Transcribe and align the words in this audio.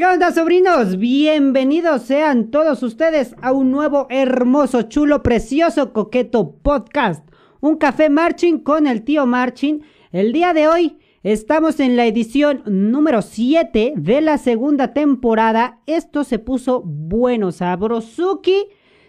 ¿Qué 0.00 0.06
onda, 0.06 0.32
sobrinos? 0.32 0.96
Bienvenidos 0.96 2.04
sean 2.04 2.50
todos 2.50 2.82
ustedes 2.82 3.36
a 3.42 3.52
un 3.52 3.70
nuevo, 3.70 4.06
hermoso, 4.08 4.80
chulo, 4.84 5.22
precioso, 5.22 5.92
coqueto 5.92 6.52
podcast. 6.62 7.22
Un 7.60 7.76
café 7.76 8.08
marching 8.08 8.60
con 8.60 8.86
el 8.86 9.02
tío 9.02 9.26
Marching. 9.26 9.82
El 10.10 10.32
día 10.32 10.54
de 10.54 10.68
hoy 10.68 10.98
estamos 11.22 11.80
en 11.80 11.98
la 11.98 12.06
edición 12.06 12.62
número 12.64 13.20
7 13.20 13.92
de 13.94 14.20
la 14.22 14.38
segunda 14.38 14.94
temporada. 14.94 15.80
Esto 15.84 16.24
se 16.24 16.38
puso 16.38 16.80
bueno, 16.82 17.52
sabrosuki. 17.52 18.68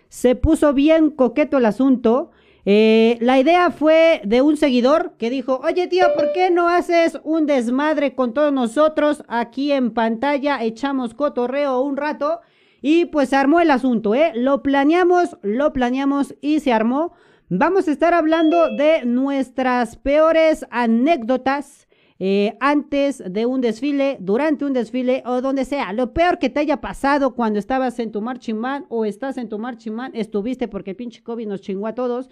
Se 0.10 0.36
puso 0.36 0.74
bien 0.74 1.10
coqueto 1.10 1.60
el 1.60 1.68
asunto. 1.68 2.32
Eh, 2.66 3.18
la 3.22 3.40
idea 3.40 3.72
fue 3.72 4.22
de 4.24 4.42
un 4.42 4.56
seguidor 4.56 5.14
que 5.18 5.30
dijo, 5.30 5.60
oye 5.64 5.88
tío, 5.88 6.06
¿por 6.16 6.32
qué 6.34 6.52
no 6.52 6.70
haces 6.70 7.20
un 7.24 7.48
desmadre 7.48 8.14
con 8.14 8.34
todos 8.34 8.54
nosotros 8.54 9.24
aquí 9.28 9.72
en 9.72 9.92
pantalla? 9.92 10.64
Echamos 10.64 11.14
cotorreo 11.16 11.82
un 11.82 11.98
rato 11.98 12.42
y 12.82 13.06
pues 13.06 13.30
se 13.30 13.36
armó 13.36 13.62
el 13.62 13.72
asunto, 13.72 14.14
¿eh? 14.14 14.32
Lo 14.36 14.62
planeamos, 14.62 15.38
lo 15.42 15.74
planeamos 15.74 16.36
y 16.42 16.60
se 16.60 16.72
armó. 16.74 17.14
Vamos 17.50 17.88
a 17.88 17.92
estar 17.92 18.14
hablando 18.14 18.76
de 18.76 19.06
nuestras 19.06 19.98
peores 19.98 20.66
anécdotas. 20.70 21.88
Eh, 22.24 22.56
antes 22.60 23.24
de 23.26 23.48
un 23.48 23.62
desfile, 23.62 24.18
durante 24.20 24.64
un 24.64 24.74
desfile 24.74 25.24
o 25.26 25.42
donde 25.42 25.66
sea. 25.66 25.92
Lo 25.92 26.14
peor 26.14 26.38
que 26.38 26.52
te 26.52 26.60
haya 26.60 26.80
pasado 26.80 27.34
cuando 27.34 27.58
estabas 27.58 27.98
en 27.98 28.12
tu 28.12 28.22
marching 28.22 28.62
o 28.90 29.06
estás 29.06 29.40
en 29.40 29.50
tu 29.50 29.58
marching 29.58 29.98
estuviste 30.14 30.68
porque 30.68 30.94
pinche 30.94 31.24
COVID 31.24 31.48
nos 31.48 31.62
chingó 31.62 31.88
a 31.88 31.96
todos. 31.96 32.30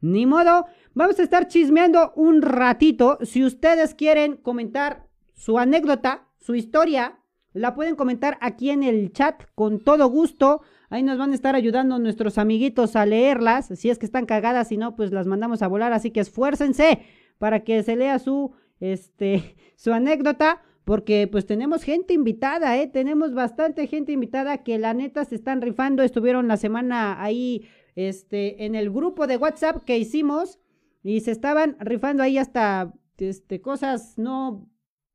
Ni 0.00 0.26
modo, 0.26 0.66
vamos 0.94 1.18
a 1.18 1.24
estar 1.24 1.48
chismeando 1.48 2.12
un 2.14 2.40
ratito. 2.40 3.18
Si 3.22 3.44
ustedes 3.44 3.96
quieren 3.96 4.36
comentar 4.36 5.08
su 5.34 5.58
anécdota, 5.58 6.28
su 6.38 6.54
historia, 6.54 7.18
la 7.52 7.74
pueden 7.74 7.96
comentar 7.96 8.38
aquí 8.40 8.70
en 8.70 8.84
el 8.84 9.12
chat 9.12 9.42
con 9.56 9.80
todo 9.80 10.06
gusto. 10.06 10.60
Ahí 10.88 11.02
nos 11.02 11.18
van 11.18 11.32
a 11.32 11.34
estar 11.34 11.56
ayudando 11.56 11.98
nuestros 11.98 12.38
amiguitos 12.38 12.94
a 12.94 13.06
leerlas. 13.06 13.72
Si 13.74 13.90
es 13.90 13.98
que 13.98 14.06
están 14.06 14.24
cagadas, 14.24 14.68
si 14.68 14.76
no, 14.76 14.94
pues 14.94 15.10
las 15.10 15.26
mandamos 15.26 15.62
a 15.62 15.66
volar. 15.66 15.92
Así 15.92 16.12
que 16.12 16.20
esfuércense 16.20 17.00
para 17.38 17.64
que 17.64 17.82
se 17.82 17.96
lea 17.96 18.20
su, 18.20 18.52
este, 18.82 19.56
su 19.76 19.92
anécdota. 19.92 20.62
Porque 20.84 21.28
pues 21.30 21.46
tenemos 21.46 21.84
gente 21.84 22.12
invitada, 22.12 22.76
¿eh? 22.76 22.88
Tenemos 22.88 23.34
bastante 23.34 23.86
gente 23.86 24.10
invitada 24.10 24.64
que 24.64 24.80
la 24.80 24.94
neta 24.94 25.24
se 25.24 25.36
están 25.36 25.62
rifando. 25.62 26.02
Estuvieron 26.02 26.48
la 26.48 26.56
semana 26.56 27.22
ahí 27.22 27.68
este, 27.94 28.64
en 28.64 28.74
el 28.74 28.90
grupo 28.90 29.28
de 29.28 29.36
WhatsApp 29.36 29.84
que 29.84 29.96
hicimos 29.96 30.58
y 31.02 31.20
se 31.20 31.30
estaban 31.30 31.76
rifando 31.78 32.24
ahí 32.24 32.36
hasta 32.36 32.92
este, 33.18 33.60
cosas 33.60 34.18
no 34.18 34.68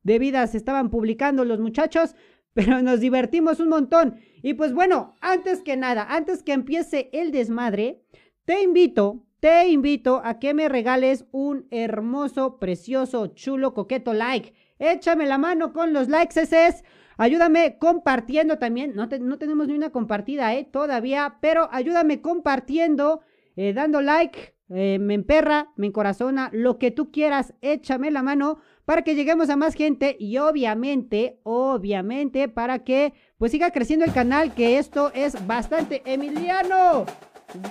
debidas, 0.04 0.56
estaban 0.56 0.90
publicando 0.90 1.44
los 1.46 1.60
muchachos, 1.60 2.16
pero 2.54 2.82
nos 2.82 3.00
divertimos 3.00 3.60
un 3.60 3.70
montón. 3.70 4.20
Y 4.42 4.54
pues 4.54 4.74
bueno, 4.74 5.16
antes 5.22 5.62
que 5.62 5.78
nada, 5.78 6.08
antes 6.10 6.44
que 6.44 6.54
empiece 6.54 7.10
el 7.14 7.32
desmadre, 7.32 8.04
te 8.46 8.62
invito, 8.64 9.27
te 9.40 9.68
invito 9.68 10.22
a 10.24 10.40
que 10.40 10.54
me 10.54 10.70
regales 10.70 11.26
un 11.32 11.68
hermoso, 11.72 12.60
precioso, 12.60 13.28
chulo, 13.28 13.74
coqueto 13.74 14.14
like. 14.14 14.54
Échame 14.80 15.26
la 15.26 15.38
mano 15.38 15.74
con 15.74 15.94
los 15.94 16.08
likes, 16.08 16.40
ese 16.40 16.68
es 16.68 16.84
Ayúdame 17.18 17.78
compartiendo 17.80 18.60
también. 18.60 18.94
No, 18.96 19.10
tenemos 19.10 19.68
ni 19.68 19.74
una 19.74 19.90
compartida, 19.90 20.54
¿eh? 20.54 20.68
Todavía, 20.72 21.38
pero 21.42 21.68
ayúdame 21.72 22.22
compartiendo, 22.22 23.22
eh, 23.56 23.74
dando 23.74 24.02
like. 24.02 24.56
Eh, 24.70 25.00
me 25.00 25.14
emperra, 25.14 25.72
me 25.78 25.88
encorazona, 25.88 26.50
lo 26.52 26.78
que 26.78 26.92
tú 26.92 27.10
quieras, 27.10 27.54
échame 27.62 28.12
la 28.12 28.22
mano 28.22 28.60
para 28.84 29.02
que 29.02 29.16
lleguemos 29.16 29.50
a 29.50 29.56
más 29.56 29.76
gente 29.76 30.18
y 30.20 30.40
obviamente, 30.40 31.40
obviamente, 31.44 32.50
para 32.50 32.84
que 32.84 33.14
pues 33.38 33.54
siga 33.54 33.72
creciendo 33.72 34.04
el 34.04 34.12
canal, 34.12 34.54
que 34.54 34.78
esto 34.78 35.12
es 35.14 35.48
bastante 35.48 36.02
Emiliano. 36.06 37.06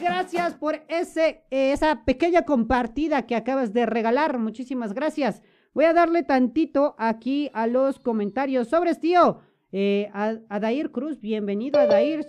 Gracias 0.01 0.55
por 0.55 0.81
ese, 0.89 1.45
esa 1.51 2.05
pequeña 2.05 2.43
compartida 2.43 3.27
que 3.27 3.37
acabas 3.37 3.73
de 3.73 3.87
regalar. 3.87 4.39
Muchísimas 4.39 4.95
gracias. 4.95 5.43
Voy 5.75 5.85
a 5.85 5.93
darle 5.93 6.23
tantito 6.23 6.95
aquí 6.99 7.51
a 7.53 7.67
los 7.67 7.99
comentarios. 7.99 8.69
Sobres, 8.69 8.99
tío. 8.99 9.41
Eh, 9.73 10.11
Adair 10.49 10.91
Cruz, 10.91 11.21
bienvenido, 11.21 11.79
Adair. 11.79 12.25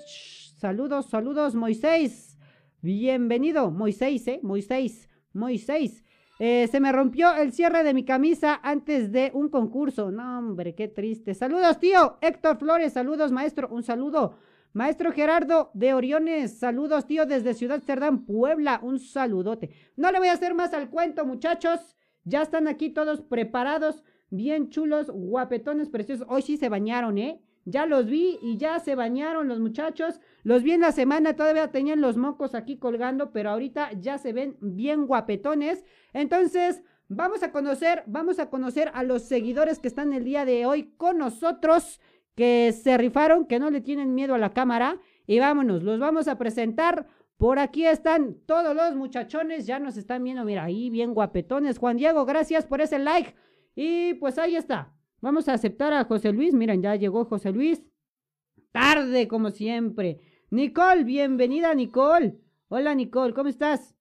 saludos, 0.57 1.09
saludos, 1.09 1.56
Moisés. 1.56 2.38
Bienvenido, 2.81 3.72
Moisés, 3.72 4.28
¿eh? 4.28 4.40
Moisés, 4.44 5.07
Moisés. 5.34 6.03
Eh, 6.40 6.68
se 6.69 6.80
me 6.80 6.91
rompió 6.91 7.34
el 7.36 7.53
cierre 7.53 7.84
de 7.84 7.94
mi 7.94 8.03
camisa 8.03 8.59
antes 8.62 9.12
de 9.12 9.31
un 9.34 9.50
concurso. 9.50 10.12
No, 10.12 10.40
hombre, 10.40 10.75
qué 10.75 10.88
triste. 10.90 11.34
Saludos, 11.34 11.80
tío. 11.80 12.18
Héctor 12.22 12.57
Flores, 12.57 12.94
saludos, 12.94 13.31
maestro. 13.31 13.69
Un 13.69 13.84
saludo. 13.84 14.36
Maestro 14.78 15.12
Gerardo 15.12 15.72
de 15.74 15.96
Oriones, 15.96 16.60
saludos, 16.60 17.08
tío, 17.08 17.26
desde 17.26 17.56
Ciudad 17.56 17.82
Cerdán, 17.82 18.26
Puebla. 18.26 18.80
Un 18.84 19.00
saludote. 19.00 19.72
No 19.96 20.12
le 20.12 20.20
voy 20.20 20.28
a 20.28 20.34
hacer 20.34 20.54
más 20.54 20.72
al 20.76 20.92
cuento, 20.92 21.26
muchachos. 21.26 21.98
Ya 22.26 22.44
están 22.44 22.68
aquí 22.68 22.92
todos 22.92 23.22
preparados, 23.22 24.04
bien 24.30 24.70
chulos, 24.70 25.10
guapetones, 25.10 25.90
preciosos. 25.90 26.28
Hoy 26.30 26.44
sí 26.44 26.58
se 26.58 26.70
bañaron, 26.70 27.18
¿eh? 27.18 27.42
Ya 27.66 27.88
los 27.88 28.06
vi 28.06 28.38
y 28.40 28.58
ya 28.58 28.80
se 28.80 28.94
bañaron 28.94 29.48
los 29.48 29.60
muchachos. 29.60 30.20
Los 30.44 30.62
vi 30.62 30.74
en 30.74 30.82
la 30.82 30.92
semana, 30.92 31.36
todavía 31.36 31.72
tenían 31.72 32.00
los 32.00 32.16
mocos 32.16 32.54
aquí 32.54 32.78
colgando, 32.78 33.32
pero 33.32 33.50
ahorita 33.50 33.94
ya 33.94 34.20
se 34.20 34.32
ven 34.32 34.58
bien 34.62 35.08
guapetones. 35.08 35.86
Entonces, 36.14 36.84
vamos 37.10 37.42
a 37.42 37.52
conocer, 37.52 38.04
vamos 38.06 38.38
a 38.38 38.52
conocer 38.52 38.92
a 38.94 39.02
los 39.02 39.24
seguidores 39.24 39.80
que 39.80 39.88
están 39.88 40.14
el 40.14 40.24
día 40.24 40.46
de 40.46 40.68
hoy 40.68 40.94
con 40.98 41.18
nosotros, 41.18 42.00
que 42.38 42.72
se 42.72 42.98
rifaron, 43.00 43.48
que 43.48 43.58
no 43.58 43.72
le 43.72 43.81
tienen 43.81 44.14
miedo 44.14 44.36
a 44.36 44.38
la 44.38 44.53
cámara. 44.53 45.01
Y 45.25 45.39
vámonos, 45.39 45.81
los 45.81 46.00
vamos 46.00 46.28
a 46.28 46.38
presentar. 46.38 47.07
Por 47.36 47.57
aquí 47.57 47.84
están 47.86 48.36
todos 48.45 48.75
los 48.75 48.95
muchachones, 48.95 49.66
ya 49.66 49.80
nos 49.80 49.98
están 49.98 50.24
viendo, 50.24 50.45
mira, 50.45 50.63
ahí 50.63 50.92
bien 50.92 51.16
guapetones. 51.16 51.80
Juan 51.80 51.98
Diego, 51.98 52.25
gracias 52.25 52.68
por 52.68 52.80
ese 52.80 53.00
like. 53.00 53.34
Y 53.75 54.13
pues 54.16 54.38
ahí 54.38 54.56
está. 54.56 54.94
Vamos 55.19 55.50
a 55.50 55.54
aceptar 55.54 55.94
a 55.94 56.04
José 56.04 56.31
Luis. 56.31 56.54
Miren, 56.54 56.84
ya 56.84 56.95
llegó 56.95 57.25
José 57.25 57.51
Luis. 57.51 57.84
Tarde, 58.72 59.28
como 59.28 59.50
siempre. 59.50 60.19
Nicole, 60.51 61.04
bienvenida, 61.04 61.74
Nicole. 61.74 62.38
Hola, 62.68 62.94
Nicole, 62.94 63.34
¿cómo 63.34 63.50
estás? 63.50 63.97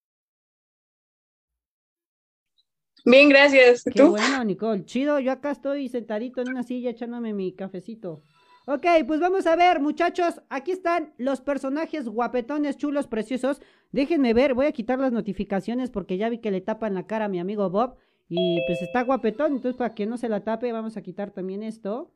Bien, 3.06 3.28
gracias. 3.28 3.84
Qué 3.84 4.02
bueno, 4.02 4.42
Nicole. 4.42 4.84
Chido, 4.84 5.20
yo 5.20 5.30
acá 5.30 5.52
estoy 5.52 5.88
sentadito 5.88 6.40
en 6.40 6.48
una 6.48 6.64
silla 6.64 6.90
echándome 6.90 7.32
mi 7.32 7.52
cafecito. 7.54 8.24
Ok, 8.66 8.84
pues 9.06 9.20
vamos 9.20 9.46
a 9.46 9.54
ver, 9.54 9.80
muchachos. 9.80 10.42
Aquí 10.50 10.72
están 10.72 11.14
los 11.16 11.40
personajes 11.40 12.08
guapetones, 12.08 12.76
chulos, 12.76 13.06
preciosos. 13.06 13.62
Déjenme 13.92 14.34
ver, 14.34 14.54
voy 14.54 14.66
a 14.66 14.72
quitar 14.72 14.98
las 14.98 15.12
notificaciones 15.12 15.90
porque 15.90 16.16
ya 16.16 16.28
vi 16.28 16.38
que 16.38 16.50
le 16.50 16.60
tapan 16.60 16.94
la 16.94 17.06
cara 17.06 17.26
a 17.26 17.28
mi 17.28 17.38
amigo 17.38 17.70
Bob. 17.70 17.94
Y 18.28 18.60
pues 18.66 18.82
está 18.82 19.02
guapetón, 19.02 19.52
entonces 19.52 19.76
para 19.76 19.94
que 19.94 20.04
no 20.04 20.16
se 20.16 20.28
la 20.28 20.42
tape, 20.42 20.72
vamos 20.72 20.96
a 20.96 21.02
quitar 21.02 21.30
también 21.30 21.62
esto. 21.62 22.10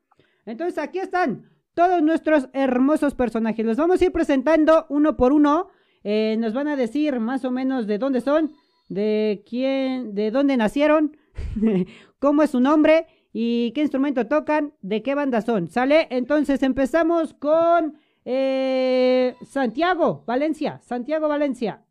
Entonces 0.45 0.77
aquí 0.77 0.99
están 0.99 1.49
todos 1.73 2.01
nuestros 2.03 2.49
hermosos 2.51 3.15
personajes. 3.15 3.65
Los 3.65 3.77
vamos 3.77 4.01
a 4.01 4.05
ir 4.05 4.11
presentando 4.11 4.87
uno 4.89 5.15
por 5.15 5.31
uno. 5.31 5.69
Eh, 6.03 6.35
nos 6.37 6.53
van 6.53 6.67
a 6.67 6.75
decir 6.75 7.19
más 7.21 7.45
o 7.45 7.51
menos 7.51 7.87
de 7.87 7.97
dónde 7.97 8.21
son, 8.21 8.51
de 8.91 9.41
quién, 9.47 10.13
de 10.13 10.31
dónde 10.31 10.57
nacieron, 10.57 11.15
cómo 12.19 12.43
es 12.43 12.49
su 12.49 12.59
nombre 12.59 13.07
y 13.31 13.71
qué 13.71 13.81
instrumento 13.81 14.27
tocan, 14.27 14.73
de 14.81 15.01
qué 15.01 15.15
banda 15.15 15.41
son. 15.41 15.69
¿Sale? 15.69 16.07
Entonces 16.11 16.61
empezamos 16.61 17.33
con 17.33 17.97
eh, 18.25 19.35
Santiago 19.45 20.25
Valencia. 20.27 20.79
Santiago 20.81 21.29
Valencia. 21.29 21.81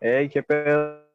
Hey, 0.00 0.28
qué 0.28 0.42
pedo. 0.42 1.06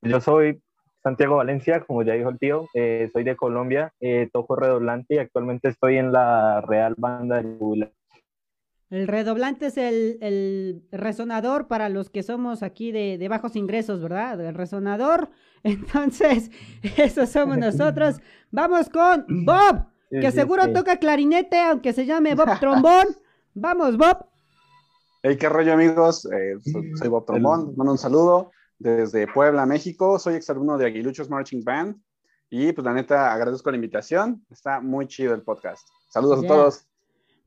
Yo 0.00 0.20
soy 0.22 0.62
Santiago 1.02 1.36
Valencia, 1.36 1.80
como 1.80 2.02
ya 2.02 2.14
dijo 2.14 2.30
el 2.30 2.38
tío, 2.38 2.66
eh, 2.72 3.10
soy 3.12 3.24
de 3.24 3.36
Colombia, 3.36 3.92
eh, 4.00 4.30
toco 4.32 4.56
redoblante 4.56 5.16
y 5.16 5.18
actualmente 5.18 5.68
estoy 5.68 5.98
en 5.98 6.12
la 6.12 6.62
Real 6.62 6.94
Banda 6.96 7.42
de 7.42 7.58
Jubilación 7.58 7.99
el 8.90 9.06
redoblante 9.06 9.66
es 9.66 9.76
el, 9.76 10.82
resonador 10.90 11.68
para 11.68 11.88
los 11.88 12.10
que 12.10 12.24
somos 12.24 12.64
aquí 12.64 12.90
de, 12.90 13.24
bajos 13.28 13.54
ingresos, 13.54 14.02
¿verdad? 14.02 14.40
El 14.40 14.54
resonador. 14.54 15.30
Entonces, 15.62 16.50
eso 16.96 17.26
somos 17.26 17.56
nosotros. 17.56 18.16
Vamos 18.50 18.88
con 18.88 19.24
Bob, 19.44 19.86
que 20.10 20.32
seguro 20.32 20.72
toca 20.72 20.96
clarinete, 20.96 21.60
aunque 21.60 21.92
se 21.92 22.04
llame 22.04 22.34
Bob 22.34 22.48
Trombón. 22.60 23.06
Vamos, 23.54 23.96
Bob. 23.96 24.26
Hey, 25.22 25.36
qué 25.38 25.48
rollo, 25.48 25.72
amigos. 25.72 26.26
Eh, 26.32 26.56
soy, 26.96 27.08
Bob 27.08 27.26
Trombón. 27.26 27.74
Mando 27.76 27.92
un 27.92 27.98
saludo 27.98 28.50
desde 28.78 29.28
Puebla, 29.28 29.66
México. 29.66 30.18
Soy 30.18 30.34
exalumno 30.34 30.76
de 30.76 30.86
Aguiluchos 30.86 31.30
Marching 31.30 31.62
Band. 31.62 31.96
Y 32.48 32.72
pues 32.72 32.84
la 32.84 32.92
neta, 32.92 33.32
agradezco 33.32 33.70
la 33.70 33.76
invitación. 33.76 34.44
Está 34.50 34.80
muy 34.80 35.06
chido 35.06 35.32
el 35.34 35.42
podcast. 35.42 35.86
Saludos 36.08 36.42
a 36.42 36.48
todos. 36.48 36.89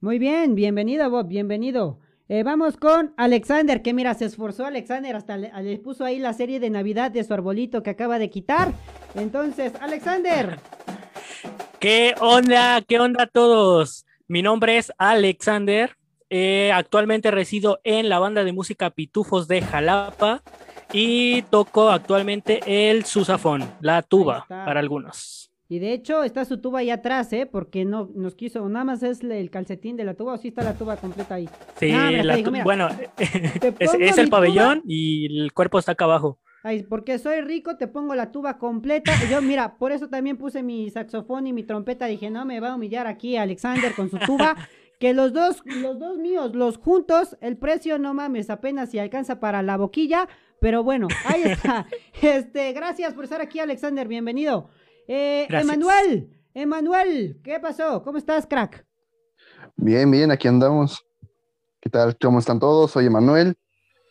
Muy 0.03 0.19
bien, 0.19 0.53
bienvenido 0.53 1.09
Bob, 1.09 1.29
bienvenido. 1.29 1.97
Eh, 2.27 2.43
vamos 2.43 2.75
con 2.75 3.13
Alexander, 3.15 3.81
que 3.81 3.93
mira, 3.93 4.13
se 4.15 4.25
esforzó 4.25 4.65
Alexander, 4.65 5.15
hasta 5.15 5.37
le, 5.37 5.77
puso 5.77 6.03
ahí 6.03 6.19
la 6.19 6.33
serie 6.33 6.59
de 6.59 6.69
Navidad 6.69 7.09
de 7.09 7.23
su 7.23 7.33
arbolito 7.33 7.83
que 7.83 7.91
acaba 7.91 8.19
de 8.19 8.29
quitar. 8.29 8.73
Entonces, 9.15 9.71
Alexander. 9.79 10.59
¿Qué 11.79 12.15
onda? 12.19 12.81
¿Qué 12.85 12.99
onda 12.99 13.23
a 13.23 13.27
todos? 13.27 14.05
Mi 14.27 14.41
nombre 14.41 14.77
es 14.77 14.91
Alexander. 14.97 15.95
Eh, 16.29 16.69
actualmente 16.73 17.31
resido 17.31 17.79
en 17.85 18.09
la 18.09 18.19
banda 18.19 18.43
de 18.43 18.51
música 18.51 18.89
Pitufos 18.89 19.47
de 19.47 19.61
Jalapa 19.61 20.43
y 20.91 21.43
toco 21.43 21.89
actualmente 21.89 22.89
el 22.89 23.05
susafón, 23.05 23.63
la 23.79 24.01
tuba 24.01 24.47
para 24.49 24.81
algunos. 24.81 25.52
Y 25.73 25.79
de 25.79 25.91
hecho 25.91 26.23
está 26.23 26.45
su 26.45 26.59
tuba 26.59 26.81
ahí 26.81 26.91
atrás, 26.91 27.33
¿eh? 27.33 27.47
Porque 27.51 27.83
no 27.83 28.07
nos 28.13 28.35
quiso, 28.35 28.69
nada 28.69 28.85
más 28.85 29.01
es 29.01 29.23
el 29.23 29.49
calcetín 29.49 29.97
de 29.97 30.03
la 30.03 30.13
tuba 30.13 30.33
o 30.33 30.37
sí 30.37 30.49
está 30.49 30.61
la 30.61 30.75
tuba 30.75 30.97
completa 30.97 31.33
ahí. 31.33 31.49
Sí, 31.79 31.91
bueno, 32.63 32.89
es, 33.17 34.17
el 34.19 34.29
pabellón 34.29 34.83
y 34.85 35.41
el 35.41 35.51
cuerpo 35.51 35.79
está 35.79 35.93
acá 35.93 36.05
abajo. 36.05 36.37
Ay, 36.61 36.83
porque 36.83 37.17
soy 37.17 37.41
rico, 37.41 37.75
te 37.75 37.87
pongo 37.87 38.13
la 38.13 38.31
tuba 38.31 38.59
completa. 38.59 39.13
yo, 39.31 39.41
mira, 39.41 39.79
por 39.79 39.91
eso 39.91 40.09
también 40.09 40.37
puse 40.37 40.61
mi 40.61 40.91
saxofón 40.91 41.47
y 41.47 41.53
mi 41.53 41.63
trompeta. 41.63 42.05
Dije, 42.05 42.29
no 42.29 42.45
me 42.45 42.59
va 42.59 42.69
a 42.69 42.75
humillar 42.75 43.07
aquí 43.07 43.35
Alexander 43.35 43.95
con 43.95 44.11
su 44.11 44.19
tuba. 44.19 44.55
que 44.99 45.15
los 45.15 45.33
dos, 45.33 45.63
los 45.65 45.97
dos 45.97 46.19
míos, 46.19 46.53
los 46.53 46.77
juntos, 46.77 47.35
el 47.41 47.57
precio 47.57 47.97
no 47.97 48.13
mames, 48.13 48.51
apenas 48.51 48.91
si 48.91 48.99
alcanza 48.99 49.39
para 49.39 49.63
la 49.63 49.77
boquilla. 49.77 50.27
Pero 50.59 50.83
bueno, 50.83 51.07
ahí 51.25 51.41
está. 51.45 51.87
este, 52.21 52.71
gracias 52.73 53.15
por 53.15 53.23
estar 53.23 53.41
aquí, 53.41 53.59
Alexander. 53.59 54.07
Bienvenido. 54.07 54.69
Eh, 55.07 55.47
Emanuel, 55.49 56.29
Emanuel, 56.53 57.39
¿qué 57.43 57.59
pasó? 57.59 58.03
¿Cómo 58.03 58.17
estás, 58.17 58.47
crack? 58.47 58.85
Bien, 59.75 60.09
bien, 60.09 60.31
aquí 60.31 60.47
andamos. 60.47 61.05
¿Qué 61.81 61.89
tal? 61.89 62.17
¿Cómo 62.17 62.39
están 62.39 62.59
todos? 62.59 62.91
Soy 62.91 63.07
Emanuel 63.07 63.57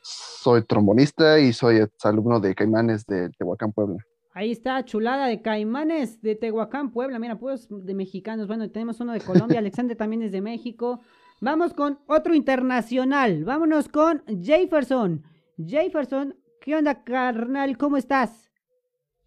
soy 0.03 0.65
trombonista 0.65 1.39
y 1.39 1.53
soy 1.53 1.87
alumno 2.03 2.41
de 2.41 2.55
Caimanes 2.55 3.07
de 3.07 3.31
Tehuacán, 3.31 3.73
Puebla. 3.73 3.97
Ahí 4.35 4.51
está, 4.51 4.85
chulada 4.85 5.27
de 5.27 5.41
Caimanes 5.41 6.21
de 6.21 6.35
Tehuacán, 6.35 6.91
Puebla. 6.91 7.19
Mira, 7.19 7.39
pues 7.39 7.69
de 7.71 7.95
mexicanos. 7.95 8.49
Bueno, 8.49 8.69
tenemos 8.71 8.99
uno 9.01 9.13
de 9.13 9.21
Colombia, 9.21 9.59
Alexander 9.61 9.97
también 9.97 10.23
es 10.23 10.33
de 10.33 10.41
México. 10.41 11.01
Vamos 11.41 11.75
con 11.75 12.01
otro 12.07 12.35
internacional. 12.35 13.45
Vámonos 13.45 13.89
con 13.89 14.23
Jefferson. 14.43 15.23
Jefferson, 15.65 16.35
¿qué 16.61 16.77
onda, 16.77 17.05
carnal? 17.05 17.77
¿Cómo 17.77 17.97
estás? 17.97 18.51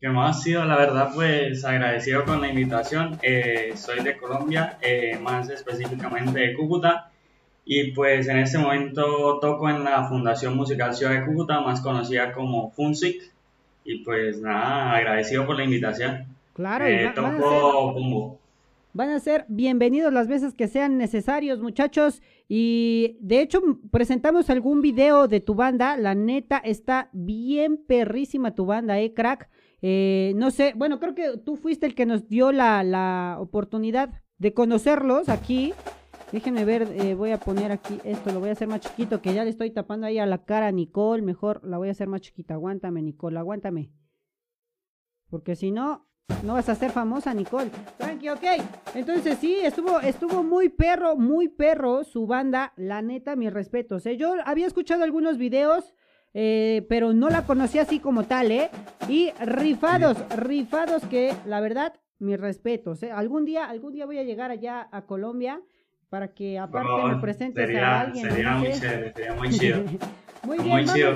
¿Qué 0.06 0.12
más 0.12 0.38
ha 0.38 0.40
sido? 0.40 0.66
La 0.66 0.78
verdad, 0.78 1.10
pues 1.16 1.66
agradecido 1.66 2.26
con 2.26 2.40
la 2.40 2.48
invitación. 2.48 3.18
Eh, 3.24 3.72
soy 3.74 4.04
de 4.04 4.16
Colombia, 4.16 4.78
eh, 4.80 5.18
más 5.20 5.50
específicamente 5.50 6.42
de 6.42 6.54
Cúcuta. 6.54 7.10
Y 7.66 7.90
pues 7.90 8.28
en 8.28 8.38
este 8.38 8.60
momento 8.60 9.40
toco 9.42 9.68
en 9.68 9.84
la 9.84 10.08
Fundación 10.08 10.56
Musical 10.56 10.94
Ciudad 10.94 11.14
de 11.14 11.26
Cúcuta, 11.26 11.60
más 11.62 11.82
conocida 11.82 12.34
como 12.34 12.70
FUNSIC. 12.70 13.20
Y 13.84 14.04
pues 14.04 14.40
nada, 14.40 14.94
agradecido 14.94 15.48
por 15.48 15.58
la 15.58 15.64
invitación. 15.64 16.28
Claro, 16.54 16.86
eh, 16.86 17.12
toco 17.16 18.38
Van 18.94 19.10
a 19.10 19.20
ser 19.20 19.46
bienvenidos 19.48 20.14
las 20.14 20.28
veces 20.28 20.54
que 20.54 20.68
sean 20.68 21.00
necesarios, 21.00 21.62
muchachos. 21.62 22.22
Y 22.48 23.18
de 23.22 23.42
hecho, 23.42 23.60
presentamos 23.90 24.52
algún 24.52 24.84
video 24.84 25.28
de 25.28 25.40
tu 25.40 25.56
banda. 25.56 25.98
La 25.98 26.14
neta 26.14 26.60
está 26.60 27.10
bien 27.12 27.78
perrísima 27.78 28.54
tu 28.54 28.68
banda, 28.68 29.00
¿eh, 29.00 29.12
crack? 29.12 29.50
Eh, 29.82 30.34
no 30.36 30.52
sé, 30.52 30.74
bueno, 30.76 31.00
creo 31.00 31.16
que 31.16 31.38
tú 31.38 31.58
fuiste 31.58 31.86
el 31.86 31.96
que 31.96 32.06
nos 32.06 32.28
dio 32.28 32.52
la, 32.52 32.84
la 32.84 33.38
oportunidad 33.40 34.22
de 34.38 34.54
conocerlos 34.54 35.30
aquí. 35.30 35.74
Déjenme 36.32 36.66
ver, 36.66 36.92
eh, 36.96 37.14
voy 37.14 37.32
a 37.32 37.40
poner 37.40 37.72
aquí 37.72 38.00
esto, 38.04 38.34
lo 38.34 38.40
voy 38.40 38.50
a 38.50 38.54
hacer 38.54 38.68
más 38.68 38.82
chiquito, 38.82 39.22
que 39.22 39.34
ya 39.34 39.44
le 39.44 39.52
estoy 39.52 39.72
tapando 39.72 40.08
ahí 40.08 40.18
a 40.18 40.26
la 40.26 40.44
cara 40.44 40.68
a 40.68 40.72
Nicole. 40.72 41.22
Mejor 41.22 41.62
la 41.64 41.78
voy 41.78 41.90
a 41.90 41.92
hacer 41.92 42.08
más 42.08 42.22
chiquita. 42.22 42.56
Aguántame, 42.56 43.02
Nicole, 43.02 43.38
aguántame. 43.38 43.92
Porque 45.30 45.56
si 45.56 45.72
no, 45.72 46.08
no 46.44 46.54
vas 46.54 46.70
a 46.70 46.76
ser 46.76 46.92
famosa, 46.92 47.34
Nicole. 47.34 47.70
Tranqui, 47.98 48.30
ok. 48.30 48.44
Entonces 48.96 49.38
sí, 49.40 49.58
estuvo, 49.62 50.00
estuvo 50.00 50.44
muy 50.44 50.70
perro, 50.70 51.16
muy 51.16 51.48
perro 51.48 52.04
su 52.04 52.26
banda. 52.26 52.74
La 52.76 53.02
neta, 53.02 53.36
mis 53.36 53.54
respetos. 53.54 54.06
¿eh? 54.06 54.18
Yo 54.18 54.34
había 54.46 54.68
escuchado 54.68 55.04
algunos 55.04 55.38
videos. 55.38 55.94
Eh, 56.38 56.86
pero 56.90 57.14
no 57.14 57.30
la 57.30 57.46
conocía 57.46 57.84
así 57.84 58.02
como 58.02 58.26
tal, 58.26 58.52
¿eh? 58.52 58.70
Y 59.08 59.32
rifados, 59.40 60.18
rifados 60.36 61.02
que 61.06 61.34
la 61.46 61.62
verdad, 61.62 61.94
mis 62.20 62.38
respetos, 62.38 63.02
¿eh? 63.04 63.12
Algún 63.12 63.46
día, 63.46 63.70
algún 63.70 63.94
día 63.94 64.06
voy 64.06 64.18
a 64.18 64.24
llegar 64.24 64.52
allá 64.52 64.90
a 64.92 65.06
Colombia 65.06 65.62
para 66.10 66.34
que 66.34 66.60
aparte 66.60 66.90
me 67.08 67.22
presentes 67.22 67.66
sería, 67.66 67.88
a 67.88 68.02
alguien. 68.02 68.30
Sería 68.30 68.52
muy 68.58 68.72
chévere, 68.74 69.14
sería 69.14 69.34
muy 69.34 69.50
chido. 69.58 69.84
muy 70.44 70.58
bien, 70.60 70.70
muy 70.70 70.86
chido 70.86 71.14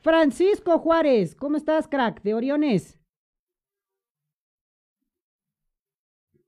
Francisco 0.00 0.78
Juárez, 0.78 1.34
¿cómo 1.34 1.56
estás, 1.56 1.88
crack? 1.88 2.22
De 2.22 2.34
Oriones. 2.34 3.00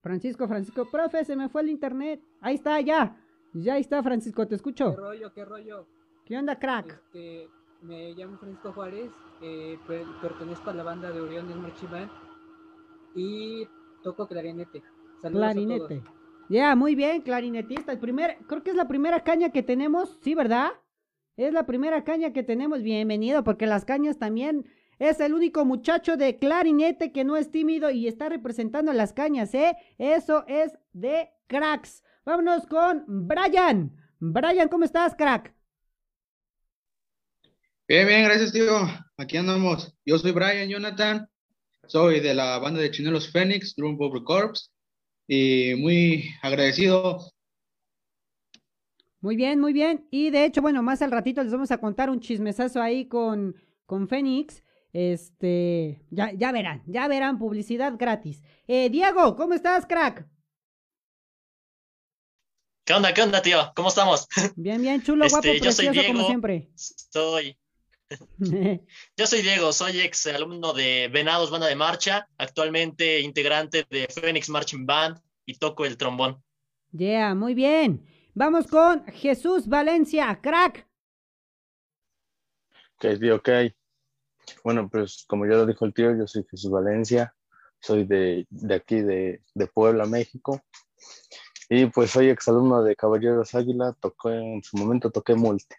Francisco, 0.01 0.47
Francisco, 0.47 0.89
profe, 0.89 1.25
se 1.25 1.35
me 1.35 1.49
fue 1.49 1.63
el 1.63 1.71
internet. 1.71 2.23
Ahí 2.41 2.55
está, 2.55 2.81
ya. 2.81 3.17
Ya 3.55 3.77
está, 3.77 4.05
Francisco, 4.05 4.47
te 4.47 4.55
escucho. 4.55 4.95
¿Qué 4.95 5.01
rollo, 5.01 5.33
qué 5.35 5.45
rollo? 5.45 5.98
¿Qué 6.29 6.37
onda, 6.37 6.59
crack? 6.59 7.01
Este, 7.07 7.49
me 7.81 8.13
llamo 8.13 8.37
Francisco 8.37 8.71
Juárez, 8.75 9.11
eh, 9.41 9.79
pertenezco 10.21 10.69
a 10.69 10.75
la 10.75 10.83
banda 10.83 11.11
de 11.11 11.23
Oriones 11.23 11.57
Marching 11.57 11.91
Band 11.91 12.11
y 13.15 13.67
toco 14.03 14.29
clarinete. 14.29 14.83
Saludos 15.23 15.53
clarinete. 15.55 16.03
Ya, 16.51 16.77
muy 16.77 16.95
bien, 16.95 17.23
clarinetista. 17.23 17.93
El 17.93 17.99
primer, 17.99 18.37
creo 18.47 18.63
que 18.63 18.73
es 18.73 18.77
la 18.77 18.87
primera 18.87 19.25
caña 19.25 19.53
que 19.53 19.63
tenemos, 19.63 20.19
sí, 20.21 20.35
¿verdad? 20.35 20.73
Es 21.39 21.55
la 21.55 21.65
primera 21.65 22.05
caña 22.05 22.35
que 22.35 22.43
tenemos. 22.43 22.83
Bienvenido, 22.83 23.43
porque 23.43 23.67
las 23.67 23.87
cañas 23.87 24.19
también 24.19 24.67
es 24.99 25.21
el 25.21 25.33
único 25.33 25.65
muchacho 25.65 26.19
de 26.19 26.39
clarinete 26.39 27.11
que 27.11 27.25
no 27.25 27.39
es 27.39 27.51
tímido 27.51 27.89
y 27.89 28.07
está 28.07 28.29
representando 28.29 28.93
las 28.93 29.15
cañas, 29.15 29.55
¿eh? 29.55 29.79
Eso 29.97 30.45
es 30.47 30.79
de 30.93 31.31
cracks. 31.47 32.05
Vámonos 32.27 32.67
con 32.67 33.05
Brian. 33.07 33.97
Brian, 34.21 34.69
¿cómo 34.69 34.85
estás, 34.85 35.15
crack? 35.15 35.58
Bien, 37.89 38.07
bien, 38.07 38.25
gracias, 38.25 38.53
tío. 38.53 38.87
Aquí 39.17 39.39
andamos. 39.39 39.95
Yo 40.05 40.19
soy 40.19 40.33
Brian 40.33 40.69
Jonathan. 40.69 41.27
Soy 41.87 42.21
de 42.21 42.35
la 42.35 42.59
banda 42.59 42.83
de 42.83 42.91
Chinelos 42.91 43.33
Phoenix, 43.33 43.75
Drum 43.75 43.97
Bubble 43.97 44.25
Corps 44.25 44.71
y 45.27 45.75
muy 45.75 46.29
agradecido. 46.43 47.33
Muy 49.21 49.37
bien, 49.37 49.59
muy 49.59 49.73
bien. 49.73 50.07
Y 50.11 50.29
de 50.29 50.45
hecho, 50.45 50.61
bueno, 50.61 50.83
más 50.83 51.01
al 51.01 51.11
ratito 51.11 51.43
les 51.43 51.51
vamos 51.51 51.71
a 51.71 51.79
contar 51.79 52.11
un 52.11 52.21
chismesazo 52.21 52.83
ahí 52.83 53.09
con, 53.09 53.57
con 53.87 54.07
Fénix. 54.07 54.63
Este, 54.93 56.05
ya, 56.11 56.31
ya 56.33 56.53
verán, 56.53 56.83
ya 56.87 57.09
verán 57.09 57.39
publicidad 57.39 57.95
gratis. 57.99 58.43
Eh, 58.67 58.91
Diego, 58.91 59.35
¿cómo 59.35 59.55
estás, 59.55 59.87
crack? 59.87 60.29
¿Qué 62.85 62.93
onda, 62.93 63.15
qué 63.15 63.23
onda, 63.23 63.41
tío? 63.41 63.73
¿Cómo 63.75 63.89
estamos? 63.89 64.29
Bien, 64.57 64.83
bien, 64.83 65.03
chulo, 65.03 65.27
guapo, 65.27 65.47
este, 65.47 65.59
precioso, 65.59 65.83
yo 65.83 65.89
soy 65.89 65.99
Diego, 65.99 66.15
como 66.15 66.27
siempre. 66.27 66.71
Soy, 66.75 67.59
Yo 69.17 69.27
soy 69.27 69.43
Diego, 69.43 69.73
soy 69.73 70.01
ex 70.01 70.27
alumno 70.27 70.73
de 70.73 71.09
Venados 71.13 71.51
Banda 71.51 71.67
de 71.67 71.77
Marcha, 71.77 72.29
actualmente 72.39 73.21
integrante 73.21 73.87
de 73.91 74.09
Phoenix 74.09 74.49
Marching 74.49 74.87
Band 74.87 75.21
y 75.45 75.59
toco 75.59 75.85
el 75.85 75.97
trombón. 75.97 76.43
Yeah, 76.93 77.35
muy 77.35 77.55
bien. 77.55 78.07
Vamos 78.35 78.67
con 78.67 79.05
Jesús 79.07 79.69
Valencia, 79.69 80.39
crack. 80.41 80.87
Ok, 82.97 83.05
ok. 83.33 83.49
Bueno, 84.65 84.89
pues 84.89 85.25
como 85.29 85.45
ya 85.47 85.53
lo 85.53 85.67
dijo 85.67 85.85
el 85.85 85.93
tío, 85.93 86.17
yo 86.17 86.27
soy 86.27 86.45
Jesús 86.51 86.71
Valencia, 86.71 87.35
soy 87.81 88.05
de, 88.05 88.47
aquí, 88.75 89.03
de, 89.03 89.43
de, 89.55 89.67
Puebla, 89.67 90.07
México. 90.07 90.63
Y 91.69 91.87
pues 91.87 92.11
soy 92.11 92.31
exalumno 92.31 92.83
de 92.83 92.97
Caballeros 92.97 93.55
Águila, 93.55 93.95
tocó 94.01 94.31
en 94.31 94.63
su 94.63 94.79
momento 94.79 95.11
toqué 95.11 95.35
multe. 95.35 95.77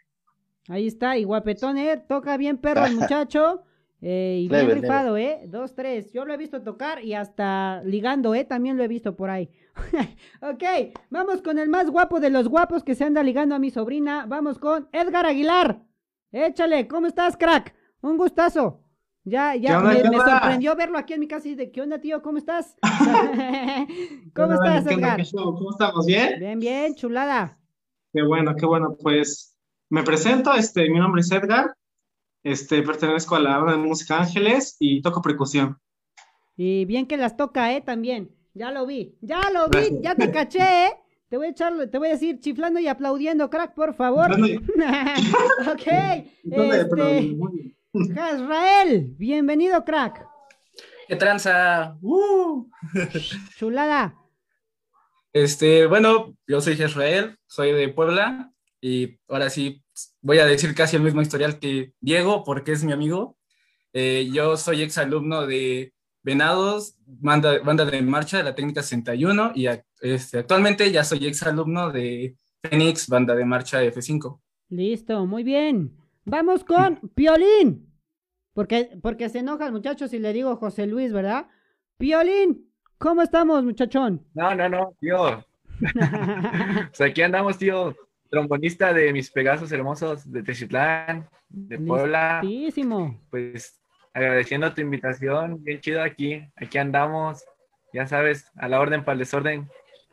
Ahí 0.69 0.85
está, 0.85 1.17
y 1.17 1.23
guapetón, 1.23 1.79
¿eh? 1.79 1.97
Toca 2.07 2.37
bien 2.37 2.57
perro 2.57 2.85
el 2.85 2.95
muchacho. 2.99 3.63
Eh, 4.01 4.43
y 4.43 4.47
bien 4.47 4.69
rifado, 4.69 5.17
¿eh? 5.17 5.41
Dos, 5.47 5.73
tres. 5.73 6.13
Yo 6.13 6.23
lo 6.23 6.33
he 6.33 6.37
visto 6.37 6.61
tocar 6.61 7.03
y 7.03 7.15
hasta 7.15 7.81
ligando, 7.83 8.33
¿eh? 8.33 8.45
También 8.45 8.77
lo 8.77 8.83
he 8.83 8.87
visto 8.87 9.15
por 9.15 9.29
ahí. 9.29 9.49
ok, 10.41 10.95
vamos 11.09 11.41
con 11.41 11.57
el 11.57 11.67
más 11.69 11.89
guapo 11.89 12.19
de 12.19 12.29
los 12.29 12.47
guapos 12.47 12.83
que 12.83 12.95
se 12.95 13.03
anda 13.03 13.23
ligando 13.23 13.55
a 13.55 13.59
mi 13.59 13.71
sobrina. 13.71 14.25
Vamos 14.27 14.59
con 14.59 14.87
Edgar 14.93 15.25
Aguilar. 15.25 15.81
Échale, 16.31 16.87
¿cómo 16.87 17.07
estás, 17.07 17.35
crack? 17.35 17.73
Un 18.01 18.17
gustazo. 18.17 18.81
Ya, 19.25 19.55
ya, 19.55 19.79
me, 19.79 20.01
sorprendió 20.01 20.75
verlo 20.75 20.97
aquí 20.97 21.13
en 21.13 21.19
mi 21.19 21.27
casa 21.27 21.49
y 21.49 21.55
de 21.55 21.71
¿qué 21.71 21.81
onda, 21.81 21.99
tío? 21.99 22.21
¿Cómo 22.21 22.37
estás? 22.37 22.77
¿Cómo 24.33 24.53
estás, 24.53 24.87
Edgar? 24.87 25.21
¿Cómo 25.33 25.71
estamos? 25.71 26.05
¿Bien? 26.05 26.39
Bien, 26.39 26.59
bien, 26.59 26.95
chulada. 26.95 27.57
Qué 28.13 28.23
bueno, 28.23 28.55
qué 28.55 28.65
bueno. 28.65 28.95
Pues 28.99 29.58
me 29.89 30.03
presento, 30.03 30.53
este, 30.53 30.89
mi 30.89 30.99
nombre 30.99 31.21
es 31.21 31.31
Edgar, 31.31 31.73
este, 32.43 32.81
pertenezco 32.83 33.35
a 33.35 33.39
la 33.39 33.57
banda 33.57 33.73
de 33.73 33.79
música 33.79 34.19
Ángeles 34.19 34.77
y 34.79 35.01
toco 35.01 35.21
percusión. 35.21 35.77
Y 36.55 36.85
bien 36.85 37.07
que 37.07 37.17
las 37.17 37.35
toca, 37.35 37.73
¿eh? 37.73 37.81
También. 37.81 38.31
Ya 38.53 38.71
lo 38.71 38.85
vi, 38.85 39.15
ya 39.21 39.49
lo 39.51 39.69
vi, 39.69 40.01
ya 40.01 40.15
te 40.15 40.31
caché, 40.31 40.87
¿eh? 40.87 40.91
Te 41.29 41.37
voy 41.37 41.47
a 41.47 41.49
echar, 41.51 41.73
te 41.89 41.97
voy 41.97 42.07
a 42.09 42.11
decir 42.11 42.39
chiflando 42.39 42.79
y 42.79 42.87
aplaudiendo, 42.87 43.49
crack, 43.49 43.73
por 43.73 43.93
favor. 43.93 44.31
ok. 45.71 45.87
este, 46.43 47.37
Israel, 47.93 49.13
bienvenido, 49.17 49.85
crack. 49.85 50.25
¿Qué 51.07 51.15
tranza? 51.15 51.97
¡Uh! 52.01 52.67
Chulada. 53.57 54.15
Este, 55.31 55.85
bueno, 55.85 56.35
yo 56.47 56.61
soy 56.61 56.73
Israel, 56.73 57.37
soy 57.45 57.71
de 57.71 57.89
Puebla 57.89 58.51
y 58.81 59.19
ahora 59.27 59.49
sí 59.49 59.83
voy 60.21 60.39
a 60.39 60.45
decir 60.45 60.73
casi 60.73 60.95
el 60.95 61.01
mismo 61.01 61.21
historial 61.21 61.59
que 61.59 61.93
Diego 61.99 62.43
porque 62.43 62.71
es 62.71 62.83
mi 62.83 62.91
amigo. 62.91 63.37
Eh, 63.93 64.29
yo 64.31 64.55
soy 64.57 64.81
exalumno 64.81 65.47
de 65.47 65.93
Venados, 66.21 66.95
banda, 67.05 67.59
banda 67.59 67.85
de 67.85 68.01
marcha 68.01 68.37
de 68.37 68.43
la 68.43 68.55
técnica 68.55 68.83
61 68.83 69.53
y 69.55 69.67
este, 70.01 70.39
actualmente 70.39 70.91
ya 70.91 71.03
soy 71.03 71.25
exalumno 71.25 71.91
de 71.91 72.35
Phoenix, 72.61 73.07
banda 73.07 73.35
de 73.35 73.45
marcha 73.45 73.83
F5. 73.83 74.39
Listo, 74.69 75.25
muy 75.25 75.43
bien. 75.43 75.97
Vamos 76.25 76.63
con 76.63 76.99
Piolín. 77.15 77.87
Porque, 78.53 78.97
porque 79.01 79.29
se 79.29 79.39
enoja 79.39 79.65
el 79.65 79.71
muchacho 79.71 80.07
si 80.07 80.19
le 80.19 80.33
digo 80.33 80.55
José 80.57 80.85
Luis, 80.85 81.13
¿verdad? 81.13 81.47
Piolín, 81.97 82.69
¿cómo 82.97 83.21
estamos, 83.21 83.63
muchachón? 83.63 84.27
No, 84.33 84.53
no, 84.53 84.67
no, 84.67 84.93
tío. 84.99 85.45
pues 86.89 87.01
aquí 87.01 87.21
andamos, 87.21 87.57
tío. 87.57 87.95
Trombonista 88.29 88.93
de 88.93 89.11
mis 89.11 89.31
Pegasos 89.31 89.71
hermosos 89.71 90.31
de 90.31 90.43
Techitlán, 90.43 91.27
de 91.47 91.79
Puebla. 91.79 92.41
Listísimo. 92.43 93.19
Pues 93.31 93.79
agradeciendo 94.13 94.73
tu 94.73 94.81
invitación, 94.81 95.63
bien 95.63 95.81
chido 95.81 96.01
aquí. 96.01 96.41
Aquí 96.55 96.77
andamos, 96.77 97.43
ya 97.91 98.05
sabes, 98.05 98.51
a 98.55 98.67
la 98.67 98.79
orden 98.79 99.03
para 99.03 99.13
el 99.13 99.19
desorden. 99.19 99.67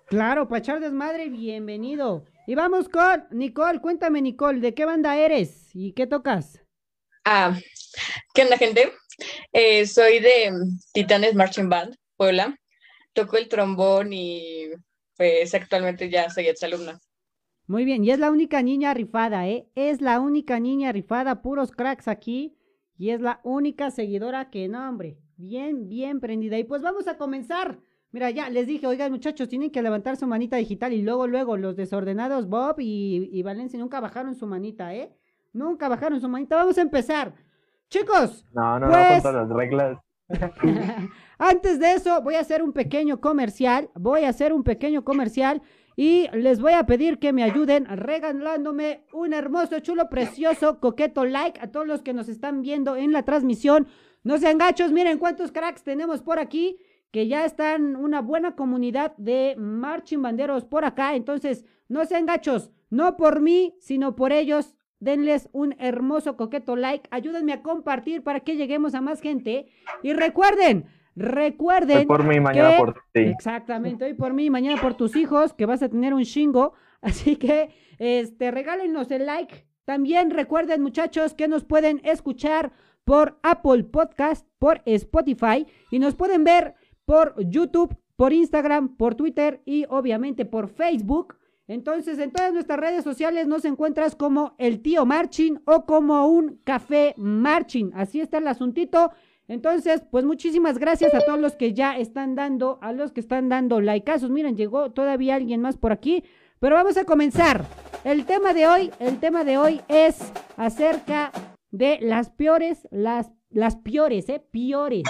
Claro, 0.06 0.48
para 0.48 0.60
echar 0.60 0.80
desmadre, 0.80 1.28
bienvenido. 1.28 2.24
Y 2.46 2.54
vamos 2.54 2.88
con 2.88 3.26
Nicole. 3.32 3.80
Cuéntame, 3.80 4.22
Nicole, 4.22 4.60
¿de 4.60 4.72
qué 4.72 4.84
banda 4.84 5.18
eres 5.18 5.70
y 5.74 5.92
qué 5.92 6.06
tocas? 6.06 6.62
Ah, 7.24 7.58
¿qué 8.32 8.44
onda, 8.44 8.56
gente? 8.56 8.92
Eh, 9.52 9.86
soy 9.86 10.20
de 10.20 10.52
Titanes 10.92 11.34
Marching 11.34 11.68
Band, 11.68 11.96
Puebla. 12.16 12.56
Toco 13.12 13.36
el 13.36 13.48
trombón 13.48 14.12
y 14.12 14.70
pues 15.16 15.54
actualmente 15.54 16.08
ya 16.08 16.30
soy 16.30 16.46
exalumna. 16.46 17.00
Muy 17.66 17.84
bien, 17.84 18.04
y 18.04 18.10
es 18.10 18.18
la 18.18 18.30
única 18.30 18.62
niña 18.62 18.94
rifada, 18.94 19.48
¿eh? 19.48 19.68
Es 19.74 20.00
la 20.00 20.20
única 20.20 20.60
niña 20.60 20.92
rifada, 20.92 21.42
puros 21.42 21.72
cracks 21.72 22.08
aquí. 22.08 22.56
Y 22.98 23.10
es 23.10 23.20
la 23.20 23.40
única 23.42 23.90
seguidora 23.90 24.50
que, 24.50 24.68
no, 24.68 24.88
hombre, 24.88 25.18
bien, 25.36 25.88
bien 25.88 26.20
prendida. 26.20 26.58
Y 26.58 26.64
pues 26.64 26.80
vamos 26.80 27.08
a 27.08 27.18
comenzar. 27.18 27.78
Mira, 28.12 28.30
ya 28.30 28.48
les 28.48 28.66
dije, 28.66 28.86
oigan 28.86 29.12
muchachos, 29.12 29.48
tienen 29.48 29.70
que 29.70 29.82
levantar 29.82 30.16
su 30.16 30.26
manita 30.26 30.56
digital 30.56 30.92
y 30.92 31.02
luego, 31.02 31.26
luego, 31.26 31.56
los 31.56 31.76
desordenados 31.76 32.48
Bob 32.48 32.76
y, 32.78 33.28
y 33.32 33.42
Valencia 33.42 33.78
nunca 33.78 34.00
bajaron 34.00 34.34
su 34.34 34.46
manita, 34.46 34.94
¿eh? 34.94 35.12
Nunca 35.52 35.88
bajaron 35.88 36.20
su 36.20 36.28
manita. 36.28 36.56
Vamos 36.56 36.78
a 36.78 36.82
empezar. 36.82 37.34
Chicos. 37.88 38.44
No, 38.52 38.78
no, 38.78 38.88
pues, 38.88 39.24
no, 39.24 39.32
las 39.32 39.48
reglas. 39.50 39.98
Antes 41.38 41.78
de 41.78 41.92
eso, 41.92 42.22
voy 42.22 42.34
a 42.34 42.40
hacer 42.40 42.62
un 42.62 42.72
pequeño 42.72 43.20
comercial. 43.20 43.90
Voy 43.94 44.24
a 44.24 44.30
hacer 44.30 44.52
un 44.52 44.64
pequeño 44.64 45.04
comercial. 45.04 45.62
Y 45.98 46.28
les 46.34 46.60
voy 46.60 46.74
a 46.74 46.84
pedir 46.84 47.18
que 47.18 47.32
me 47.32 47.42
ayuden 47.42 47.86
regalándome 47.86 49.06
un 49.14 49.32
hermoso, 49.32 49.80
chulo, 49.80 50.10
precioso, 50.10 50.78
coqueto 50.78 51.24
like 51.24 51.58
a 51.58 51.72
todos 51.72 51.86
los 51.86 52.02
que 52.02 52.12
nos 52.12 52.28
están 52.28 52.60
viendo 52.60 52.96
en 52.96 53.12
la 53.12 53.22
transmisión. 53.22 53.88
No 54.22 54.36
sean 54.36 54.58
gachos, 54.58 54.92
miren 54.92 55.18
cuántos 55.18 55.52
cracks 55.52 55.82
tenemos 55.82 56.20
por 56.20 56.38
aquí, 56.38 56.78
que 57.12 57.28
ya 57.28 57.46
están 57.46 57.96
una 57.96 58.20
buena 58.20 58.56
comunidad 58.56 59.16
de 59.16 59.54
marching 59.56 60.20
banderos 60.20 60.66
por 60.66 60.84
acá. 60.84 61.14
Entonces, 61.14 61.64
no 61.88 62.04
sean 62.04 62.26
gachos, 62.26 62.72
no 62.90 63.16
por 63.16 63.40
mí, 63.40 63.74
sino 63.80 64.16
por 64.16 64.32
ellos. 64.32 64.74
Denles 64.98 65.48
un 65.52 65.76
hermoso 65.78 66.36
coqueto 66.36 66.76
like. 66.76 67.08
Ayúdenme 67.10 67.52
a 67.52 67.62
compartir 67.62 68.22
para 68.22 68.40
que 68.40 68.56
lleguemos 68.56 68.94
a 68.94 69.00
más 69.00 69.20
gente. 69.20 69.68
Y 70.02 70.12
recuerden, 70.12 70.86
recuerden. 71.16 71.98
Hoy 71.98 72.06
por 72.06 72.22
mí, 72.24 72.38
mañana 72.38 72.72
que- 72.72 72.78
por 72.78 72.94
ti. 73.12 73.20
Exactamente, 73.20 74.04
hoy 74.04 74.14
por 74.14 74.32
mí, 74.34 74.50
mañana 74.50 74.80
por 74.80 74.94
tus 74.94 75.16
hijos, 75.16 75.52
que 75.54 75.66
vas 75.66 75.82
a 75.82 75.88
tener 75.88 76.14
un 76.14 76.22
chingo. 76.24 76.74
Así 77.00 77.36
que, 77.36 77.70
este, 77.98 78.50
regálenos 78.50 79.10
el 79.10 79.26
like. 79.26 79.66
También 79.84 80.30
recuerden, 80.30 80.82
muchachos, 80.82 81.34
que 81.34 81.48
nos 81.48 81.64
pueden 81.64 82.00
escuchar 82.04 82.72
por 83.04 83.38
Apple 83.42 83.84
Podcast, 83.84 84.46
por 84.58 84.82
Spotify 84.84 85.66
y 85.90 85.98
nos 85.98 86.14
pueden 86.16 86.42
ver 86.44 86.74
por 87.04 87.34
YouTube, 87.48 87.96
por 88.16 88.32
Instagram, 88.32 88.96
por 88.96 89.14
Twitter 89.14 89.62
y 89.64 89.84
obviamente 89.88 90.44
por 90.44 90.68
Facebook. 90.68 91.36
Entonces, 91.68 92.18
en 92.18 92.32
todas 92.32 92.52
nuestras 92.52 92.78
redes 92.80 93.04
sociales 93.04 93.46
nos 93.46 93.64
encuentras 93.64 94.16
como 94.16 94.54
el 94.58 94.82
tío 94.82 95.06
Marchin 95.06 95.60
o 95.66 95.84
como 95.84 96.26
un 96.26 96.60
café 96.64 97.14
Marchin. 97.16 97.92
Así 97.94 98.20
está 98.20 98.38
el 98.38 98.48
asuntito. 98.48 99.12
Entonces, 99.48 100.02
pues 100.10 100.24
muchísimas 100.24 100.78
gracias 100.78 101.14
a 101.14 101.20
todos 101.20 101.38
los 101.38 101.54
que 101.54 101.72
ya 101.72 101.96
están 101.96 102.34
dando, 102.34 102.78
a 102.82 102.92
los 102.92 103.12
que 103.12 103.20
están 103.20 103.48
dando 103.48 103.80
likeazos. 103.80 104.30
Miren, 104.30 104.56
llegó 104.56 104.90
todavía 104.90 105.36
alguien 105.36 105.60
más 105.60 105.76
por 105.76 105.92
aquí. 105.92 106.24
Pero 106.58 106.76
vamos 106.76 106.96
a 106.96 107.04
comenzar. 107.04 107.64
El 108.02 108.24
tema 108.24 108.54
de 108.54 108.66
hoy, 108.66 108.90
el 108.98 109.18
tema 109.18 109.44
de 109.44 109.58
hoy 109.58 109.82
es 109.88 110.32
acerca 110.56 111.30
de 111.70 111.98
las 112.00 112.30
peores, 112.30 112.88
las, 112.90 113.30
las 113.50 113.76
peores, 113.76 114.28
eh, 114.30 114.42
peores, 114.50 115.02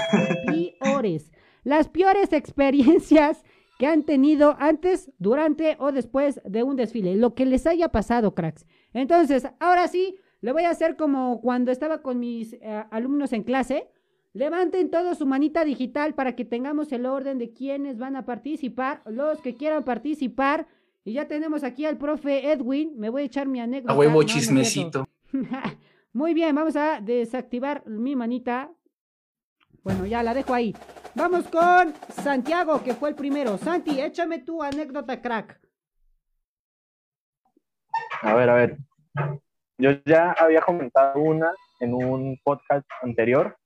peores, 0.81 1.31
las 1.63 1.89
peores 1.89 2.33
experiencias 2.33 3.45
que 3.79 3.87
han 3.87 4.03
tenido 4.03 4.57
antes, 4.59 5.13
durante 5.19 5.77
o 5.79 5.93
después 5.93 6.41
de 6.45 6.63
un 6.63 6.77
desfile, 6.77 7.15
lo 7.15 7.35
que 7.35 7.47
les 7.47 7.67
haya 7.67 7.91
pasado, 7.91 8.35
cracks. 8.35 8.67
Entonces, 8.93 9.47
ahora 9.61 9.87
sí, 9.87 10.17
le 10.41 10.53
voy 10.53 10.65
a 10.65 10.71
hacer 10.71 10.97
como 10.97 11.41
cuando 11.43 11.71
estaba 11.71 12.03
con 12.03 12.19
mis 12.19 12.55
eh, 12.55 12.85
alumnos 12.91 13.33
en 13.33 13.45
clase. 13.45 13.89
Levanten 14.37 14.91
todos 14.91 15.17
su 15.17 15.25
manita 15.25 15.65
digital 15.65 16.15
para 16.15 16.37
que 16.37 16.45
tengamos 16.45 16.93
el 16.93 17.07
orden 17.07 17.39
de 17.39 17.55
quienes 17.55 17.97
van 17.97 18.17
a 18.17 18.27
participar, 18.27 19.01
los 19.07 19.41
que 19.41 19.55
quieran 19.55 19.83
participar. 19.83 20.67
Y 21.05 21.15
ya 21.15 21.27
tenemos 21.27 21.65
aquí 21.65 21.87
al 21.87 21.97
profe 21.97 22.53
Edwin. 22.53 22.93
Me 22.99 23.09
voy 23.09 23.23
a 23.23 23.25
echar 23.25 23.47
mi 23.47 23.61
anécdota. 23.61 23.95
A 23.95 23.97
huevo 23.97 24.13
No, 24.13 24.21
no 24.21 24.27
chismecito. 24.27 25.09
Muy 26.13 26.35
bien, 26.35 26.55
vamos 26.55 26.77
a 26.77 27.01
desactivar 27.01 27.87
mi 27.87 28.15
manita. 28.15 28.71
Bueno, 29.83 30.05
ya 30.05 30.23
la 30.23 30.35
dejo 30.35 30.53
ahí. 30.53 30.77
Vamos 31.15 31.49
con 31.49 31.95
Santiago, 32.11 32.85
que 32.85 32.93
fue 32.93 33.09
el 33.09 33.15
primero. 33.15 33.57
Santi, 33.57 33.99
échame 34.03 34.41
tu 34.41 34.63
anécdota, 34.63 35.23
crack. 35.23 35.59
A 38.21 38.35
ver, 38.35 38.51
a 38.51 38.55
ver. 38.55 38.77
Yo 39.79 39.93
ya 40.05 40.33
había 40.33 40.61
comentado 40.61 41.21
una 41.21 41.55
en 41.81 41.95
un 41.95 42.39
podcast 42.45 42.87
anterior, 43.01 43.57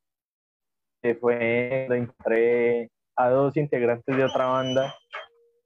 que 1.03 1.15
fue 1.15 1.87
donde 1.89 2.05
encontré 2.05 2.91
a 3.17 3.31
dos 3.31 3.57
integrantes 3.57 4.17
de 4.17 4.25
otra 4.25 4.47
banda 4.47 4.95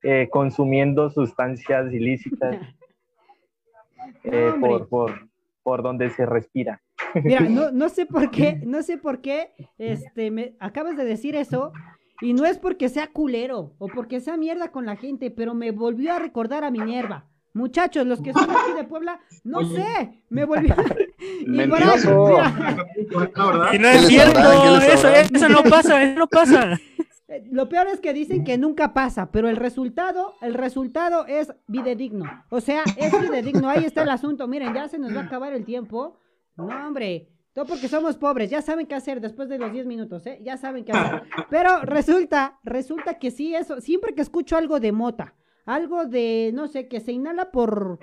eh, 0.02 0.28
consumiendo 0.30 1.10
sustancias 1.10 1.92
ilícitas 1.92 2.56
eh, 4.24 4.52
por, 4.60 4.88
por, 4.88 5.28
por 5.62 5.82
donde 5.82 6.10
se 6.10 6.26
respira. 6.26 6.80
Mira, 7.22 7.40
no, 7.40 7.70
no 7.72 7.88
sé 7.88 8.06
por 8.06 8.30
qué, 8.30 8.60
no 8.64 8.82
sé 8.82 8.98
por 8.98 9.20
qué, 9.20 9.52
este, 9.78 10.30
me 10.30 10.56
acabas 10.60 10.96
de 10.96 11.04
decir 11.04 11.36
eso, 11.36 11.72
y 12.20 12.34
no 12.34 12.44
es 12.44 12.58
porque 12.58 12.88
sea 12.88 13.08
culero 13.08 13.74
o 13.78 13.88
porque 13.88 14.20
sea 14.20 14.36
mierda 14.36 14.70
con 14.70 14.86
la 14.86 14.96
gente, 14.96 15.30
pero 15.30 15.54
me 15.54 15.70
volvió 15.70 16.12
a 16.12 16.18
recordar 16.18 16.64
a 16.64 16.70
Minerva. 16.70 17.28
Muchachos, 17.54 18.04
los 18.04 18.20
que 18.20 18.32
son 18.32 18.50
aquí 18.50 18.72
de 18.76 18.82
Puebla, 18.82 19.20
no 19.44 19.64
sé, 19.64 20.22
me 20.28 20.42
ahí, 20.42 20.74
Mentiroso. 21.46 22.38
Y 23.72 23.78
no 23.78 23.88
es 23.88 24.06
cierto, 24.08 24.40
eso, 24.80 25.08
eso 25.08 25.48
no 25.48 25.62
pasa, 25.62 26.02
eso 26.02 26.18
no 26.18 26.26
pasa. 26.26 26.78
Eh, 27.26 27.42
Lo 27.50 27.70
peor 27.70 27.86
es 27.86 28.00
que 28.00 28.12
dicen 28.12 28.44
que 28.44 28.58
nunca 28.58 28.92
pasa, 28.92 29.30
pero 29.32 29.48
el 29.48 29.56
resultado, 29.56 30.34
el 30.42 30.52
resultado 30.52 31.24
es 31.26 31.54
videdigno. 31.66 32.26
O 32.50 32.60
sea, 32.60 32.82
es 32.98 33.18
videdigno. 33.18 33.70
Ahí 33.70 33.82
está 33.86 34.02
el 34.02 34.10
asunto. 34.10 34.46
Miren, 34.46 34.74
ya 34.74 34.88
se 34.88 34.98
nos 34.98 35.16
va 35.16 35.20
a 35.20 35.24
acabar 35.24 35.54
el 35.54 35.64
tiempo. 35.64 36.18
No, 36.54 36.66
hombre. 36.66 37.30
Todo 37.54 37.64
porque 37.64 37.88
somos 37.88 38.18
pobres. 38.18 38.50
Ya 38.50 38.60
saben 38.60 38.86
qué 38.86 38.94
hacer 38.94 39.22
después 39.22 39.48
de 39.48 39.58
los 39.58 39.72
10 39.72 39.86
minutos, 39.86 40.26
¿eh? 40.26 40.38
Ya 40.42 40.58
saben 40.58 40.84
qué 40.84 40.92
hacer. 40.92 41.22
Pero 41.48 41.80
resulta, 41.80 42.58
resulta 42.62 43.18
que 43.18 43.30
sí, 43.30 43.54
eso. 43.54 43.80
Siempre 43.80 44.14
que 44.14 44.20
escucho 44.20 44.58
algo 44.58 44.78
de 44.78 44.92
mota, 44.92 45.34
algo 45.66 46.04
de, 46.06 46.50
no 46.54 46.68
sé, 46.68 46.88
que 46.88 47.00
se 47.00 47.12
inhala 47.12 47.50
por, 47.50 47.98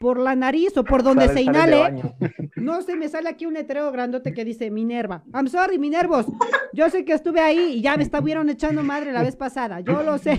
por 0.00 0.18
la 0.18 0.34
nariz 0.36 0.76
o 0.76 0.84
por 0.84 1.02
donde 1.02 1.26
Sale- 1.26 1.34
se 1.38 1.42
inhale. 1.42 2.02
No 2.56 2.82
sé, 2.82 2.94
me 2.96 3.08
sale 3.08 3.28
aquí 3.30 3.46
un 3.46 3.54
letrero 3.54 3.90
grandote 3.90 4.34
que 4.34 4.44
dice 4.44 4.70
Minerva. 4.70 5.22
I'm 5.34 5.48
sorry, 5.48 5.78
Minervos. 5.78 6.26
Yo 6.74 6.90
sé 6.90 7.04
que 7.06 7.14
estuve 7.14 7.40
ahí 7.40 7.74
y 7.76 7.80
ya 7.80 7.96
me 7.96 8.02
estuvieron 8.02 8.50
echando 8.50 8.82
madre 8.82 9.12
la 9.12 9.22
vez 9.22 9.34
pasada. 9.36 9.80
Yo 9.80 10.02
lo 10.02 10.18
sé. 10.18 10.38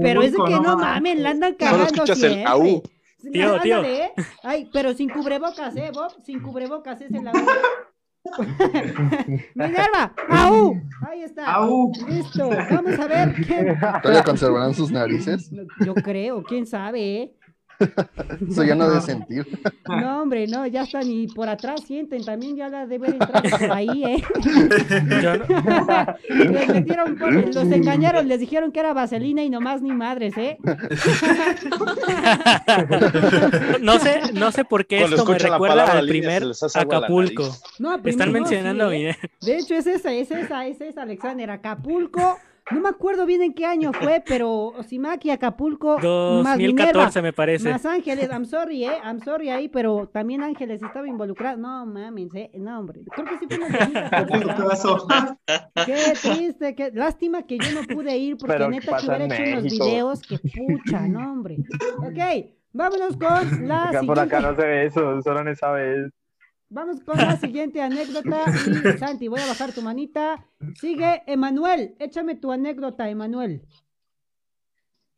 Pero 0.00 0.22
es 0.22 0.32
de 0.32 0.38
que 0.38 0.60
no 0.60 0.76
mamen, 0.76 1.22
la 1.22 1.30
andan 1.30 1.54
cagando 1.54 2.04
el 2.04 2.46
aú. 2.46 2.82
Tío, 3.32 3.60
tío. 3.60 3.82
¿eh? 3.82 4.12
Ay, 4.44 4.70
pero 4.72 4.94
sin 4.94 5.08
cubrebocas, 5.08 5.74
¿eh, 5.76 5.90
Bob? 5.92 6.12
Sin 6.24 6.40
cubrebocas, 6.40 7.00
es 7.00 7.10
el 7.12 7.26
aú. 7.26 7.34
Minerva, 9.54 10.12
aú. 10.28 10.80
Ahí 11.08 11.22
está. 11.22 11.52
Aú. 11.52 11.92
Listo. 12.08 12.48
Vamos 12.48 12.98
a 12.98 13.06
ver 13.06 13.34
quién. 13.34 13.78
¿Todavía 14.02 14.22
conservarán 14.22 14.74
sus 14.74 14.90
narices? 14.90 15.50
Yo 15.84 15.94
creo, 15.94 16.42
quién 16.42 16.66
sabe, 16.66 17.22
¿eh? 17.22 17.32
Eso 18.50 18.64
ya 18.64 18.74
no 18.74 18.88
de 18.90 19.00
sentir. 19.00 19.46
No, 19.88 20.22
hombre, 20.22 20.46
no, 20.46 20.66
ya 20.66 20.82
están 20.82 21.10
y 21.10 21.26
por 21.28 21.48
atrás 21.48 21.82
sienten, 21.86 22.24
también 22.24 22.56
ya 22.56 22.68
la 22.68 22.86
deben 22.86 23.12
entrar 23.14 23.42
por 23.50 23.72
ahí, 23.72 24.04
¿eh? 24.04 24.22
No- 25.22 26.16
Les 26.52 26.68
metieron 26.68 27.16
por- 27.16 27.32
los 27.32 27.56
engañaron, 27.70 28.28
les 28.28 28.40
dijeron 28.40 28.72
que 28.72 28.80
era 28.80 28.92
vaselina 28.92 29.42
y 29.42 29.50
nomás 29.50 29.82
ni 29.82 29.92
madres, 29.92 30.36
¿eh? 30.36 30.58
No 33.80 33.98
sé, 33.98 34.20
no 34.32 34.52
sé 34.52 34.64
por 34.64 34.86
qué 34.86 34.98
Cuando 34.98 35.16
esto 35.16 35.30
me 35.32 35.38
recuerda 35.38 35.84
al 35.92 36.06
primer 36.06 36.42
Acapulco. 36.74 37.44
No, 37.78 37.90
Están 37.94 38.02
primero, 38.02 38.32
mencionando 38.32 38.90
sí, 38.90 38.96
¿eh? 39.06 39.16
De 39.42 39.58
hecho, 39.58 39.74
es 39.74 39.86
esa, 39.86 40.12
es 40.12 40.30
esa, 40.30 40.66
es 40.66 40.80
esa, 40.80 41.02
Alexander. 41.02 41.50
Acapulco, 41.50 42.38
no 42.70 42.80
me 42.80 42.88
acuerdo 42.88 43.26
bien 43.26 43.42
en 43.42 43.54
qué 43.54 43.64
año 43.64 43.92
fue, 43.92 44.22
pero 44.26 44.68
Osimaki, 44.68 45.30
Acapulco, 45.30 45.98
más 46.42 46.58
2014 46.58 46.72
Minerva, 46.72 47.22
me 47.22 47.32
parece. 47.32 47.70
Más 47.70 47.86
Ángeles, 47.86 48.28
I'm 48.30 48.44
sorry, 48.44 48.84
eh, 48.84 48.98
I'm 49.04 49.20
sorry 49.20 49.50
ahí, 49.50 49.68
pero 49.68 50.08
también 50.08 50.42
Ángeles 50.42 50.82
estaba 50.82 51.06
involucrado. 51.06 51.56
No 51.58 51.86
mames, 51.86 52.34
eh, 52.34 52.50
no, 52.54 52.80
hombre. 52.80 53.02
Creo 53.14 53.26
que 53.26 53.38
sí 53.38 53.46
2014, 53.48 54.88
Qué 55.86 55.96
triste, 56.20 56.74
qué 56.74 56.90
lástima 56.92 57.42
que 57.44 57.58
yo 57.58 57.72
no 57.72 57.82
pude 57.86 58.16
ir 58.16 58.36
porque 58.36 58.54
Pero, 58.54 58.66
¿qué 58.66 58.70
neta 58.70 58.96
que 58.96 59.06
hubiera 59.06 59.24
hecho 59.26 59.42
unos 59.42 59.62
videos 59.64 60.22
que 60.22 60.38
pucha, 60.38 61.06
no, 61.06 61.32
hombre. 61.32 61.58
Ok, 61.98 62.50
vámonos 62.72 63.16
con 63.16 63.68
la 63.68 64.02
por 64.06 64.18
acá 64.18 64.40
no 64.40 64.54
se 64.56 64.66
ve 64.66 64.86
eso, 64.86 65.22
solo 65.22 65.40
en 65.40 65.48
esa 65.48 65.70
vez. 65.72 66.12
Vamos 66.68 67.00
con 67.04 67.16
la 67.16 67.36
siguiente 67.36 67.80
anécdota. 67.80 68.44
Y 68.66 68.98
Santi, 68.98 69.28
voy 69.28 69.40
a 69.40 69.46
bajar 69.46 69.72
tu 69.72 69.82
manita. 69.82 70.44
Sigue 70.80 71.22
Emanuel. 71.26 71.94
Échame 71.98 72.34
tu 72.34 72.50
anécdota, 72.50 73.08
Emanuel. 73.08 73.62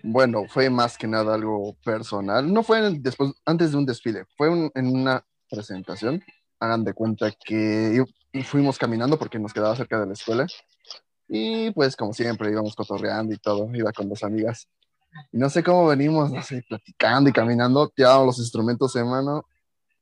Bueno, 0.02 0.44
fue 0.48 0.70
más 0.70 0.96
que 0.96 1.06
nada 1.06 1.34
algo 1.34 1.74
personal. 1.84 2.52
No 2.52 2.62
fue 2.62 2.98
después, 3.00 3.32
antes 3.44 3.72
de 3.72 3.78
un 3.78 3.86
desfile, 3.86 4.24
fue 4.36 4.48
un- 4.48 4.70
en 4.74 4.94
una 4.94 5.24
presentación. 5.50 6.22
Hagan 6.60 6.84
de 6.84 6.92
cuenta 6.92 7.32
que 7.44 8.04
fuimos 8.44 8.78
caminando 8.78 9.18
porque 9.18 9.38
nos 9.38 9.52
quedaba 9.52 9.74
cerca 9.74 9.98
de 9.98 10.06
la 10.06 10.12
escuela. 10.12 10.46
Y 11.28 11.70
pues 11.72 11.96
como 11.96 12.12
siempre 12.12 12.50
íbamos 12.50 12.74
cotorreando 12.76 13.34
y 13.34 13.38
todo, 13.38 13.68
iba 13.74 13.92
con 13.92 14.08
dos 14.08 14.22
amigas. 14.22 14.68
Y 15.32 15.38
no 15.38 15.48
sé 15.50 15.62
cómo 15.62 15.86
venimos, 15.86 16.30
no 16.30 16.42
sé, 16.42 16.62
platicando 16.68 17.30
y 17.30 17.32
caminando, 17.32 17.90
llevábamos 17.96 18.26
los 18.26 18.38
instrumentos 18.38 18.94
en 18.96 19.08
mano 19.08 19.46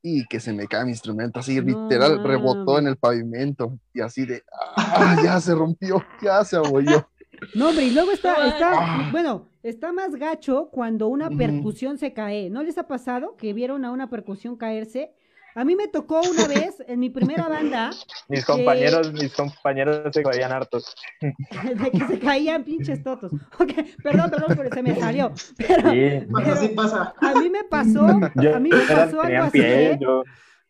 y 0.09 0.25
que 0.27 0.39
se 0.39 0.53
me 0.53 0.69
cae 0.69 0.85
mi 0.85 0.93
instrumento, 0.93 1.41
así 1.41 1.61
literal, 1.61 2.23
rebotó 2.23 2.79
en 2.79 2.87
el 2.87 2.97
pavimento 2.97 3.77
y 3.93 4.03
así 4.03 4.25
de, 4.25 4.45
ah, 4.77 5.17
ya 5.23 5.41
se 5.41 5.53
rompió, 5.53 6.01
ya 6.23 6.45
se 6.45 6.55
abolló. 6.55 7.09
No, 7.57 7.71
hombre, 7.71 7.87
y 7.87 7.91
luego 7.91 8.13
está, 8.13 8.47
está, 8.47 9.09
bueno, 9.11 9.49
está 9.65 9.93
más 9.93 10.15
gacho 10.15 10.69
cuando 10.71 11.09
una 11.09 11.29
percusión 11.29 11.99
se 11.99 12.13
cae. 12.13 12.51
¿No 12.51 12.63
les 12.63 12.79
ha 12.79 12.87
pasado 12.87 13.37
que 13.37 13.53
vieron 13.53 13.85
a 13.85 13.91
una 13.91 14.09
percusión 14.09 14.57
caerse? 14.57 15.13
A 15.57 15.65
mí 15.65 15.75
me 15.75 15.89
tocó 15.89 16.21
una 16.21 16.47
vez 16.47 16.83
en 16.87 17.01
mi 17.01 17.09
primera 17.11 17.49
banda 17.49 17.91
Mis 18.29 18.45
que- 18.45 18.53
compañeros, 18.53 19.13
mis 19.13 19.33
compañeros 19.35 20.15
se 20.15 20.23
caían 20.23 20.53
hartos. 20.53 20.95
de 21.21 21.91
que 21.91 22.07
se 22.07 22.19
caían 22.19 22.63
pinches 22.63 23.03
totos. 23.03 23.33
Ok, 23.59 23.73
perdón, 24.03 24.31
perdón, 24.31 24.55
pero 24.57 24.71
se 24.71 24.83
me 24.83 24.95
salió. 24.95 25.33
Pero, 25.57 25.91
Sí. 25.91 26.27
pero 26.35 27.15
a 27.21 27.35
mí 27.41 27.51
me 27.51 27.65
pasó, 27.65 28.07
Yo- 28.37 28.55
a 28.55 28.61
mí 28.61 28.69
me 28.71 28.83
era- 28.85 29.07
pasó 29.07 29.23
algo 29.23 29.43
así, 29.45 29.59
pie, 29.59 29.91
¿eh? 29.93 29.99
yo- 30.01 30.23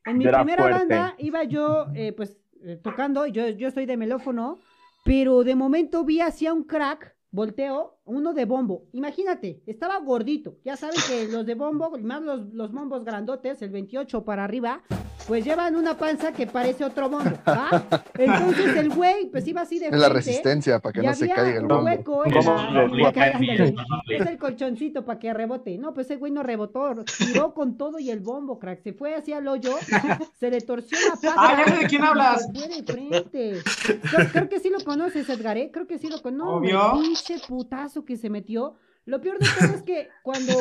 En 0.05 0.19
mi 0.19 0.25
primera 0.27 0.63
fuerte. 0.63 0.79
banda 0.79 1.15
iba 1.19 1.43
yo, 1.45 1.87
eh, 1.95 2.13
pues, 2.13 2.37
eh, 2.65 2.77
tocando, 2.83 3.27
yo, 3.27 3.49
yo 3.49 3.71
soy 3.73 3.87
de 3.87 3.97
melófono, 3.97 4.61
pero 5.05 5.43
de 5.45 5.55
momento 5.57 6.05
vi 6.05 6.21
hacia 6.21 6.53
un 6.53 6.63
crack, 6.65 7.15
volteo, 7.33 7.96
uno 8.07 8.33
de 8.33 8.45
bombo. 8.45 8.85
Imagínate, 8.93 9.61
estaba 9.67 9.99
gordito. 9.99 10.57
Ya 10.65 10.77
saben 10.77 10.97
que 11.09 11.29
los 11.29 11.45
de 11.45 11.55
bombo, 11.55 11.99
más 11.99 12.23
los, 12.23 12.53
los 12.53 12.73
bombos 12.73 13.05
grandotes, 13.05 13.61
el 13.63 13.71
28 13.71 14.25
para 14.25 14.45
arriba, 14.45 14.83
pues 15.27 15.45
llevan 15.45 15.75
una 15.75 15.97
panza 15.97 16.33
que 16.33 16.47
parece 16.47 16.85
otro 16.85 17.09
bombo, 17.11 17.31
¿va? 17.47 17.85
Entonces 18.19 18.77
el 18.77 18.91
güey, 18.91 19.27
pues 19.27 19.47
iba 19.49 19.63
así 19.63 19.79
de 19.79 19.89
Es 19.89 19.93
la 19.93 20.09
resistencia 20.09 20.79
para 20.79 20.93
que 20.93 21.03
no 21.03 21.15
se 21.15 21.29
caiga 21.29 21.59
el 21.59 21.67
bombo. 21.67 21.85
hueco. 21.85 22.25
Es 24.09 24.27
el 24.27 24.39
colchoncito 24.39 25.05
para 25.05 25.19
que 25.19 25.35
rebote. 25.35 25.77
No, 25.79 25.93
pues 25.93 26.07
ese 26.07 26.17
güey 26.17 26.31
no 26.31 26.43
rebotó, 26.43 26.95
tiró 27.19 27.55
con 27.55 27.77
todo 27.77 27.99
y 27.99 28.11
el 28.11 28.21
bombo, 28.21 28.59
crack. 28.59 28.83
Se 28.83 28.93
fue 28.93 29.17
hacia 29.17 29.39
el 29.39 29.49
hoyo, 29.49 29.77
se 30.39 30.51
le 30.51 30.61
torció 30.61 30.97
la 31.09 31.17
pata. 31.17 31.35
Ah, 31.37 31.65
ya 31.67 31.73
sé 31.75 31.83
de 31.83 31.87
quién 31.89 32.05
hablas. 32.05 32.53
de 32.53 32.83
frente. 32.85 33.63
Creo, 34.03 34.29
creo 34.33 34.49
que 34.49 34.61
sí 34.61 34.71
lo 34.71 34.79
conoces, 34.85 35.29
Edgar, 35.29 35.57
¿eh? 35.59 35.71
Creo 35.73 35.87
que 35.87 35.99
sí 35.99 36.09
lo 36.09 36.23
conoces. 36.23 36.47
Obvio. 36.47 36.93
pinche 37.01 37.39
putazo 37.49 37.96
que 38.05 38.17
se 38.17 38.31
metió. 38.31 38.77
Lo 39.05 39.21
peor 39.21 39.39
de 39.39 39.47
todo 39.59 39.75
es 39.75 39.83
que 39.83 40.09
cuando, 40.23 40.53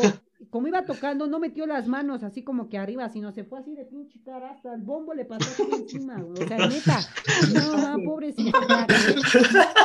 como 0.49 0.67
iba 0.67 0.83
tocando, 0.85 1.27
no 1.27 1.39
metió 1.39 1.65
las 1.65 1.87
manos 1.87 2.23
así 2.23 2.43
como 2.43 2.69
que 2.69 2.77
arriba, 2.77 3.07
sino 3.09 3.31
se 3.31 3.43
fue 3.45 3.59
así 3.59 3.73
de 3.73 3.85
pinche 3.85 4.19
cara 4.23 4.51
hasta 4.51 4.73
el 4.73 4.81
bombo 4.81 5.13
le 5.13 5.25
pasó 5.25 5.45
así 5.49 5.63
encima, 5.81 6.15
güey. 6.21 6.43
O 6.43 6.47
sea, 6.47 6.57
neta. 6.67 6.99
No, 7.53 7.77
ma, 7.77 7.95
pobrecito. 8.03 8.57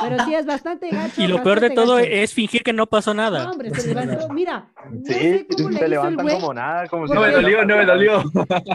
Pero 0.03 0.25
sí 0.25 0.35
es 0.35 0.47
bastante 0.47 0.91
gacho. 0.91 1.23
Y 1.23 1.27
lo 1.29 1.43
peor 1.43 1.61
de 1.61 1.71
todo 1.71 1.97
gacho. 1.97 2.09
es 2.11 2.35
fingir 2.35 2.63
que 2.63 2.73
no 2.73 2.87
pasó 2.87 3.15
nada. 3.15 3.45
No, 3.45 3.53
hombre, 3.53 3.71
se 3.75 3.89
levantó. 3.95 4.29
Mira, 4.33 4.69
no 4.91 5.01
Sí, 5.05 5.13
sé 5.15 5.47
cómo 5.57 5.71
le 5.71 5.79
se 5.79 5.89
levantan 5.89 6.25
güey. 6.27 6.41
como 6.41 6.55
nada, 6.55 6.89
como 6.89 7.07
si 7.07 7.15
no 7.15 7.21
me 7.21 7.31
dolió, 7.31 7.65
no 7.65 7.77
me 7.77 7.87
dolió. 7.87 8.23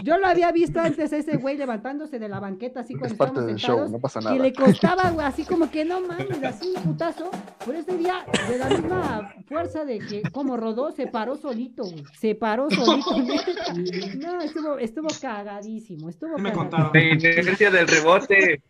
Yo 0.02 0.18
lo 0.18 0.26
había 0.26 0.52
visto 0.52 0.80
antes 0.80 1.12
ese 1.12 1.36
güey 1.36 1.56
levantándose 1.56 2.18
de 2.18 2.28
la 2.28 2.40
banqueta 2.40 2.80
así 2.80 2.94
cuando 2.94 3.08
Es 3.14 3.18
parte 3.18 3.40
estábamos 3.40 3.46
del 3.46 3.56
show, 3.56 3.68
sentados, 3.76 3.92
no 3.92 3.98
pasa 4.00 4.20
Que 4.20 4.24
nada. 4.26 4.38
le 4.38 4.52
costaba, 4.52 5.10
güey, 5.10 5.26
así 5.26 5.44
como 5.44 5.70
que 5.70 5.84
no 5.84 6.00
mames, 6.00 6.42
así 6.42 6.72
un 6.76 6.82
putazo. 6.82 7.30
Pero 7.64 7.78
ese 7.78 7.96
día, 7.96 8.24
de 8.48 8.58
la 8.58 8.68
misma 8.68 9.34
fuerza 9.46 9.84
de 9.84 9.98
que 9.98 10.22
como 10.32 10.56
rodó, 10.56 10.90
se 10.92 11.06
paró 11.06 11.36
solito, 11.36 11.65
güey. 11.84 12.04
Se 12.18 12.34
paró 12.34 12.70
solito. 12.70 13.16
No, 14.18 14.40
estuvo, 14.40 14.78
estuvo 14.78 15.08
cagadísimo, 15.20 16.08
estuvo 16.08 16.36
cagadísimo. 16.36 16.90
La 16.92 17.02
inercia 17.02 17.70
del 17.70 17.86
rebote. 17.88 18.62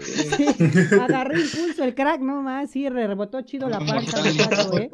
Sí, 0.00 0.46
agarró 1.00 1.38
impulso 1.38 1.82
el 1.84 1.94
crack, 1.94 2.20
no 2.20 2.40
más, 2.42 2.70
sí, 2.70 2.88
re- 2.88 3.06
rebotó 3.06 3.42
chido 3.42 3.68
la 3.68 3.78
panza, 3.80 4.22
muchacho, 4.22 4.78
¿eh? 4.78 4.90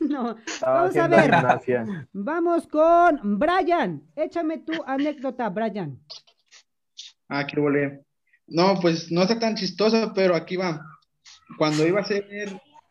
No, 0.00 0.36
Estaba 0.46 0.82
vamos 0.82 0.96
a 0.96 1.08
ver. 1.08 2.06
Vamos 2.12 2.66
con 2.68 3.38
Brian. 3.38 4.02
Échame 4.16 4.58
tu 4.58 4.72
anécdota, 4.86 5.48
Brian. 5.48 5.98
Ah, 7.28 7.46
qué 7.46 7.60
volé. 7.60 8.02
No, 8.46 8.78
pues 8.80 9.10
no 9.10 9.22
está 9.22 9.38
tan 9.38 9.56
chistosa, 9.56 10.12
pero 10.14 10.34
aquí 10.34 10.56
va. 10.56 10.84
Cuando 11.58 11.86
iba 11.86 12.00
a 12.00 12.04
ser 12.04 12.26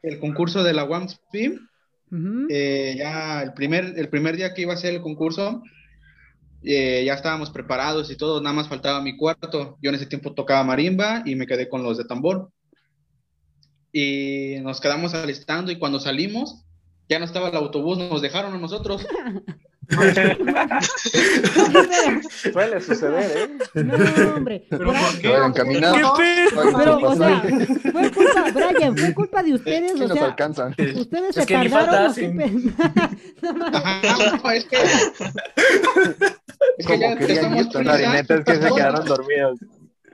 el 0.02 0.20
concurso 0.20 0.64
de 0.64 0.74
la 0.74 0.84
Eh, 2.50 2.96
ya 2.98 3.42
el 3.42 3.54
primer, 3.54 3.94
el 3.98 4.10
primer 4.10 4.36
día 4.36 4.54
que 4.54 4.64
iba 4.64 4.74
a 4.74 4.78
ser 4.78 4.94
el 4.94 5.02
concurso, 5.02 5.64
eh, 6.64 7.04
ya 7.06 7.14
estábamos 7.14 7.50
preparados 7.50 8.12
y 8.12 8.18
todo, 8.18 8.42
nada 8.42 8.56
más 8.56 8.68
faltaba 8.68 9.02
mi 9.02 9.18
cuarto. 9.18 9.78
Yo 9.82 9.90
en 9.90 9.96
ese 9.96 10.06
tiempo 10.06 10.34
tocaba 10.34 10.64
marimba 10.64 11.24
y 11.26 11.36
me 11.36 11.48
quedé 11.48 11.70
con 11.70 11.84
los 11.84 11.98
de 11.98 12.06
tambor. 12.06 12.52
Y 13.94 14.58
nos 14.62 14.80
quedamos 14.80 15.14
alistando 15.14 15.72
y 15.72 15.80
cuando 15.80 16.00
salimos, 16.00 16.64
ya 17.10 17.20
no 17.20 17.26
estaba 17.26 17.50
el 17.50 17.56
autobús, 17.56 17.98
nos 17.98 18.22
dejaron 18.22 18.54
a 18.54 18.58
nosotros. 18.58 19.06
Suele 22.54 22.82
suceder, 22.82 23.50
¿eh? 23.76 23.84
No, 23.84 23.96
hombre. 24.36 24.66
¿Pero 24.70 24.86
por 24.94 25.20
qué? 25.22 25.28
Vayan 25.30 25.54
caminando. 25.54 26.14
Pero, 26.18 26.98
o 26.98 27.16
sea, 27.16 27.42
fue 27.92 28.12
culpa, 28.12 28.46
Brian, 28.54 28.98
fue 28.98 29.14
culpa 29.14 29.44
de 29.44 29.54
ustedes, 29.54 29.94
o 30.00 30.08
nos 30.08 30.14
sea, 30.14 30.26
alcanzan. 30.26 30.70
ustedes 30.72 31.30
Es 31.30 31.36
se 31.36 31.46
que 31.46 31.58
ni 31.58 31.70
tardaron. 31.70 32.14
No 33.42 34.52
es 34.52 34.66
que. 34.66 34.78
Es 36.78 36.78
que 36.78 36.84
Como 36.86 37.02
ya 37.02 37.18
querían 37.18 37.38
estamos 37.38 37.66
ir, 37.66 37.72
con 37.74 37.86
la 37.86 38.00
esa- 38.00 38.14
neta 38.14 38.36
es 38.36 38.46
que 38.46 38.56
se 38.56 38.72
quedaron 38.74 39.06
dormidos. 39.06 39.60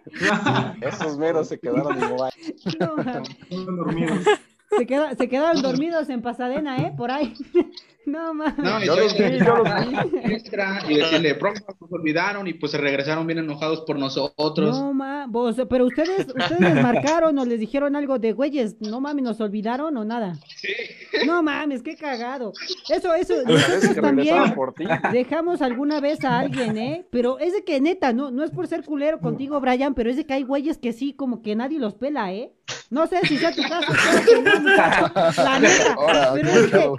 Esos 0.81 1.17
meros 1.17 1.47
se 1.49 1.59
quedaron 1.59 2.01
igual. 2.01 2.31
No, 2.79 2.95
mames. 2.95 3.29
Se, 4.77 4.85
queda- 4.85 5.15
se 5.15 5.27
quedaron 5.29 5.61
dormidos 5.61 6.09
en 6.09 6.21
Pasadena, 6.21 6.77
¿eh? 6.77 6.93
Por 6.95 7.11
ahí. 7.11 7.33
No, 8.07 8.33
mames. 8.33 8.57
No, 8.57 8.81
y 8.81 8.85
yo 8.85 8.95
los 8.95 9.17
vi, 9.17 9.37
yo 9.37 9.57
los 9.57 9.85
vi 9.85 10.93
y 10.93 10.97
decirle, 10.97 11.35
profe, 11.35 11.59
nos 11.67 11.91
olvidaron 11.91 12.47
y 12.47 12.53
pues 12.53 12.71
se 12.71 12.77
regresaron 12.77 13.27
bien 13.27 13.39
enojados 13.39 13.81
por 13.81 13.99
nosotros. 13.99 14.79
No, 14.79 14.93
ma, 14.93 15.25
vos, 15.27 15.57
pero 15.69 15.85
ustedes, 15.85 16.25
ustedes 16.27 16.61
les 16.61 16.81
marcaron 16.81 17.37
o 17.37 17.43
les 17.43 17.59
dijeron 17.59 17.97
algo 17.97 18.17
de 18.17 18.31
güeyes, 18.31 18.77
no 18.79 19.01
mames, 19.01 19.25
nos 19.25 19.41
olvidaron 19.41 19.97
o 19.97 20.05
nada. 20.05 20.37
No 21.25 21.43
mames, 21.43 21.83
qué 21.83 21.97
cagado. 21.97 22.53
Eso, 22.89 23.13
eso, 23.13 23.41
Es 23.41 23.45
nosotros 23.45 23.95
también 23.95 24.27
regresaron 24.27 24.55
por 24.55 24.73
ti. 24.73 24.85
dejamos 25.11 25.61
alguna 25.61 25.99
vez 25.99 26.23
a 26.23 26.39
alguien, 26.39 26.77
¿eh? 26.77 27.05
Pero 27.11 27.39
es 27.39 27.51
de 27.51 27.65
que 27.65 27.81
neta, 27.81 28.13
no, 28.13 28.31
no 28.31 28.45
es 28.45 28.51
por 28.51 28.67
ser 28.67 28.85
culero 28.85 29.19
contigo, 29.19 29.59
Brian, 29.59 29.93
pero 29.93 30.09
es 30.09 30.15
de 30.15 30.25
que 30.25 30.33
hay 30.33 30.43
güeyes 30.43 30.77
que 30.77 30.93
sí, 30.93 31.11
como 31.11 31.41
que 31.41 31.57
nadie 31.57 31.77
los 31.77 31.95
pela, 31.95 32.31
¿eh? 32.31 32.53
No 32.89 33.05
sé 33.07 33.19
si 33.25 33.37
sea 33.37 33.51
tu 33.53 33.61
caso, 33.63 33.91
que 34.25 34.41
no, 34.41 34.59
la 34.63 35.59
neta, 35.59 35.93
Ahora, 35.93 36.31
pero 36.33 36.49
es 36.49 36.71
que 36.71 36.77
show. 36.77 36.97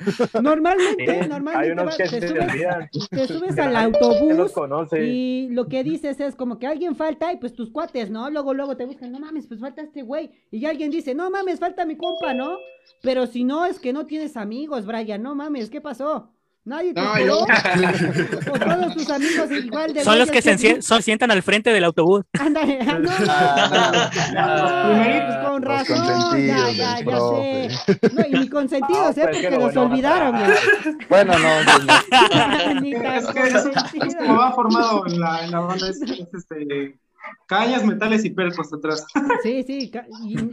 Sí, 0.98 1.10
hay 1.10 1.28
normalmente 1.28 1.72
unos 1.72 1.96
que 1.96 2.02
te 2.04 2.08
se 2.20 2.28
subes, 2.28 2.42
olvidan. 2.42 2.88
te 3.10 3.26
subes 3.26 3.54
Que 3.54 3.60
al 3.60 3.76
autobús 3.76 4.52
y 4.98 5.48
lo 5.50 5.68
que 5.68 5.84
dices 5.84 6.18
es 6.20 6.34
como 6.34 6.58
que 6.58 6.66
alguien 6.66 6.96
falta 6.96 7.32
y 7.32 7.36
pues 7.36 7.54
tus 7.54 7.70
cuates, 7.70 8.10
¿no? 8.10 8.28
Luego, 8.30 8.54
luego 8.54 8.76
te 8.76 8.84
buscan, 8.84 9.12
no 9.12 9.20
mames, 9.20 9.46
pues 9.46 9.60
falta 9.60 9.82
este 9.82 10.02
güey. 10.02 10.30
Y 10.50 10.60
ya 10.60 10.70
alguien 10.70 10.90
dice, 10.90 11.14
no 11.14 11.30
mames, 11.30 11.60
falta 11.60 11.84
mi 11.84 11.96
compa, 11.96 12.34
¿no? 12.34 12.56
Pero 13.02 13.26
si 13.26 13.44
no, 13.44 13.64
es 13.64 13.78
que 13.78 13.92
no 13.92 14.06
tienes 14.06 14.36
amigos, 14.36 14.86
Brian, 14.86 15.22
no 15.22 15.34
mames, 15.34 15.70
¿qué 15.70 15.80
pasó? 15.80 16.30
Nadie 16.68 16.92
te 16.94 17.00
No, 17.00 17.14
esperó. 17.16 17.46
yo- 17.46 18.52
O 18.52 18.58
todos 18.58 18.94
tus 18.94 19.10
amigos 19.10 19.50
igual 19.50 19.92
de 19.94 20.04
Son 20.04 20.18
los 20.18 20.30
que 20.30 20.40
güeyes 20.42 20.60
se 20.60 20.82
son- 20.82 21.02
sientan 21.02 21.30
al 21.30 21.42
frente 21.42 21.70
del 21.72 21.84
autobús. 21.84 22.22
Ándale, 22.38 22.78
ah, 22.86 24.10
no, 24.34 25.26
pues 25.26 25.48
con 25.48 25.62
razón, 25.62 26.46
ya, 26.46 26.70
ya, 26.70 27.00
ya 27.00 27.04
sé. 27.04 27.68
No, 28.12 28.24
y 28.28 28.32
ni 28.40 28.48
consentidos, 28.48 29.16
No, 29.16 29.22
¿eh? 29.22 29.26
pues, 29.26 29.26
Porque 29.36 29.48
que 29.48 29.58
bueno, 29.58 29.82
olvidaron. 29.82 30.36
Bueno, 31.08 31.32
no, 31.38 31.48
pues 31.64 31.86
no. 31.86 32.80
Ni 32.80 32.92
tan 32.92 33.14
Es 33.14 33.26
que 33.28 33.40
es, 33.40 33.54
es 33.54 33.62
consentidos. 33.64 34.14
como 34.16 34.36
va 34.36 34.52
formado 34.52 35.06
en 35.06 35.20
la, 35.20 35.44
en 35.44 35.50
la 35.50 35.60
banda, 35.60 35.88
es, 35.88 36.02
es, 36.02 36.28
este, 36.34 36.98
cañas, 37.46 37.84
metales 37.84 38.24
y 38.24 38.30
pelcos 38.30 38.72
atrás. 38.72 39.04
Sí, 39.42 39.62
sí, 39.66 39.90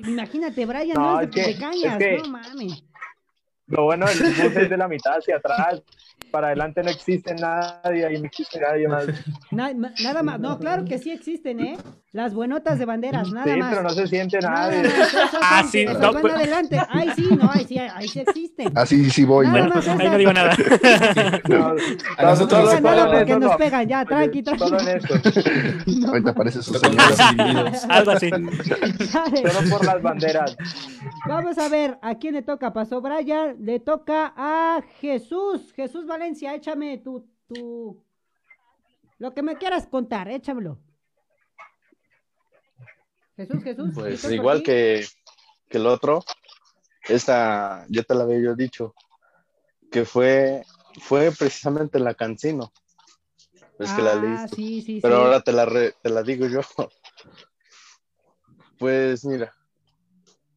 imagínate, 0.08 0.66
Brian, 0.66 0.90
No, 0.96 1.14
no, 1.16 1.20
es 1.22 1.28
es 1.30 1.36
de, 1.36 1.42
que- 1.42 1.48
de 1.54 1.60
cañas, 1.60 1.94
es 1.94 1.98
que- 1.98 2.18
no 2.24 2.30
mames. 2.30 2.84
Lo 3.68 3.86
bueno 3.86 4.06
del 4.06 4.20
bus 4.20 4.56
es 4.56 4.70
de 4.70 4.78
la 4.78 4.88
mitad 4.88 5.18
hacia 5.18 5.38
atrás. 5.38 5.82
Para 6.32 6.48
adelante 6.48 6.84
no 6.84 6.90
existe 6.90 7.34
nadie, 7.36 8.06
ahí 8.06 8.20
no 8.20 8.26
existe 8.26 8.60
nadie 8.60 8.88
más. 8.88 9.06
Na- 9.52 9.72
nada 9.74 10.22
más, 10.24 10.40
no, 10.40 10.60
claro 10.60 10.84
que 10.86 10.98
sí 10.98 11.12
existen, 11.12 11.60
¿eh? 11.62 11.78
Las 12.12 12.34
buenotas 12.34 12.78
de 12.80 12.86
banderas, 12.86 13.32
nada 13.32 13.54
Sí, 13.54 13.60
más. 13.60 13.70
pero 13.70 13.84
no 13.84 13.90
se 13.90 14.08
siente 14.08 14.40
Nada 14.40 14.68
nadie. 14.72 14.82
esas 14.88 15.30
Ah, 15.42 15.64
sí, 15.70 15.86
no, 15.86 16.00
van 16.14 16.22
pues- 16.22 16.34
adelante. 16.34 16.80
Ahí 16.90 17.10
sí, 17.16 17.28
no, 17.42 17.50
ahí 17.52 17.66
sí, 17.66 17.78
ahí 17.78 18.08
sí 18.08 18.20
existen. 18.20 18.72
Así 18.78 19.10
sí 19.10 19.24
voy. 19.26 19.46
Nada 19.48 19.68
¿no? 19.68 19.76
más 19.76 19.88
Ahí 19.88 20.10
no 20.10 20.18
digo 20.18 20.34
nada. 20.34 20.56
No, 21.50 21.76
A 22.18 22.24
nosotros 22.24 22.64
No 22.66 22.72
nos 22.72 22.82
nada 22.82 22.98
solo 22.98 23.12
en 23.12 23.18
porque 23.18 23.32
eso 23.32 23.40
nos 23.40 23.52
no. 23.52 23.58
pegan, 23.58 23.88
ya, 23.88 24.06
tranqui, 24.06 24.44
Solo 24.44 24.80
en 24.80 24.86
tranqui. 25.02 25.14
eso. 25.94 26.08
Ahorita 26.08 26.30
aparece 26.32 26.62
su 26.64 26.74
Nosotros 26.74 27.04
señora. 27.04 27.10
los 27.10 27.32
individuos. 27.32 27.86
Algo 27.90 28.12
así. 28.12 28.30
Solo 29.52 29.70
por 29.70 29.86
las 29.86 30.02
banderas. 30.02 30.58
Vamos 31.28 31.58
a 31.58 31.70
ver, 31.70 31.98
¿a 32.02 32.16
quién 32.16 32.36
le 32.36 32.44
toca? 32.44 32.72
Pasó 32.72 33.02
Brian, 33.02 33.58
le 33.66 33.80
toca 33.80 34.34
a 34.36 34.82
Jesús. 35.00 35.74
Jesús 35.74 36.06
Valencia, 36.06 36.54
échame 36.54 37.00
tu, 37.00 37.28
tu... 37.48 38.04
Lo 39.18 39.34
que 39.34 39.42
me 39.42 39.58
quieras 39.58 39.88
contar, 39.88 40.28
échamelo. 40.30 40.78
Jesús, 43.36 43.64
Jesús. 43.64 43.92
Pues 43.96 44.14
¿estás 44.16 44.30
por 44.32 44.34
igual 44.34 44.64
que, 44.64 45.06
que 45.70 45.78
el 45.78 45.88
otro, 45.88 46.24
esta, 47.08 47.86
ya 47.90 48.04
te 48.04 48.14
la 48.14 48.24
había 48.24 48.40
yo 48.40 48.56
dicho, 48.56 48.94
que 49.92 50.06
fue, 50.06 50.64
fue 51.02 51.32
precisamente 51.32 52.00
la 52.00 52.14
Cancino. 52.14 52.72
Es 53.80 53.92
que 53.94 54.02
la 54.02 54.14
Ah, 54.14 54.16
leíste. 54.16 54.56
sí, 54.56 54.82
sí, 54.82 55.00
Pero 55.02 55.16
sí. 55.16 55.22
ahora 55.22 55.42
te 55.42 55.52
la, 55.52 55.66
re- 55.66 55.96
te 56.02 56.10
la 56.10 56.22
digo 56.24 56.46
yo. 56.48 56.62
Pues 58.78 59.24
mira, 59.24 59.56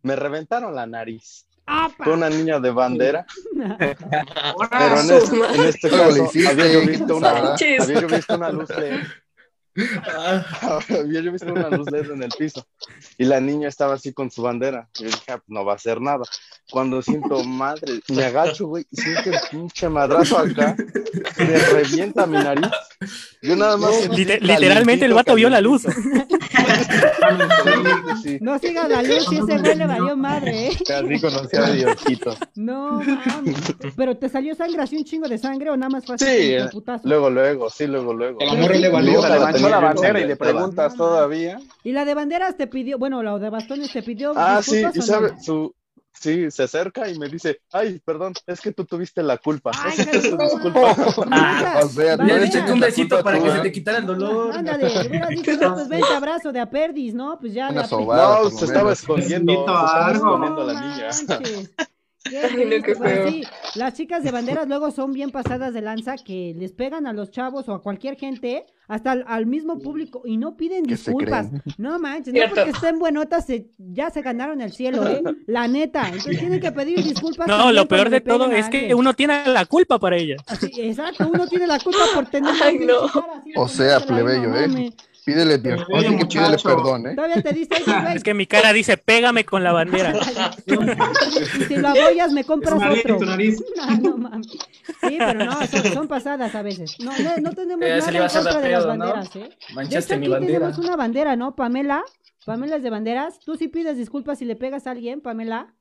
me 0.08 0.16
reventaron 0.16 0.74
la 0.74 0.86
nariz. 0.86 1.44
¡Apa! 1.66 2.04
Fue 2.04 2.14
una 2.14 2.30
niña 2.30 2.58
de 2.60 2.70
bandera, 2.70 3.26
pero 3.78 5.00
en 5.00 5.10
este, 5.10 5.36
en 5.36 5.64
este 5.66 6.48
había 6.48 6.72
yo 6.72 6.80
visto 6.80 7.16
una, 7.18 7.32
Manches. 7.34 7.82
había 7.82 8.00
yo 8.00 8.06
visto 8.08 8.34
una 8.34 8.50
luz 8.50 8.70
LED. 8.70 9.00
había 10.98 11.20
yo 11.20 11.30
visto 11.30 11.52
una 11.52 11.68
luz 11.68 11.90
LED 11.90 12.10
en 12.10 12.22
el 12.22 12.30
piso 12.30 12.66
y 13.18 13.24
la 13.26 13.38
niña 13.38 13.68
estaba 13.68 13.94
así 13.94 14.14
con 14.14 14.30
su 14.30 14.40
bandera. 14.40 14.88
Yo 14.94 15.08
dije, 15.08 15.30
ah, 15.30 15.36
pues 15.36 15.48
no 15.48 15.62
va 15.62 15.74
a 15.74 15.76
hacer 15.76 16.00
nada. 16.00 16.24
Cuando 16.70 17.02
siento 17.02 17.44
madre, 17.44 18.00
me 18.08 18.24
agacho, 18.24 18.66
güey, 18.66 18.86
y 18.90 18.96
siento 18.96 19.28
el 19.28 19.38
pinche 19.50 19.90
madrazo 19.90 20.38
acá, 20.38 20.74
me 21.36 21.58
revienta 21.58 22.26
mi 22.26 22.38
nariz. 22.38 22.70
Yo 23.42 23.54
nada 23.54 23.76
más. 23.76 23.94
sentí 23.94 24.24
Lite- 24.24 24.40
literalmente 24.40 25.04
el 25.04 25.14
vato 25.14 25.34
vio 25.36 25.48
la 25.48 25.60
luz. 25.60 25.84
No 28.40 28.58
sigas 28.58 28.88
la 28.88 29.02
luz 29.02 29.26
y 29.32 29.36
ese 29.36 29.58
güey 29.58 29.76
le 29.76 29.86
valió 29.86 30.16
madre, 30.16 30.68
¿eh? 30.68 30.72
Casi 30.86 31.20
conocí 31.20 31.56
a 31.56 31.70
Diosito. 31.70 32.36
No, 32.56 33.00
mames. 33.00 33.56
Pero 33.96 34.16
te 34.16 34.28
salió 34.28 34.54
sangre 34.54 34.82
así 34.82 34.96
un 34.96 35.04
chingo 35.04 35.28
de 35.28 35.38
sangre 35.38 35.70
o 35.70 35.76
nada 35.76 35.90
más 35.90 36.04
fue 36.06 36.16
así 36.16 36.24
Sí, 36.24 36.52
eh, 36.54 36.66
putazo? 36.70 37.06
luego, 37.08 37.30
luego, 37.30 37.70
sí, 37.70 37.86
luego, 37.86 38.12
luego. 38.14 38.40
A 38.42 38.46
la 38.46 38.54
morra 38.54 38.74
le 38.76 38.88
valió. 38.88 39.22
Le 39.28 39.38
manchó 39.40 39.68
la 39.68 39.78
bandera 39.80 40.20
y 40.20 40.26
le 40.26 40.36
preguntas 40.36 40.94
todavía. 40.96 41.58
Y 41.84 41.92
la 41.92 42.04
de 42.04 42.14
banderas 42.14 42.56
te 42.56 42.66
pidió, 42.66 42.98
bueno, 42.98 43.22
la 43.22 43.38
de 43.38 43.50
bastones 43.50 43.92
te 43.92 44.02
pidió. 44.02 44.32
Ah, 44.36 44.60
sí, 44.62 44.82
y 44.94 45.02
sabe, 45.02 45.32
su, 45.40 45.74
sí, 46.20 46.50
se 46.50 46.62
acerca 46.64 47.08
y 47.08 47.18
me 47.18 47.28
dice, 47.28 47.60
ay, 47.72 48.00
perdón, 48.04 48.34
es 48.46 48.60
que 48.60 48.72
tú 48.72 48.84
tuviste 48.84 49.22
la 49.22 49.38
culpa. 49.38 49.70
Ay, 49.74 49.92
Esa 49.96 50.02
es 50.10 50.30
tu 50.30 50.36
Jesús. 50.38 50.38
disculpa. 50.62 50.80
Neta, 51.26 51.80
o 51.84 51.88
sea, 51.88 52.72
un 52.72 52.80
besito 52.80 53.22
para 53.22 53.38
que 53.38 53.44
tú, 53.46 53.50
se 53.52 53.58
¿eh? 53.58 53.62
te 53.62 53.72
quitara 53.72 53.98
el 53.98 54.06
dolor. 54.06 54.54
Ándale, 54.56 54.88
le 54.88 55.08
hubieras 55.08 55.28
dicho, 55.30 55.52
no, 55.60 55.74
pues 55.74 55.88
vente 55.88 56.14
abrazo 56.14 56.52
de 56.52 56.60
aperdis, 56.60 57.14
¿no? 57.14 57.38
Pues 57.38 57.52
ya 57.54 57.68
Una 57.70 57.82
apri- 57.84 57.88
sobada. 57.88 58.42
No, 58.42 58.50
se 58.50 58.64
estaba 58.64 58.92
escondiendo, 58.92 59.52
se 59.52 59.58
estaba 59.60 60.12
escondiendo 60.12 60.64
la 60.64 60.72
No 60.74 60.80
niña. 60.80 61.08
Ay, 62.26 62.82
no, 62.98 63.30
sí, 63.30 63.42
las 63.76 63.94
chicas 63.94 64.22
de 64.24 64.30
banderas 64.30 64.68
luego 64.68 64.90
son 64.90 65.12
bien 65.12 65.30
pasadas 65.30 65.72
de 65.72 65.80
lanza 65.80 66.16
que 66.16 66.54
les 66.58 66.72
pegan 66.72 67.06
a 67.06 67.12
los 67.12 67.30
chavos 67.30 67.68
o 67.68 67.74
a 67.74 67.82
cualquier 67.82 68.16
gente, 68.16 68.66
hasta 68.88 69.12
al, 69.12 69.24
al 69.28 69.46
mismo 69.46 69.78
público, 69.78 70.22
y 70.24 70.36
no 70.36 70.56
piden 70.56 70.84
¿Qué 70.84 70.96
se 70.96 71.10
disculpas. 71.10 71.48
No 71.78 71.98
manches, 71.98 72.34
no 72.34 72.38
Cierto. 72.38 72.54
porque 72.56 72.70
estén 72.70 72.98
buenotas, 72.98 73.46
se- 73.46 73.68
ya 73.78 74.10
se 74.10 74.20
ganaron 74.22 74.60
el 74.60 74.72
cielo, 74.72 75.06
¿eh? 75.08 75.22
La 75.46 75.68
neta. 75.68 76.06
Entonces 76.08 76.38
tienen 76.38 76.60
que 76.60 76.72
pedir 76.72 77.02
disculpas. 77.02 77.46
No, 77.46 77.72
lo 77.72 77.86
peor 77.86 78.10
de 78.10 78.20
todo 78.20 78.50
es 78.50 78.68
que 78.68 78.94
uno 78.94 79.14
tiene 79.14 79.46
la 79.46 79.64
culpa 79.66 79.98
para 79.98 80.16
ella. 80.16 80.36
Así, 80.46 80.70
exacto, 80.76 81.28
uno 81.32 81.46
tiene 81.46 81.66
la 81.66 81.78
culpa 81.78 82.00
por 82.14 82.26
tener 82.28 82.52
Ay, 82.62 82.78
no. 82.80 83.08
O 83.56 83.68
sea, 83.68 84.00
plebeyo, 84.00 84.48
no 84.48 84.56
¿eh? 84.56 84.92
Pídele, 85.28 85.58
bien, 85.58 85.78
Oye, 85.92 86.26
pídele 86.26 86.56
perdón, 86.56 87.06
¿eh? 87.06 87.14
Todavía 87.14 87.42
te 87.42 87.52
diste 87.52 87.76
ahí, 87.76 87.82
güey. 87.84 88.16
Es 88.16 88.22
que 88.24 88.32
mi 88.32 88.46
cara 88.46 88.72
dice, 88.72 88.96
pégame 88.96 89.44
con 89.44 89.62
la 89.62 89.72
bandera. 89.72 90.14
Y 90.66 91.64
si 91.64 91.76
lo 91.76 91.88
apoyas, 91.88 92.32
me 92.32 92.44
compras 92.44 92.80
otro. 92.98 93.18
tu 93.18 93.24
nariz. 93.26 93.62
Ah, 93.80 93.98
no 94.00 94.16
mames. 94.16 94.46
Sí, 94.48 95.16
pero 95.18 95.34
no, 95.44 95.66
son, 95.66 95.84
son 95.92 96.08
pasadas 96.08 96.54
a 96.54 96.62
veces. 96.62 96.96
No, 97.00 97.10
no, 97.18 97.36
no 97.42 97.52
tenemos 97.52 97.86
Eh, 97.86 97.98
nada 97.98 98.10
en 98.10 98.28
contra 98.32 98.60
de 98.60 98.68
las 98.70 98.86
banderas, 98.86 99.36
¿eh? 99.36 99.38
De 99.40 99.44
hecho, 99.46 99.74
Manchaste 99.74 100.14
aquí 100.14 100.20
mi 100.22 100.28
bandera. 100.28 100.58
tenemos 100.58 100.78
una 100.78 100.96
bandera, 100.96 101.36
¿no, 101.36 101.54
Pamela? 101.54 102.02
Pamela 102.46 102.76
es 102.76 102.82
de 102.82 102.90
banderas. 102.90 103.38
¿Tú 103.40 103.56
sí 103.56 103.68
pides 103.68 103.96
disculpas 103.98 104.38
si 104.38 104.46
le 104.46 104.56
pegas 104.56 104.86
a 104.86 104.92
alguien, 104.92 105.20
Pamela? 105.20 105.74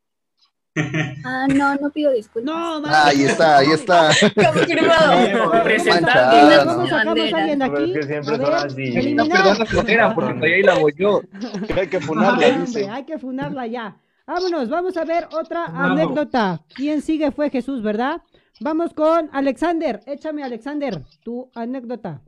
Ah, 1.25 1.47
no, 1.47 1.75
no 1.75 1.89
pido 1.91 2.11
disculpas. 2.11 2.53
No, 2.53 2.81
mames. 2.81 2.97
Ahí 2.97 3.23
está, 3.23 3.57
ahí 3.57 3.71
está. 3.71 4.09
Confirmado. 4.35 5.51
Manchada, 5.51 6.65
¿Cómo 6.65 6.77
¿no? 6.77 6.87
sacamos 6.87 7.33
a 7.33 7.37
alguien 7.37 7.59
de 7.59 7.69
Pero 7.69 7.77
es 7.77 7.83
aquí? 7.83 7.93
que 7.93 8.03
siempre 8.03 8.33
A 8.33 8.37
son 8.37 8.45
ver, 8.45 8.53
así. 8.53 9.13
No 9.15 9.25
su 9.65 9.77
bandera 9.77 10.15
porque 10.15 10.45
ahí 10.55 10.63
la 10.63 10.75
voy 10.79 10.93
yo. 10.97 11.21
Que 11.67 11.79
hay 11.81 11.87
que 11.87 11.99
funarla, 11.99 12.49
dice. 12.51 12.89
hay 12.89 13.03
que 13.05 13.17
funarla 13.17 13.67
ya. 13.67 13.97
Vámonos, 14.25 14.69
vamos 14.69 14.97
a 14.97 15.05
ver 15.05 15.27
otra 15.31 15.65
anécdota. 15.65 16.61
¿Quién 16.75 17.01
sigue 17.01 17.31
fue 17.31 17.49
Jesús, 17.49 17.81
¿verdad? 17.81 18.21
Vamos 18.59 18.93
con 18.93 19.29
Alexander. 19.33 20.01
Échame, 20.05 20.43
Alexander, 20.43 21.01
tu 21.23 21.49
anécdota. 21.55 22.21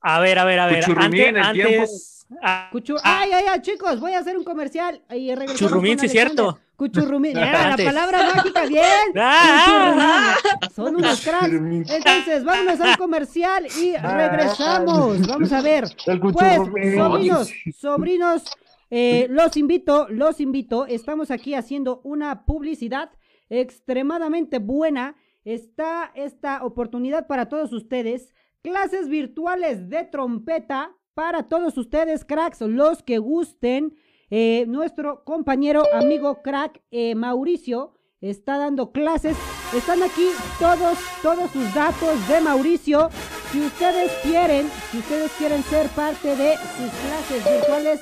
A 0.00 0.20
ver, 0.20 0.38
a 0.38 0.44
ver, 0.44 0.58
a 0.60 0.66
ver. 0.66 0.84
Antes, 0.96 1.20
en 1.20 1.36
el 1.36 1.42
antes, 1.42 2.26
ah, 2.42 2.68
Cuchu- 2.72 3.00
ay, 3.02 3.30
ay, 3.32 3.44
ay, 3.48 3.60
chicos, 3.62 4.00
voy 4.00 4.12
a 4.12 4.18
hacer 4.18 4.36
un 4.36 4.44
comercial 4.44 5.00
y 5.10 5.28
regresamos 5.34 5.58
Churrumín, 5.58 5.98
sí 5.98 6.06
Alexander. 6.06 6.10
cierto. 6.34 6.58
Cuchurrumín, 6.76 7.36
era 7.36 7.70
la 7.76 7.76
palabra 7.76 8.34
mágica, 8.34 8.66
bien. 8.66 8.84
Ah, 9.16 10.36
Cuchurrumín. 10.44 10.74
Son 10.74 10.96
unos 10.96 11.20
cracks. 11.20 11.92
Entonces, 11.92 12.44
vámonos 12.44 12.80
a 12.80 12.90
un 12.90 12.94
comercial 12.96 13.66
y 13.80 13.96
regresamos. 13.96 15.26
Vamos 15.26 15.52
a 15.52 15.60
ver. 15.62 15.84
Pues, 16.34 16.56
sobrinos, 16.96 17.52
sobrinos, 17.78 18.44
eh, 18.90 19.26
los 19.30 19.56
invito, 19.56 20.08
los 20.08 20.40
invito. 20.40 20.86
Estamos 20.86 21.30
aquí 21.30 21.54
haciendo 21.54 22.00
una 22.04 22.44
publicidad 22.44 23.10
extremadamente 23.48 24.58
buena. 24.58 25.16
Está 25.44 26.10
esta 26.14 26.64
oportunidad 26.64 27.26
para 27.26 27.48
todos 27.48 27.72
ustedes. 27.72 28.34
Clases 28.62 29.08
virtuales 29.08 29.88
de 29.88 30.04
trompeta 30.04 30.92
para 31.14 31.44
todos 31.44 31.76
ustedes, 31.78 32.24
cracks, 32.24 32.60
los 32.62 33.02
que 33.02 33.18
gusten. 33.18 33.94
Eh, 34.36 34.64
nuestro 34.66 35.22
compañero, 35.22 35.84
amigo 35.94 36.42
crack 36.42 36.82
eh, 36.90 37.14
Mauricio 37.14 37.94
está 38.20 38.58
dando 38.58 38.90
clases. 38.90 39.36
Están 39.72 40.02
aquí 40.02 40.26
todos, 40.58 40.98
todos 41.22 41.52
sus 41.52 41.72
datos 41.72 42.26
de 42.26 42.40
Mauricio. 42.40 43.10
Si 43.54 43.60
ustedes 43.60 44.10
quieren, 44.24 44.66
si 44.90 44.98
ustedes 44.98 45.30
quieren 45.38 45.62
ser 45.62 45.86
parte 45.90 46.34
de 46.34 46.54
sus 46.56 46.90
clases 46.90 47.52
virtuales, 47.52 48.00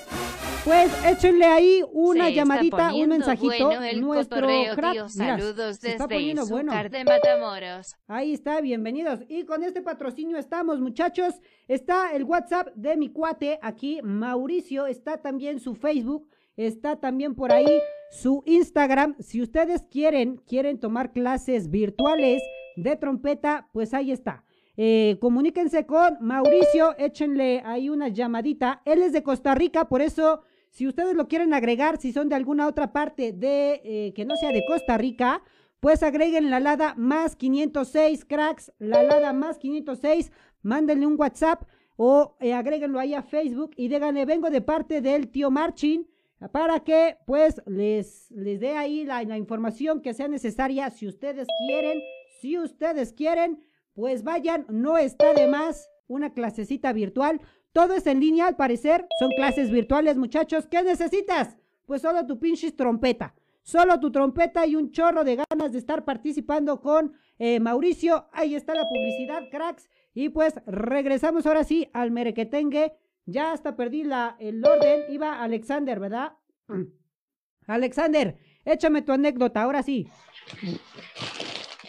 pues 0.64 0.90
échenle 1.04 1.44
ahí 1.44 1.84
una 1.92 2.28
Se 2.28 2.32
llamadita, 2.32 2.94
un 2.94 3.08
mensajito. 3.10 3.66
bueno 3.66 3.82
el 3.82 4.00
nuestro 4.00 4.40
cotorreo, 4.40 4.74
crack, 4.74 4.92
tío. 4.94 5.08
Saludos 5.10 5.84
está 5.84 6.06
desde 6.06 6.44
bueno. 6.48 6.72
De 6.88 7.04
Matamoros. 7.04 7.96
Ahí 8.06 8.32
está, 8.32 8.62
bienvenidos. 8.62 9.20
Y 9.28 9.44
con 9.44 9.62
este 9.62 9.82
patrocinio 9.82 10.38
estamos, 10.38 10.80
muchachos. 10.80 11.34
Está 11.68 12.12
el 12.14 12.24
WhatsApp 12.24 12.68
de 12.74 12.96
mi 12.96 13.10
cuate 13.10 13.58
aquí, 13.60 14.00
Mauricio. 14.02 14.86
Está 14.86 15.18
también 15.18 15.60
su 15.60 15.74
Facebook. 15.74 16.30
Está 16.56 16.96
también 16.96 17.34
por 17.34 17.52
ahí 17.52 17.82
su 18.10 18.42
Instagram. 18.46 19.16
Si 19.18 19.42
ustedes 19.42 19.82
quieren, 19.90 20.38
quieren 20.46 20.80
tomar 20.80 21.12
clases 21.12 21.68
virtuales 21.68 22.42
de 22.76 22.96
trompeta, 22.96 23.68
pues 23.74 23.92
ahí 23.92 24.12
está. 24.12 24.46
Eh, 24.76 25.18
comuníquense 25.20 25.84
con 25.84 26.16
Mauricio, 26.20 26.96
échenle 26.98 27.62
ahí 27.64 27.90
una 27.90 28.08
llamadita. 28.08 28.80
Él 28.84 29.02
es 29.02 29.12
de 29.12 29.22
Costa 29.22 29.54
Rica, 29.54 29.88
por 29.88 30.00
eso, 30.00 30.40
si 30.70 30.86
ustedes 30.86 31.14
lo 31.14 31.28
quieren 31.28 31.52
agregar, 31.52 31.98
si 31.98 32.12
son 32.12 32.28
de 32.28 32.36
alguna 32.36 32.66
otra 32.66 32.92
parte 32.92 33.32
de 33.32 33.82
eh, 33.84 34.12
que 34.14 34.24
no 34.24 34.34
sea 34.36 34.50
de 34.50 34.64
Costa 34.66 34.96
Rica, 34.96 35.42
pues 35.80 36.02
agreguen 36.02 36.48
la 36.48 36.60
Lada 36.60 36.94
más 36.96 37.36
506, 37.36 38.24
cracks, 38.24 38.72
la 38.78 39.02
Lada 39.02 39.32
más 39.32 39.58
506, 39.58 40.32
mándenle 40.62 41.06
un 41.06 41.20
WhatsApp 41.20 41.64
o 41.96 42.36
eh, 42.40 42.54
agréguenlo 42.54 42.98
ahí 42.98 43.14
a 43.14 43.22
Facebook 43.22 43.72
y 43.76 43.88
díganle, 43.88 44.24
vengo 44.24 44.48
de 44.48 44.62
parte 44.62 45.02
del 45.02 45.28
tío 45.28 45.50
Marchin, 45.50 46.08
para 46.50 46.80
que 46.80 47.18
pues 47.26 47.62
les, 47.66 48.30
les 48.30 48.58
dé 48.58 48.76
ahí 48.76 49.04
la, 49.04 49.22
la 49.22 49.36
información 49.36 50.00
que 50.00 50.14
sea 50.14 50.28
necesaria, 50.28 50.90
si 50.90 51.06
ustedes 51.06 51.46
quieren, 51.66 52.00
si 52.40 52.58
ustedes 52.58 53.12
quieren, 53.12 53.62
pues 53.94 54.24
vayan, 54.24 54.66
no 54.68 54.98
está 54.98 55.34
de 55.34 55.46
más 55.46 55.90
una 56.06 56.32
clasecita 56.32 56.92
virtual. 56.92 57.40
Todo 57.72 57.94
es 57.94 58.06
en 58.06 58.20
línea, 58.20 58.46
al 58.46 58.56
parecer. 58.56 59.06
Son 59.18 59.30
clases 59.30 59.70
virtuales, 59.70 60.16
muchachos. 60.16 60.66
¿Qué 60.66 60.82
necesitas? 60.82 61.56
Pues 61.86 62.02
solo 62.02 62.26
tu 62.26 62.38
pinches 62.38 62.76
trompeta. 62.76 63.34
Solo 63.62 63.98
tu 64.00 64.10
trompeta 64.10 64.66
y 64.66 64.76
un 64.76 64.90
chorro 64.92 65.24
de 65.24 65.36
ganas 65.36 65.72
de 65.72 65.78
estar 65.78 66.04
participando 66.04 66.80
con 66.80 67.14
eh, 67.38 67.60
Mauricio. 67.60 68.28
Ahí 68.32 68.54
está 68.54 68.74
la 68.74 68.88
publicidad, 68.88 69.48
cracks. 69.50 69.88
Y 70.14 70.28
pues 70.28 70.54
regresamos 70.66 71.46
ahora 71.46 71.64
sí 71.64 71.88
al 71.92 72.10
merequetengue. 72.10 72.92
Ya 73.24 73.52
hasta 73.52 73.76
perdí 73.76 74.04
la, 74.04 74.36
el 74.40 74.64
orden. 74.64 75.04
Iba 75.10 75.42
Alexander, 75.42 76.00
¿verdad? 76.00 76.32
Alexander, 77.66 78.36
échame 78.64 79.02
tu 79.02 79.12
anécdota, 79.12 79.62
ahora 79.62 79.82
sí. 79.82 80.08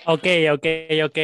Ok, 0.06 0.28
ok, 0.54 0.68
ok. 1.06 1.18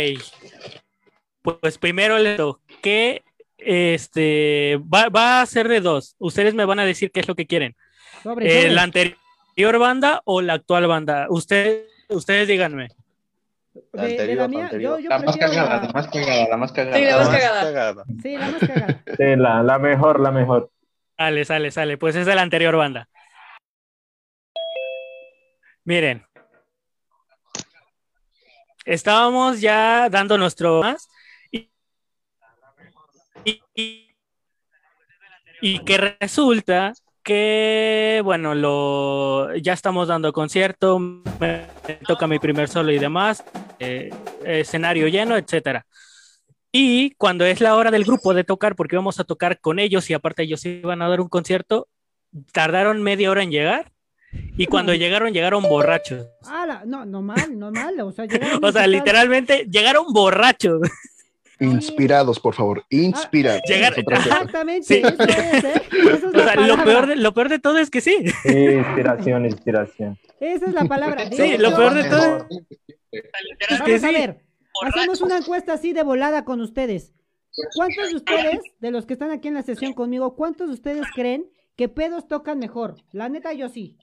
Pues 1.42 1.78
primero 1.78 2.18
le 2.18 2.38
que 2.82 3.24
este 3.58 4.80
va, 4.94 5.10
va, 5.10 5.42
a 5.42 5.46
ser 5.46 5.68
de 5.68 5.82
dos. 5.82 6.16
Ustedes 6.20 6.54
me 6.54 6.66
van 6.66 6.80
a 6.80 6.86
decir 6.86 7.12
qué 7.12 7.20
es 7.22 7.28
lo 7.28 7.36
que 7.36 7.48
quieren. 7.48 7.76
Sobre, 8.24 8.48
eh, 8.48 8.62
sobre. 8.64 8.74
¿La 8.74 8.84
anterior 8.84 9.80
banda 9.80 10.22
o 10.26 10.42
la 10.42 10.54
actual 10.54 10.88
banda? 10.88 11.28
Ustedes, 11.30 11.86
ustedes 12.10 12.48
díganme. 12.48 12.90
La 13.94 14.04
anterior, 14.04 14.36
la 14.38 14.42
la 14.44 14.48
mía, 14.48 14.64
anterior. 14.66 14.98
yo, 15.00 15.04
yo 15.04 15.10
La 15.10 15.20
más 15.20 15.38
cagada, 15.38 15.70
la- 15.80 15.82
la 15.88 15.94
más 15.94 16.08
cagada, 16.08 16.48
la 16.50 16.58
más 16.58 16.72
cagada. 16.72 16.98
Sí, 16.98 17.04
la 17.06 17.18
más 17.18 17.28
más 17.28 17.36
cagada. 17.38 17.62
cagada. 17.62 18.04
Sí, 18.22 18.38
la 18.38 18.50
más 18.50 18.60
cagada. 18.60 19.04
Sí, 19.18 19.36
la, 19.38 19.64
la 19.64 19.80
mejor, 19.80 20.20
la 20.20 20.32
mejor. 20.32 20.72
Sale, 21.18 21.46
sale, 21.46 21.72
sale. 21.72 21.98
Pues 21.98 22.16
es 22.16 22.26
de 22.26 22.36
la 22.36 22.42
anterior 22.42 22.76
banda. 22.76 23.08
Miren. 25.86 26.26
Estábamos 28.86 29.62
ya 29.62 30.10
dando 30.10 30.38
nuestro 30.38 30.82
más 30.82 31.10
y- 35.62 35.80
que 35.86 35.98
resulta 36.20 36.94
que, 37.24 38.22
bueno, 38.24 38.56
lo 38.56 39.56
ya 39.58 39.74
estamos 39.74 40.08
dando 40.08 40.32
concierto, 40.34 41.00
me 41.00 41.66
toca 42.08 42.28
mi 42.28 42.40
primer 42.40 42.70
solo 42.70 42.92
y 42.92 43.00
demás, 43.00 43.44
eh, 43.80 44.10
escenario 44.46 45.08
lleno, 45.08 45.36
etcétera. 45.38 45.86
Y 46.72 47.12
cuando 47.16 47.46
es 47.46 47.62
la 47.62 47.76
hora 47.76 47.92
del 47.92 48.06
grupo 48.06 48.34
de 48.34 48.44
tocar, 48.44 48.76
porque 48.76 48.96
íbamos 48.96 49.20
a 49.20 49.24
tocar 49.24 49.60
con 49.60 49.80
ellos 49.80 50.10
y 50.10 50.14
aparte 50.14 50.44
ellos 50.44 50.66
iban 50.66 51.02
a 51.02 51.10
dar 51.10 51.20
un 51.20 51.28
concierto, 51.28 51.88
tardaron 52.54 53.02
media 53.02 53.32
hora 53.32 53.44
en 53.44 53.52
llegar 53.52 53.92
y 54.56 54.68
cuando 54.68 54.94
llegaron, 54.94 55.34
llegaron 55.34 55.64
borrachos. 55.64 56.28
Ah, 56.46 56.84
no, 56.86 57.06
no 57.06 57.22
mal, 57.22 57.58
no 57.58 57.72
mal. 57.72 58.00
O 58.02 58.12
sea, 58.12 58.26
O 58.62 58.72
sea, 58.72 58.86
literalmente 58.88 59.66
llegaron 59.70 60.14
borrachos. 60.14 60.82
Inspirados, 61.60 62.40
por 62.40 62.54
favor, 62.54 62.86
inspirados. 62.90 63.62
Llegar-. 63.68 63.94
Exactamente, 63.98 64.84
Sí. 64.84 65.02
eso 65.04 65.24
es, 65.24 65.64
¿eh? 65.64 65.82
Esa 65.92 66.16
es 66.16 66.24
O 66.24 66.32
la 66.32 66.54
sea, 66.54 66.56
lo 66.56 66.84
peor, 66.84 67.08
de, 67.08 67.16
lo 67.18 67.34
peor 67.34 67.50
de 67.50 67.60
todo 67.60 67.78
es 67.78 67.90
que 67.90 68.02
sí. 68.02 68.16
Inspiración, 68.46 69.46
inspiración. 69.46 70.18
Esa 70.40 70.66
es 70.68 70.74
la 70.74 70.86
palabra. 70.86 71.30
Sí, 71.32 71.58
lo 71.58 71.76
peor 71.76 71.94
de 71.94 72.04
todo 72.06 72.48
es 73.12 73.24
que 73.82 73.92
Vamos 73.92 74.04
a 74.04 74.12
ver, 74.12 74.42
hacemos 74.86 75.22
una 75.22 75.38
encuesta 75.38 75.74
así 75.74 75.94
de 75.94 76.04
volada 76.04 76.46
con 76.46 76.62
ustedes. 76.62 77.14
¿Cuántos 77.76 78.10
de 78.12 78.16
ustedes, 78.16 78.60
de 78.80 78.92
los 78.92 79.06
que 79.06 79.14
están 79.14 79.32
aquí 79.32 79.48
en 79.50 79.56
la 79.56 79.64
sesión 79.64 79.94
conmigo, 79.94 80.36
cuántos 80.36 80.68
de 80.68 80.74
ustedes 80.74 81.06
creen 81.14 81.46
que 81.76 81.90
pedos 81.90 82.28
tocan 82.28 82.60
mejor? 82.60 82.96
La 83.12 83.28
neta, 83.28 83.52
yo 83.54 83.68
sí. 83.70 83.98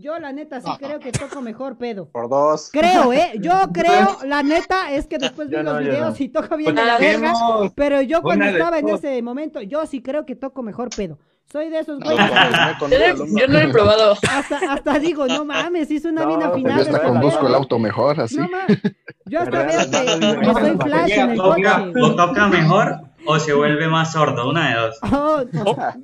Yo, 0.00 0.16
la 0.20 0.32
neta, 0.32 0.60
sí 0.60 0.70
creo 0.78 1.00
que 1.00 1.10
toco 1.10 1.42
mejor 1.42 1.76
pedo. 1.76 2.08
Por 2.10 2.28
dos. 2.28 2.70
Creo, 2.72 3.12
¿eh? 3.12 3.32
Yo 3.40 3.52
creo, 3.74 4.18
la 4.24 4.44
neta, 4.44 4.92
es 4.92 5.08
que 5.08 5.18
después 5.18 5.48
vi 5.50 5.56
no, 5.56 5.62
los 5.64 5.78
videos 5.80 6.18
no. 6.20 6.24
y 6.24 6.28
toco 6.28 6.56
bien 6.56 6.74
la 6.76 6.98
verga. 6.98 7.32
Pero 7.74 8.00
yo 8.02 8.22
cuando 8.22 8.44
estaba 8.44 8.78
en 8.78 8.88
ese 8.90 9.20
momento, 9.22 9.60
yo 9.60 9.84
sí 9.86 10.00
creo 10.00 10.24
que 10.24 10.36
toco 10.36 10.62
mejor 10.62 10.90
pedo. 10.90 11.18
Soy 11.50 11.68
de 11.70 11.78
esos 11.80 11.98
güeyes 11.98 12.18
Yo 12.28 12.34
no, 12.34 13.04
alumno. 13.06 13.40
yo 13.40 13.46
no 13.48 13.52
lo 13.54 13.58
he 13.60 13.68
probado. 13.72 14.12
hasta, 14.30 14.58
hasta 14.70 14.98
digo, 14.98 15.26
no 15.26 15.44
mames, 15.46 15.90
hizo 15.90 16.10
una 16.10 16.22
No, 16.22 16.28
bien 16.28 16.42
afinada. 16.42 16.76
Yo 16.76 16.82
hasta 16.94 17.02
conduzco 17.02 17.46
el 17.48 17.54
auto 17.54 17.78
mejor, 17.78 18.20
así. 18.20 18.36
No 18.36 18.48
mames. 18.50 18.78
Yo 19.24 19.40
hasta 19.40 19.62
veo 19.64 19.80
que, 19.90 20.40
que 20.40 20.54
soy 20.54 20.76
flash 20.76 21.10
en 21.10 21.30
el 21.30 21.36
toca, 21.38 21.76
coche. 21.86 22.00
o 22.02 22.14
toca 22.16 22.46
mejor 22.48 22.96
o 23.26 23.38
se 23.38 23.52
vuelve 23.54 23.88
más 23.88 24.12
sordo, 24.12 24.48
una 24.50 24.68
de 24.68 24.74
dos. 24.80 24.98
Oh, 25.10 25.42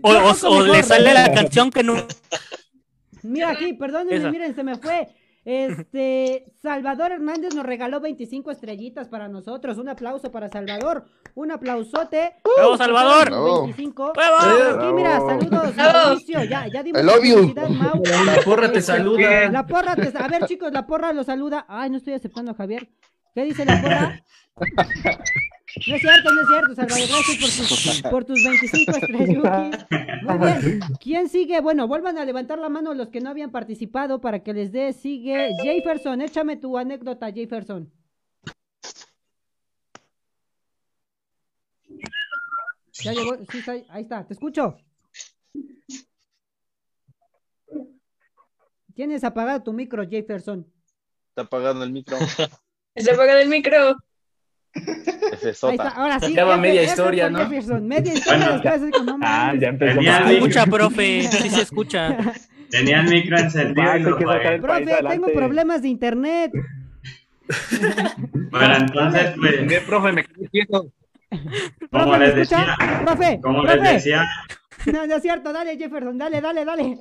O, 0.03 0.11
o- 0.11 0.49
o- 0.49 0.63
le 0.63 0.83
sale 0.83 1.13
la 1.15 1.33
canción 1.33 1.71
que 1.71 1.83
no. 1.83 1.95
Mira 3.25 3.51
aquí, 3.51 3.73
perdónenme, 3.73 4.17
Esa. 4.17 4.31
miren, 4.31 4.55
se 4.55 4.63
me 4.63 4.77
fue. 4.77 5.09
Este, 5.45 6.47
Salvador 6.63 7.13
Hernández 7.13 7.55
nos 7.55 7.67
regaló 7.67 8.01
25 8.01 8.51
estrellitas 8.51 9.09
para 9.09 9.29
nosotros. 9.29 9.77
Un 9.77 9.91
aplauso 9.91 10.33
para 10.33 10.49
Salvador. 10.49 11.05
Un 11.35 11.51
aplausote. 11.53 12.37
¡Bravo, 12.57 12.77
Salvador! 12.79 13.27
Bravo. 13.27 13.63
25. 13.65 14.13
¡Bravo! 14.15 14.37
Aquí, 14.81 14.93
mira, 14.95 15.21
saludos. 15.21 15.77
Mauricio. 15.77 16.45
Ya, 16.45 16.67
ya 16.73 16.83
dimos 16.83 17.03
I 17.03 17.05
love 17.05 17.25
you. 17.25 17.35
publicidad, 17.37 17.69
Mau. 17.69 18.03
La 18.25 18.43
porra 18.43 18.73
te 18.73 18.81
saluda. 18.81 19.51
La 19.51 19.67
porra 19.67 19.97
te... 19.97 20.13
A 20.17 20.29
ver, 20.29 20.47
chicos, 20.47 20.73
la 20.73 20.87
porra 20.87 21.13
lo 21.13 21.25
saluda. 21.25 21.67
Ay, 21.69 21.91
no 21.91 21.99
estoy 21.99 22.15
aceptando 22.15 22.53
a 22.53 22.55
Javier. 22.55 22.89
¿Qué 23.35 23.45
dice 23.45 23.65
la 23.67 23.83
porra? 23.83 24.23
No 25.89 25.97
es 25.97 26.03
cierto, 26.03 26.33
no 26.33 26.41
es 26.41 26.49
cierto, 26.49 26.75
Salvador. 26.75 27.09
Gracias 27.09 27.39
por 27.39 27.69
tus, 27.69 28.03
por 28.03 28.25
tus 28.25 28.45
25 28.45 28.93
estrellas. 28.97 29.87
Muy 30.23 30.39
bien. 30.39 30.81
¿Quién 31.01 31.29
sigue? 31.29 31.61
Bueno, 31.61 31.89
vuelvan 31.89 32.19
a 32.19 32.25
levantar 32.25 32.59
la 32.59 32.69
mano 32.69 32.95
los 32.95 33.09
que 33.09 33.21
no 33.21 33.31
habían 33.31 33.51
participado 33.51 34.21
para 34.21 34.43
que 34.43 34.53
les 34.53 34.71
dé. 34.73 34.93
Sigue 34.93 35.51
Jefferson. 35.63 36.21
Échame 36.21 36.57
tu 36.57 36.79
anécdota, 36.79 37.33
Jefferson. 37.33 37.91
Ya 43.03 43.13
llegó. 43.13 43.37
Sí, 43.51 43.59
está 43.59 43.73
ahí. 43.73 43.87
Ahí 43.89 44.03
está. 44.03 44.27
Te 44.27 44.35
escucho. 44.35 44.77
Tienes 48.95 49.25
apagado 49.25 49.63
tu 49.63 49.73
micro, 49.73 50.09
Jefferson. 50.09 50.71
Está 51.31 51.43
apagando 51.43 51.85
el 51.85 51.91
micro. 51.91 52.17
Se 52.97 53.11
apaga 53.11 53.41
el 53.41 53.49
micro. 53.49 53.97
Sota. 55.53 55.89
Ahora 55.89 56.21
sí. 56.21 56.33
Ya 56.35 56.45
va 56.45 56.55
F, 56.55 56.63
media 56.63 56.83
historia, 56.85 57.29
¿no? 57.29 57.41
Jefferson. 57.41 57.87
Media 57.87 58.15
historia 58.15 58.61
Bueno, 58.61 59.19
Ah, 59.23 59.53
ya 59.59 59.69
empezó. 59.69 60.01
El 60.01 60.07
Escucha, 60.07 60.67
profe, 60.67 61.29
sí 61.31 61.51
se 61.51 61.63
escucha. 61.63 62.17
Tenía 62.71 63.01
el 63.01 63.09
micro 63.09 63.39
encendido 63.39 63.93
se 63.93 64.59
Profe, 64.61 64.97
tengo 65.09 65.27
problemas 65.33 65.83
de 65.83 65.89
internet. 65.89 66.53
Bueno, 68.51 68.77
entonces, 68.77 69.35
pues, 69.39 69.55
¿Qué, 69.69 69.81
profe? 69.81 70.13
Me 70.13 70.25
quedé 70.25 70.49
quieto. 70.49 70.91
como 71.29 71.91
Profe, 71.91 72.19
¿me 72.19 72.27
les 72.27 72.35
decía, 72.37 72.77
Profe, 73.05 73.41
como 73.43 73.65
les 73.65 73.83
decía, 73.83 74.27
No, 74.93 75.07
no 75.07 75.17
es 75.17 75.23
cierto. 75.23 75.53
Dale, 75.53 75.77
Jefferson. 75.77 76.19
Dale, 76.19 76.41
dale, 76.41 76.65
dale. 76.65 76.99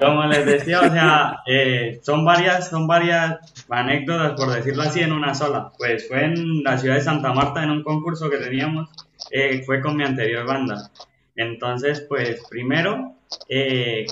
como 0.00 0.24
les 0.26 0.46
decía, 0.46 0.80
o 0.80 0.90
sea, 0.90 1.38
eh, 1.46 2.00
son 2.02 2.24
varias, 2.24 2.68
son 2.68 2.86
varias 2.86 3.36
anécdotas, 3.68 4.32
por 4.32 4.52
decirlo 4.52 4.82
así, 4.82 5.00
en 5.00 5.12
una 5.12 5.34
sola. 5.34 5.70
Pues 5.76 6.08
fue 6.08 6.24
en 6.24 6.62
la 6.62 6.78
ciudad 6.78 6.96
de 6.96 7.02
Santa 7.02 7.32
Marta, 7.32 7.62
en 7.62 7.70
un 7.70 7.82
concurso 7.82 8.30
que 8.30 8.38
teníamos, 8.38 8.88
eh, 9.30 9.62
fue 9.64 9.80
con 9.80 9.96
mi 9.96 10.04
anterior 10.04 10.46
banda. 10.46 10.90
Entonces, 11.36 12.04
pues 12.08 12.42
primero, 12.48 13.14
eh, 13.48 14.06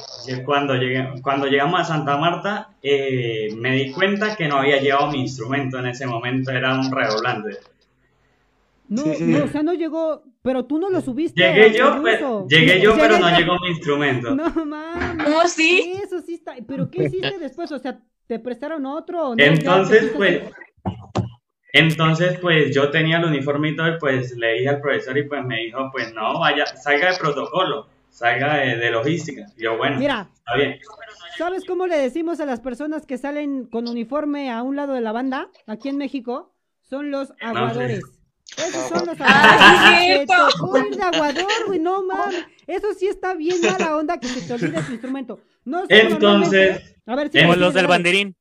cuando, 0.44 0.74
cuando 1.22 1.46
llegamos 1.46 1.80
a 1.80 1.84
Santa 1.84 2.16
Marta, 2.18 2.70
me 2.82 3.72
di 3.72 3.92
cuenta 3.92 4.36
que 4.36 4.46
no 4.46 4.58
había 4.58 4.80
llevado 4.80 5.10
mi 5.10 5.20
instrumento 5.20 5.78
en 5.78 5.86
ese 5.86 6.06
momento, 6.06 6.50
era 6.50 6.74
un 6.74 6.92
redoblante. 6.92 7.58
No, 8.88 9.04
no, 9.04 9.44
o 9.44 9.48
sea, 9.48 9.62
no 9.62 9.72
llegó. 9.72 10.24
Pero 10.42 10.66
tú 10.66 10.78
no 10.78 10.90
lo 10.90 11.00
subiste. 11.00 11.40
Llegué 11.40 11.76
yo, 11.76 11.96
tu 11.96 12.02
pero, 12.02 12.46
llegué 12.48 12.80
yo, 12.80 12.94
pero 12.96 13.18
no 13.18 13.30
yo. 13.30 13.36
llegó 13.38 13.58
mi 13.60 13.68
instrumento. 13.68 14.34
No 14.34 14.50
mames. 14.66 15.24
¿Cómo 15.24 15.40
así? 15.40 15.94
Eso 16.02 16.20
sí 16.20 16.34
está. 16.34 16.54
¿Pero 16.66 16.90
qué 16.90 17.04
hiciste 17.04 17.38
después? 17.38 17.72
O 17.72 17.78
sea, 17.78 17.98
¿te 18.26 18.38
prestaron 18.38 18.84
otro? 18.84 19.30
o 19.30 19.30
no? 19.30 19.36
Ya 19.36 19.46
Entonces, 19.46 20.12
pues, 20.14 20.42
entonces, 21.72 22.38
pues 22.40 22.74
yo 22.74 22.90
tenía 22.90 23.18
el 23.18 23.24
uniforme 23.24 23.70
y 23.70 23.76
todo, 23.76 23.88
y 23.88 23.98
pues 23.98 24.36
le 24.36 24.52
dije 24.52 24.68
al 24.68 24.80
profesor 24.80 25.18
y 25.18 25.24
pues 25.24 25.44
me 25.44 25.56
dijo, 25.64 25.90
pues 25.90 26.12
no, 26.14 26.38
vaya, 26.38 26.66
salga 26.66 27.10
de 27.10 27.18
protocolo, 27.18 27.88
salga 28.10 28.58
de, 28.58 28.76
de 28.76 28.90
logística. 28.90 29.46
Y 29.56 29.64
yo, 29.64 29.76
bueno, 29.76 29.98
Mira, 29.98 30.28
está 30.36 30.56
bien. 30.56 30.78
¿sabes 31.36 31.64
cómo 31.66 31.86
le 31.86 31.96
decimos 31.98 32.38
a 32.38 32.46
las 32.46 32.60
personas 32.60 33.06
que 33.06 33.18
salen 33.18 33.66
con 33.66 33.88
uniforme 33.88 34.52
a 34.52 34.62
un 34.62 34.76
lado 34.76 34.92
de 34.92 35.00
la 35.00 35.10
banda 35.10 35.48
aquí 35.66 35.88
en 35.88 35.96
México? 35.96 36.54
Son 36.82 37.10
los 37.10 37.32
aguadores. 37.40 38.02
Esos 38.56 38.88
son 38.88 39.06
los 39.06 39.16
Ah, 39.20 39.96
aguadores. 39.96 40.90
Ir 40.90 40.96
de 40.96 41.02
aguador, 41.02 41.66
güey, 41.66 41.78
no 41.80 42.02
mames. 42.04 42.44
Eso 42.66 42.94
sí 42.98 43.06
está 43.06 43.34
bien 43.34 43.56
mala 43.62 43.96
onda 43.96 44.18
que 44.18 44.28
se 44.28 44.42
te 44.46 44.52
olvide 44.54 44.82
tu 44.82 44.92
instrumento. 44.92 45.40
No 45.64 45.86
sé, 45.86 46.00
Entonces, 46.02 46.96
A 47.06 47.16
ver, 47.16 47.30
Como 47.30 47.54
sí, 47.54 47.60
los 47.60 47.74
del 47.74 47.86
banderín. 47.86 48.36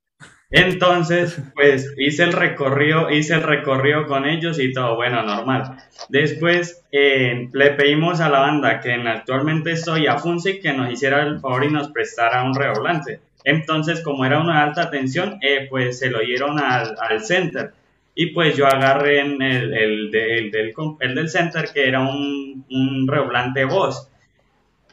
Entonces, 0.56 1.42
pues 1.56 1.92
hice 1.98 2.24
el 2.24 2.32
recorrido, 2.32 3.10
hice 3.10 3.34
el 3.34 3.42
recorrido 3.42 4.06
con 4.06 4.26
ellos 4.28 4.60
y 4.60 4.72
todo, 4.72 4.96
bueno, 4.96 5.24
normal. 5.24 5.78
Después 6.10 6.84
eh, 6.92 7.50
le 7.52 7.72
pedimos 7.72 8.22
a 8.22 8.30
la 8.30 8.42
banda 8.42 8.80
que 8.80 8.94
actualmente 8.94 9.72
estoy 9.72 10.06
a 10.06 10.20
Funsi 10.20 10.60
que 10.60 10.74
nos 10.74 10.92
hiciera 10.92 11.24
el 11.24 11.40
favor 11.40 11.64
y 11.64 11.72
nos 11.72 11.90
prestara 11.90 12.44
un 12.44 12.54
redoblante. 12.54 13.20
Entonces, 13.44 14.02
como 14.02 14.26
era 14.26 14.40
una 14.40 14.62
alta 14.62 14.92
tensión, 14.92 15.40
eh, 15.42 15.66
pues 15.72 15.98
se 15.98 16.12
lo 16.12 16.20
dieron 16.20 16.60
al, 16.60 16.96
al 17.02 17.24
center. 17.26 17.74
Y 18.16 18.28
pues 18.28 18.56
yo 18.56 18.68
agarré 18.68 19.22
en 19.22 19.42
el, 19.42 19.74
el, 19.74 20.12
del, 20.12 20.52
el 21.00 21.16
del 21.16 21.30
center, 21.30 21.70
que 21.74 21.88
era 21.88 22.02
un, 22.02 22.66
un 22.70 23.08
redoblante 23.08 23.66
voz. 23.66 24.10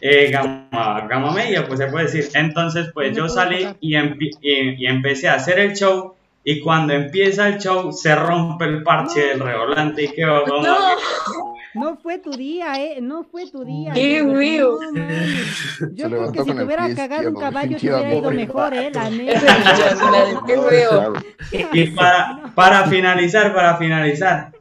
Eh, 0.00 0.30
gama, 0.30 1.06
gama 1.08 1.30
media, 1.32 1.66
pues 1.66 1.78
se 1.78 1.88
puede 1.88 2.06
decir. 2.06 2.28
Entonces, 2.34 2.90
pues 2.94 3.14
yo 3.14 3.28
salí 3.28 3.66
y, 3.80 3.94
y, 3.96 4.86
empecé 4.86 5.28
a 5.28 5.34
hacer 5.34 5.58
el 5.58 5.74
show. 5.74 6.14
Y 6.42 6.60
cuando 6.60 6.94
empieza 6.94 7.48
el 7.48 7.58
show, 7.58 7.92
se 7.92 8.14
rompe 8.16 8.64
el 8.64 8.82
parche 8.82 9.20
del 9.20 9.40
redoblante 9.40 10.04
y 10.04 10.08
quedó 10.08 10.44
como. 10.44 10.62
No 10.62 11.49
fue 12.02 12.18
tu 12.18 12.30
día, 12.32 12.74
¿eh? 12.82 12.98
No 13.00 13.24
fue 13.24 13.50
tu 13.50 13.64
día. 13.64 13.92
¡Qué 13.92 14.24
feo! 14.24 14.78
Yo 15.92 16.06
creo 16.08 16.32
que 16.32 16.42
si 16.42 16.52
te 16.52 16.64
hubiera 16.64 16.94
cagado 16.94 17.28
un 17.28 17.36
caballo 17.36 17.76
te 17.78 17.86
hubiera 17.92 18.14
ido 18.14 18.30
mejor, 18.30 18.74
¿eh? 18.74 18.90
La 18.92 19.10
neta. 19.10 20.42
¡Qué 20.46 20.58
feo! 20.58 21.12
Y 21.72 21.86
para, 21.90 22.52
para 22.54 22.86
finalizar, 22.86 23.54
para 23.54 23.76
finalizar, 23.76 24.52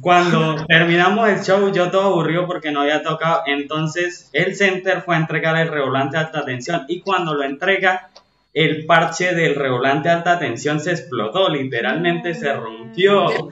cuando 0.00 0.64
terminamos 0.66 1.28
el 1.28 1.42
show, 1.42 1.72
yo 1.72 1.90
todo 1.90 2.12
aburrido 2.12 2.46
porque 2.46 2.70
no 2.70 2.82
había 2.82 3.02
tocado. 3.02 3.42
Entonces, 3.46 4.30
el 4.32 4.54
center 4.54 5.02
fue 5.02 5.16
a 5.16 5.18
entregar 5.18 5.56
el 5.56 5.68
revolante 5.68 6.16
de 6.16 6.24
alta 6.24 6.44
tensión 6.44 6.84
y 6.86 7.00
cuando 7.00 7.34
lo 7.34 7.42
entrega, 7.42 8.10
el 8.52 8.84
parche 8.86 9.34
del 9.34 9.54
revolante 9.54 10.08
de 10.08 10.14
alta 10.14 10.38
tensión 10.38 10.80
se 10.80 10.90
explotó, 10.90 11.48
literalmente 11.48 12.34
se 12.34 12.52
rompió. 12.52 13.28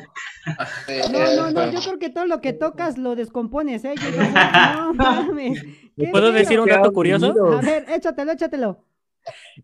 No, 1.12 1.36
no, 1.36 1.50
no, 1.50 1.70
yo 1.70 1.80
creo 1.80 1.98
que 1.98 2.08
todo 2.08 2.24
lo 2.24 2.40
que 2.40 2.54
tocas 2.54 2.96
lo 2.96 3.14
descompones, 3.14 3.84
¿eh? 3.84 3.94
no 4.34 4.94
mames. 4.94 5.62
¿Puedo 6.10 6.32
decir 6.32 6.58
un 6.58 6.68
dato 6.68 6.92
curioso? 6.92 7.34
A 7.52 7.60
ver, 7.60 7.84
échatelo, 7.90 8.32
échatelo. 8.32 8.82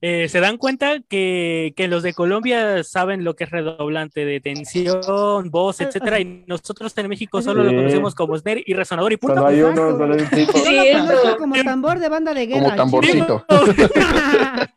Eh, 0.01 0.29
se 0.29 0.41
dan 0.41 0.59
cuenta 0.59 1.01
que, 1.09 1.73
que, 1.77 1.89
los 1.89 2.03
de 2.03 2.13
Colombia 2.13 2.83
saben 2.85 3.25
lo 3.25 3.35
que 3.35 3.45
es 3.45 3.51
redoblante 3.51 4.25
de 4.25 4.41
tensión, 4.41 5.51
voz, 5.51 5.81
etcétera, 5.81 6.21
y 6.21 6.45
nosotros 6.47 6.97
en 6.99 7.09
México 7.09 7.41
solo 7.43 7.63
lo 7.63 7.75
conocemos 7.75 8.15
como 8.15 8.37
snare 8.37 8.63
y 8.67 8.75
resonador 8.75 9.13
y 9.13 9.17
punto. 9.17 9.47
hay 9.47 9.63
uno, 9.63 9.97
solo 9.97 10.15
hay 10.15 10.21
un 10.21 10.31
tipo. 10.31 10.53
Sí, 10.59 10.93
como 11.39 11.55
tambor 11.63 11.99
de 11.99 12.09
banda 12.09 12.35
de 12.35 12.47
guerra. 12.47 12.57
Como 12.67 12.77
tamborcito. 12.77 13.45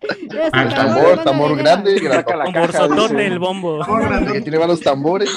el 0.54 0.74
tambor, 0.74 1.24
tambor 1.24 1.58
grande, 1.58 2.00
tambor 2.24 3.10
del 3.10 3.40
bombo. 3.40 3.80
Que 4.32 4.42
tiene 4.42 4.60
malos 4.60 4.82
tambores. 4.82 5.30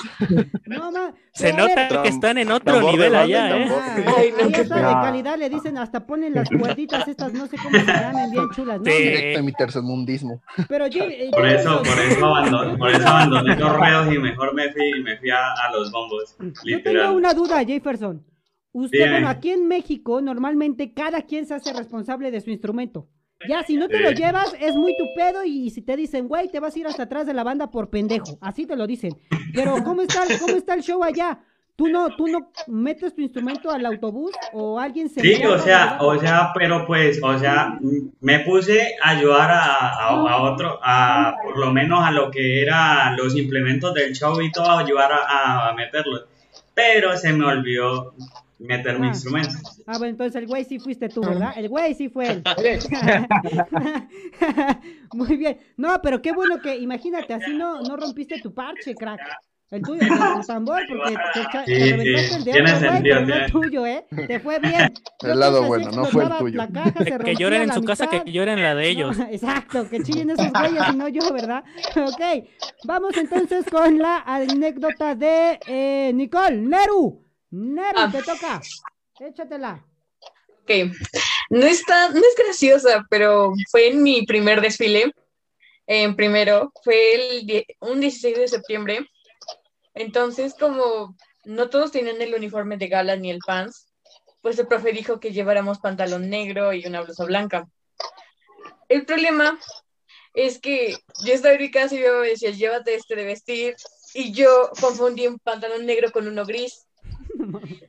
No, 0.66 0.92
ma, 0.92 1.14
se 1.32 1.52
nota 1.52 2.02
que 2.02 2.08
están 2.08 2.36
en 2.36 2.50
otro 2.50 2.82
nivel 2.82 3.14
allá, 3.14 3.56
¿eh? 3.56 3.68
Ay, 4.16 4.32
de 4.32 4.68
calidad 4.68 5.38
le 5.38 5.48
dicen, 5.48 5.78
hasta 5.78 6.06
ponen 6.06 6.34
las 6.34 6.48
cuerditas 6.48 7.08
estas, 7.08 7.32
no 7.32 7.46
sé 7.46 7.56
cómo 7.56 7.78
se 7.78 7.86
llaman, 7.86 8.30
bien 8.30 8.50
chulas. 8.54 8.78
¿no? 8.78 8.84
Directo 8.84 9.38
en 9.38 9.44
mi 9.44 9.52
tercermundismo. 9.62 10.42
Pero 10.68 10.86
yo, 10.88 11.04
eh, 11.08 11.30
por 11.32 11.46
eso, 11.46 11.82
por 11.82 11.98
eso 11.98 12.26
abandoné, 12.26 12.76
por 12.76 12.90
eso 12.90 13.06
abandoné 13.06 13.56
los 13.56 13.76
reos 13.78 14.14
y 14.14 14.18
mejor 14.18 14.54
me 14.54 14.72
fui, 14.72 15.02
me 15.02 15.16
fui 15.18 15.30
a, 15.30 15.52
a 15.52 15.72
los 15.72 15.90
bombos. 15.90 16.36
Yo 16.64 16.82
tengo 16.82 17.12
una 17.12 17.32
duda, 17.32 17.64
Jefferson. 17.64 18.24
Usted, 18.72 19.10
bueno, 19.10 19.28
aquí 19.28 19.50
en 19.50 19.68
México, 19.68 20.20
normalmente 20.22 20.94
cada 20.94 21.22
quien 21.22 21.46
se 21.46 21.54
hace 21.54 21.72
responsable 21.74 22.30
de 22.30 22.40
su 22.40 22.50
instrumento. 22.50 23.08
Ya, 23.48 23.62
si 23.64 23.76
no 23.76 23.88
te 23.88 24.00
lo 24.00 24.12
llevas, 24.12 24.54
es 24.60 24.74
muy 24.76 24.96
tu 24.96 25.04
pedo 25.16 25.44
y 25.44 25.70
si 25.70 25.82
te 25.82 25.96
dicen, 25.96 26.28
güey, 26.28 26.48
te 26.48 26.60
vas 26.60 26.76
a 26.76 26.78
ir 26.78 26.86
hasta 26.86 27.04
atrás 27.04 27.26
de 27.26 27.34
la 27.34 27.42
banda 27.42 27.70
por 27.70 27.90
pendejo. 27.90 28.38
Así 28.40 28.66
te 28.66 28.76
lo 28.76 28.86
dicen. 28.86 29.16
Pero, 29.52 29.82
¿cómo 29.84 30.02
está, 30.02 30.22
cómo 30.40 30.56
está 30.56 30.74
el 30.74 30.82
show 30.82 31.02
allá? 31.02 31.40
¿Tú 31.74 31.88
no, 31.88 32.14
¿Tú 32.16 32.28
no 32.28 32.52
metes 32.66 33.14
tu 33.14 33.22
instrumento 33.22 33.70
al 33.70 33.86
autobús 33.86 34.32
o 34.52 34.78
alguien 34.78 35.08
se... 35.08 35.20
Sí, 35.20 35.42
o 35.44 35.58
sea, 35.58 35.98
o 36.00 36.18
sea, 36.18 36.52
pero 36.54 36.86
pues, 36.86 37.18
o 37.22 37.38
sea, 37.38 37.78
me 38.20 38.40
puse 38.40 38.94
a 39.02 39.10
ayudar 39.10 39.50
a, 39.50 39.88
a, 39.88 40.42
otro, 40.42 40.78
a 40.82 41.34
por 41.42 41.58
lo 41.58 41.72
menos 41.72 42.04
a 42.04 42.10
lo 42.10 42.30
que 42.30 42.62
era 42.62 43.16
los 43.16 43.36
implementos 43.36 43.94
del 43.94 44.12
show 44.12 44.40
y 44.42 44.52
todo, 44.52 44.70
ayudar 44.70 45.12
a, 45.12 45.70
a 45.70 45.74
meterlos. 45.74 46.26
Pero 46.74 47.16
se 47.16 47.32
me 47.32 47.46
olvidó 47.46 48.14
meter 48.62 48.98
mi 48.98 49.06
ah. 49.06 49.10
instrumento. 49.10 49.54
Ah, 49.86 49.98
bueno, 49.98 50.10
entonces 50.10 50.36
el 50.36 50.46
güey 50.46 50.64
sí 50.64 50.78
fuiste 50.78 51.08
tú, 51.08 51.20
¿verdad? 51.20 51.52
El 51.56 51.68
güey 51.68 51.94
sí 51.94 52.08
fue 52.08 52.28
él. 52.28 52.42
Muy 55.12 55.36
bien. 55.36 55.58
No, 55.76 56.00
pero 56.02 56.22
qué 56.22 56.32
bueno 56.32 56.60
que, 56.60 56.76
imagínate, 56.76 57.34
así 57.34 57.54
no, 57.54 57.82
no 57.82 57.96
rompiste 57.96 58.40
tu 58.40 58.54
parche, 58.54 58.94
crack. 58.94 59.20
El 59.72 59.80
tuyo, 59.80 60.02
el 60.02 60.46
tambor, 60.46 60.82
porque 60.86 61.14
te, 61.32 61.40
sí, 61.40 61.48
te 61.64 61.96
reventaste 61.96 62.36
el 62.36 62.44
dedo, 62.44 62.54
tiene 62.54 62.68
sentido, 62.78 63.16
güey, 63.16 63.26
tiene... 63.26 63.48
tuyo, 63.48 63.86
¿eh? 63.86 64.04
Te 64.26 64.38
fue 64.38 64.58
bien. 64.58 64.92
el 65.22 65.40
lado 65.40 65.62
bueno, 65.62 65.90
no 65.92 66.04
fue 66.04 66.24
el 66.24 66.36
tuyo. 66.36 66.56
La 66.58 66.68
caja, 66.68 67.02
se 67.02 67.18
que 67.24 67.34
lloren 67.36 67.62
en 67.62 67.72
su 67.72 67.82
casa, 67.82 68.06
que 68.06 68.30
lloren 68.30 68.60
la 68.60 68.74
de 68.74 68.86
ellos. 68.86 69.16
Exacto, 69.30 69.88
que 69.88 70.02
chillen 70.02 70.28
esos 70.28 70.52
güeyes 70.52 70.82
y 70.92 70.96
no 70.96 71.08
yo, 71.08 71.32
¿verdad? 71.32 71.64
Ok, 71.96 72.46
vamos 72.84 73.16
entonces 73.16 73.64
con 73.64 73.98
la 73.98 74.18
anécdota 74.26 75.14
de 75.14 75.58
eh, 75.66 76.12
Nicole. 76.12 76.56
Neru, 76.58 77.24
Neru, 77.50 77.98
ah. 77.98 78.10
te 78.12 78.22
toca. 78.22 78.60
Échatela. 79.20 79.86
Ok. 80.60 80.70
No, 81.48 81.64
está, 81.64 82.10
no 82.10 82.18
es 82.18 82.36
graciosa, 82.36 83.06
pero 83.08 83.54
fue 83.70 83.88
en 83.88 84.02
mi 84.02 84.26
primer 84.26 84.60
desfile. 84.60 85.14
En 85.86 86.14
primero, 86.14 86.72
fue 86.84 87.14
el, 87.14 87.64
un 87.80 88.00
16 88.00 88.36
de 88.36 88.48
septiembre. 88.48 89.08
Entonces, 89.94 90.54
como 90.58 91.16
no 91.44 91.70
todos 91.70 91.92
tenían 91.92 92.20
el 92.20 92.34
uniforme 92.34 92.76
de 92.76 92.88
gala 92.88 93.16
ni 93.16 93.30
el 93.30 93.40
pants, 93.46 93.88
pues 94.40 94.58
el 94.58 94.66
profe 94.66 94.92
dijo 94.92 95.20
que 95.20 95.32
lleváramos 95.32 95.78
pantalón 95.78 96.28
negro 96.28 96.72
y 96.72 96.86
una 96.86 97.02
blusa 97.02 97.24
blanca. 97.24 97.68
El 98.88 99.06
problema 99.06 99.58
es 100.34 100.58
que 100.58 100.96
yo 101.24 101.32
estaba 101.32 101.54
en 101.54 101.70
casa 101.70 101.94
y 101.94 102.00
yo 102.00 102.20
me 102.20 102.28
decía, 102.28 102.50
llévate 102.50 102.94
este 102.94 103.14
de 103.16 103.24
vestir, 103.24 103.76
y 104.14 104.32
yo 104.32 104.70
confundí 104.80 105.26
un 105.26 105.38
pantalón 105.38 105.86
negro 105.86 106.10
con 106.12 106.28
uno 106.28 106.44
gris. 106.44 106.86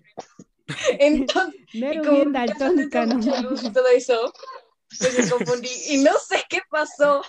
Entonces, 1.00 1.62
y 1.74 1.98
como 2.02 2.32
todo 3.74 3.88
eso, 3.88 4.34
pues 5.00 5.20
me 5.20 5.30
confundí. 5.30 5.70
Y 5.90 5.98
no 5.98 6.18
sé 6.20 6.44
qué 6.50 6.62
pasó, 6.70 7.22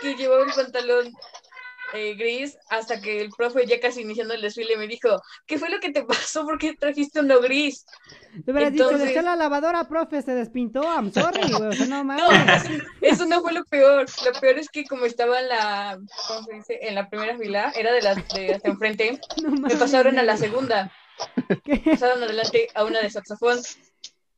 que 0.00 0.14
llevaba 0.14 0.44
un 0.44 0.52
pantalón 0.52 1.12
eh, 1.94 2.14
gris 2.14 2.56
hasta 2.68 3.00
que 3.00 3.20
el 3.20 3.30
profe 3.30 3.66
ya 3.66 3.80
casi 3.80 4.02
iniciando 4.02 4.34
el 4.34 4.42
desfile 4.42 4.76
me 4.76 4.86
dijo, 4.86 5.20
¿qué 5.46 5.58
fue 5.58 5.70
lo 5.70 5.80
que 5.80 5.92
te 5.92 6.02
pasó? 6.04 6.44
¿Por 6.44 6.58
qué 6.58 6.74
trajiste 6.74 7.20
uno 7.20 7.40
gris? 7.40 7.86
Te 8.44 8.52
hubieras 8.52 8.72
dicho, 8.72 8.88
dejé 8.90 9.22
la 9.22 9.36
lavadora, 9.36 9.88
profe, 9.88 10.22
se 10.22 10.32
despintó, 10.32 10.82
I'm 10.82 11.12
sorry, 11.12 11.52
güey, 11.52 11.78
no 11.88 12.04
mames. 12.04 12.64
eso 13.00 13.26
no 13.26 13.40
fue 13.40 13.52
lo 13.52 13.64
peor, 13.64 14.06
lo 14.24 14.40
peor 14.40 14.58
es 14.58 14.68
que 14.68 14.84
como 14.84 15.04
estaba 15.04 15.40
en 15.40 15.48
la, 15.48 15.98
¿cómo 16.28 16.42
se 16.44 16.54
dice? 16.54 16.78
En 16.82 16.94
la 16.94 17.08
primera 17.08 17.36
fila, 17.36 17.72
era 17.76 17.92
de 17.92 18.02
las 18.02 18.28
de 18.28 18.54
hasta 18.54 18.68
enfrente, 18.68 19.20
me 19.42 19.76
pasaron 19.76 20.18
a 20.18 20.22
la 20.22 20.36
segunda. 20.36 20.92
Pasaron 21.84 22.22
adelante 22.22 22.68
a 22.74 22.84
una 22.84 23.00
de 23.00 23.10
saxofón. 23.10 23.58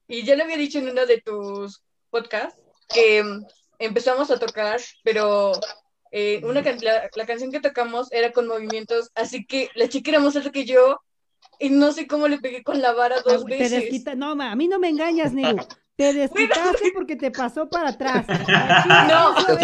Y 0.08 0.24
ya 0.24 0.36
lo 0.36 0.44
había 0.44 0.56
dicho 0.56 0.78
en 0.78 0.90
uno 0.90 1.06
de 1.06 1.20
tus 1.20 1.82
podcasts 2.10 2.58
que 2.92 3.22
mm, 3.22 3.46
empezamos 3.78 4.30
a 4.30 4.38
tocar, 4.38 4.80
pero 5.02 5.52
eh, 6.14 6.42
una 6.44 6.62
la, 6.62 7.26
canción 7.26 7.50
que 7.50 7.60
tocamos 7.60 8.12
era 8.12 8.32
con 8.32 8.46
movimientos, 8.46 9.10
así 9.14 9.46
que 9.46 9.70
la 9.74 9.88
chica 9.88 10.10
era 10.10 10.20
más 10.20 10.36
alta 10.36 10.52
que 10.52 10.66
yo 10.66 11.00
y 11.58 11.70
no 11.70 11.90
sé 11.92 12.06
cómo 12.06 12.28
le 12.28 12.38
pegué 12.38 12.62
con 12.62 12.82
la 12.82 12.92
vara 12.92 13.22
dos 13.22 13.44
veces. 13.44 14.04
No, 14.16 14.32
a 14.32 14.54
mí 14.54 14.68
no 14.68 14.78
me 14.78 14.90
engañas, 14.90 15.32
Nero. 15.32 15.66
Te 16.02 16.12
desquitaste 16.14 16.90
porque 16.92 17.14
te 17.14 17.30
pasó 17.30 17.68
para 17.68 17.90
atrás. 17.90 18.26
No, 19.12 19.36
eso, 19.36 19.58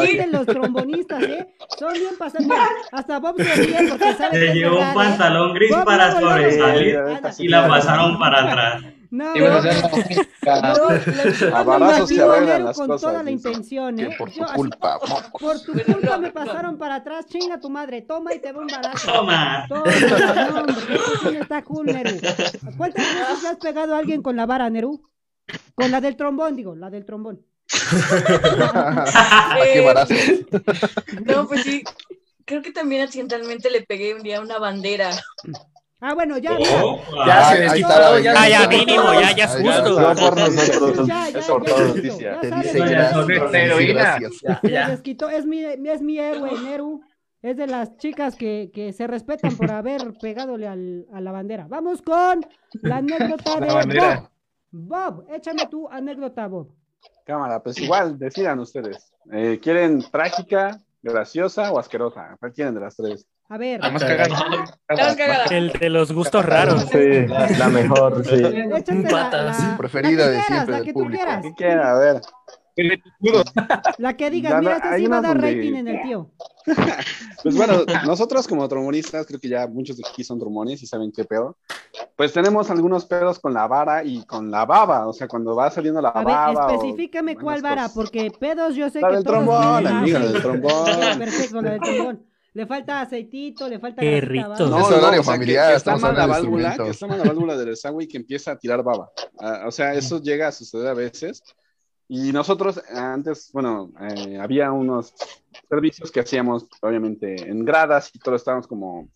es 0.00 0.16
de 0.16 0.28
los 0.28 0.46
trombonistas, 0.46 1.22
¿eh? 1.22 1.46
Son 1.78 1.92
bien 1.92 2.16
pasados. 2.18 2.48
Hasta 2.92 3.18
Bob 3.18 3.36
se 3.36 3.54
ríe 3.54 3.86
porque 3.88 4.14
sabe 4.14 4.38
Se 4.38 4.54
llevó 4.54 4.80
un 4.80 4.94
pantalón 4.94 5.52
gris 5.54 5.74
para 5.84 6.18
sobresalir 6.18 6.98
y 7.38 7.48
la 7.48 7.68
pasaron 7.68 8.18
para 8.18 8.38
atrás. 8.38 8.82
No, 9.10 9.36
y 9.36 9.40
bueno, 9.40 9.56
no, 9.56 9.62
se 12.06 12.22
arreglan 12.22 12.64
las 12.64 12.76
con 12.76 12.88
toda 12.88 13.22
la 13.22 13.30
intención, 13.30 14.00
¿eh? 14.00 14.10
Por 14.18 14.32
tu 14.32 14.44
culpa. 14.54 14.98
por 15.38 15.60
tu 15.60 15.72
culpa 15.72 16.18
me 16.18 16.30
pasaron 16.30 16.78
para 16.78 16.96
atrás, 16.96 17.26
chinga 17.26 17.60
tu 17.60 17.70
madre, 17.70 18.02
toma 18.02 18.34
y 18.34 18.40
te 18.40 18.52
va 18.52 18.60
un 18.60 18.66
barato. 18.66 18.98
Toma. 19.04 19.64
Toma, 19.68 19.84
no, 20.50 20.60
hombre, 20.60 21.40
está 21.40 21.62
cool, 21.62 21.86
Neru. 21.86 22.18
¿Cuántas 22.76 23.04
veces 23.04 23.44
has 23.44 23.56
pegado 23.56 23.94
a 23.94 23.98
alguien 23.98 24.22
con 24.22 24.36
la 24.36 24.46
vara, 24.46 24.68
Neru? 24.70 25.02
Con 25.74 25.90
la 25.90 26.00
del 26.00 26.16
trombón, 26.16 26.56
digo, 26.56 26.74
la 26.74 26.90
del 26.90 27.04
trombón. 27.04 27.44
qué 29.72 29.80
barato. 29.84 30.14
no, 31.24 31.46
pues 31.48 31.62
sí, 31.62 31.82
creo 32.44 32.62
que 32.62 32.72
también 32.72 33.02
accidentalmente 33.02 33.70
le 33.70 33.82
pegué 33.82 34.14
un 34.14 34.22
día 34.22 34.40
una 34.40 34.58
bandera. 34.58 35.10
Ah, 36.00 36.14
bueno, 36.14 36.36
ya. 36.38 36.52
Oh, 36.52 37.00
mira. 37.10 37.26
ya 37.26 37.44
se 37.48 37.54
ahí 37.54 37.60
desquitó, 37.62 37.88
está, 37.88 38.20
ya, 38.20 38.34
Ah, 38.36 38.48
ya, 38.48 38.68
mínimo, 38.68 39.12
ya, 39.14 39.32
ya 39.34 39.44
es 39.44 39.50
justo. 39.52 40.00
No 40.00 40.14
por 40.14 40.36
nosotros, 40.36 41.08
Ya, 41.08 41.28
ya, 41.30 41.38
es 41.38 41.46
por 41.46 41.66
ya 41.66 41.72
toda 41.74 41.84
desquitó, 41.84 41.96
noticia. 41.96 42.32
ya 42.34 42.40
Te 42.40 42.50
dice 42.56 42.78
ya. 42.78 43.94
gracias. 43.94 44.32
Ya 44.42 44.60
Ya. 44.62 44.88
desquitó. 44.90 45.30
Es 45.30 45.46
mi, 45.46 45.64
es 45.64 46.02
mi 46.02 46.18
héroe, 46.18 46.50
Neru. 46.60 47.00
Es 47.42 47.56
de 47.56 47.66
las 47.66 47.96
chicas 47.96 48.36
que, 48.36 48.70
que 48.74 48.92
se 48.92 49.06
respetan 49.06 49.56
por 49.56 49.70
haber 49.70 50.12
pegadole 50.20 50.66
al, 50.68 51.06
a 51.12 51.20
la 51.20 51.32
bandera. 51.32 51.66
Vamos 51.68 52.02
con 52.02 52.44
la 52.82 52.96
anécdota 52.96 53.60
La 53.60 53.66
de 53.66 53.72
bandera. 53.72 54.30
Bob. 54.76 55.24
Échame 55.30 55.66
tu 55.70 55.88
anécdota, 55.88 56.46
Bob. 56.46 56.68
Cámara, 57.24 57.62
pues 57.62 57.78
igual, 57.80 58.18
decidan 58.18 58.58
ustedes. 58.60 59.12
Eh, 59.32 59.58
¿Quieren 59.60 60.04
trágica, 60.10 60.80
graciosa 61.02 61.72
o 61.72 61.78
asquerosa? 61.78 62.36
¿Cuál 62.38 62.52
quieren 62.52 62.74
de 62.74 62.80
las 62.80 62.96
tres? 62.96 63.26
A 63.48 63.58
ver, 63.58 63.80
La 63.80 63.90
más 63.90 64.02
cagada. 64.04 65.44
El 65.50 65.72
de 65.72 65.88
los 65.90 66.12
gustos 66.12 66.44
raros. 66.44 66.82
Sí, 66.90 67.26
la, 67.26 67.48
la 67.58 67.68
mejor, 67.68 68.24
sí. 68.24 68.34
échate 68.34 68.94
la, 69.02 69.08
Patas. 69.08 69.60
la- 69.62 69.76
Preferida 69.76 70.26
la 70.26 70.30
que 70.30 70.36
de 70.36 70.42
siempre 70.42 70.70
la 70.72 70.76
del 70.78 70.84
que 70.86 70.92
tú 70.92 70.98
público. 71.00 71.24
quieras. 71.24 71.42
¿Qué 71.42 71.52
quieren? 71.54 71.78
A 71.80 71.94
ver. 71.94 72.20
La 73.98 74.16
que 74.16 74.30
digas, 74.30 74.58
mira, 74.60 74.70
no, 74.72 74.76
esta 74.76 74.90
hay 74.92 75.02
sí 75.02 75.08
va 75.08 75.18
a 75.18 75.22
dar 75.22 75.32
donde- 75.40 75.54
rating 75.54 75.74
en 75.74 75.88
el 75.88 76.02
tío. 76.02 76.30
Pues 77.42 77.56
bueno, 77.56 77.84
nosotros 78.04 78.48
como 78.48 78.66
trombonistas, 78.68 79.24
creo 79.24 79.38
que 79.38 79.48
ya 79.48 79.68
muchos 79.68 79.96
de 79.98 80.02
aquí 80.08 80.24
son 80.24 80.40
trombones 80.40 80.82
y 80.82 80.86
saben 80.88 81.12
qué 81.12 81.24
pedo. 81.24 81.56
Pues 82.16 82.32
tenemos 82.32 82.70
algunos 82.70 83.04
pedos 83.04 83.38
con 83.38 83.54
la 83.54 83.68
vara 83.68 84.02
y 84.02 84.24
con 84.24 84.50
la 84.50 84.64
baba, 84.64 85.06
o 85.06 85.12
sea, 85.12 85.28
cuando 85.28 85.54
va 85.54 85.70
saliendo 85.70 86.00
la 86.00 86.08
A 86.08 86.24
ver, 86.24 86.34
baba. 86.34 86.66
o 86.66 86.70
especifícame 86.74 87.34
buenas 87.34 87.44
cuál 87.44 87.62
vara, 87.62 87.82
cosas. 87.82 87.94
porque 87.94 88.32
pedos 88.32 88.74
yo 88.74 88.90
sé 88.90 89.00
La 89.00 89.08
que 89.10 89.14
del 89.16 89.24
todos 89.24 89.36
trombón. 89.36 89.86
Ah, 89.86 89.98
amiga, 90.00 90.18
la 90.18 90.24
ok. 90.26 90.32
del 90.32 90.42
trombón. 90.42 90.72
Ok, 90.72 91.18
Perfecto, 91.18 91.62
la 91.62 91.70
del 91.70 91.80
trombón. 91.80 92.26
Le 92.54 92.66
falta 92.66 93.00
aceitito, 93.02 93.68
le 93.68 93.78
falta 93.78 94.00
Qué 94.00 94.20
rico. 94.22 94.48
¿va? 94.48 94.54
Es 94.56 94.60
horario 94.62 94.80
o 94.80 94.90
sea, 94.90 95.20
que- 95.20 95.22
familiar, 95.22 95.68
que 95.70 95.76
está 95.76 95.94
estamos 95.94 96.02
mal 96.02 96.16
la 96.16 96.26
válvula, 96.26 96.76
que 96.76 96.88
está 96.88 97.06
mal 97.06 97.18
la 97.18 97.24
válvula 97.26 97.56
del 97.56 97.66
desagüe 97.68 98.04
y 98.04 98.08
que 98.08 98.16
empieza 98.16 98.50
a 98.52 98.58
tirar 98.58 98.82
baba. 98.82 99.10
Ah, 99.38 99.64
o 99.68 99.70
sea, 99.70 99.94
eso 99.94 100.20
llega 100.20 100.48
a 100.48 100.52
suceder 100.52 100.88
a 100.88 100.94
veces. 100.94 101.42
Y 102.08 102.32
nosotros 102.32 102.80
antes, 102.88 103.50
bueno, 103.52 103.90
eh, 104.00 104.38
había 104.40 104.70
unos 104.70 105.14
servicios 105.68 106.10
que 106.10 106.20
hacíamos, 106.20 106.66
obviamente, 106.80 107.34
en 107.48 107.64
gradas 107.64 108.10
y 108.14 108.18
todos 108.18 108.40
estábamos 108.40 108.66
como... 108.66 109.08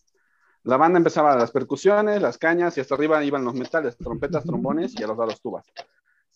La 0.63 0.77
banda 0.77 0.99
empezaba 0.99 1.37
las 1.37 1.53
percusiones, 1.53 2.21
las 2.21 2.37
cañas 2.37 2.77
y 2.77 2.81
hasta 2.81 2.95
arriba 2.95 3.25
iban 3.25 3.45
los 3.45 3.55
metales, 3.55 3.97
trompetas, 3.97 4.45
trombones 4.45 4.99
y 4.99 5.03
a 5.03 5.07
los 5.07 5.17
lados 5.17 5.41
tubas. 5.41 5.65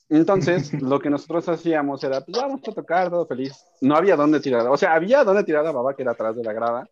Entonces, 0.08 0.72
lo 0.82 1.00
que 1.00 1.10
nosotros 1.10 1.48
hacíamos 1.48 2.02
era, 2.04 2.20
pues 2.22 2.38
vamos 2.38 2.60
a 2.66 2.72
tocar, 2.72 3.10
todo 3.10 3.26
feliz. 3.26 3.52
No 3.80 3.96
había 3.96 4.16
dónde 4.16 4.40
tirar, 4.40 4.66
o 4.68 4.76
sea, 4.76 4.94
había 4.94 5.24
dónde 5.24 5.44
tirar 5.44 5.64
la 5.64 5.72
baba 5.72 5.94
que 5.94 6.02
era 6.02 6.12
atrás 6.12 6.36
de 6.36 6.44
la 6.44 6.52
grada, 6.52 6.88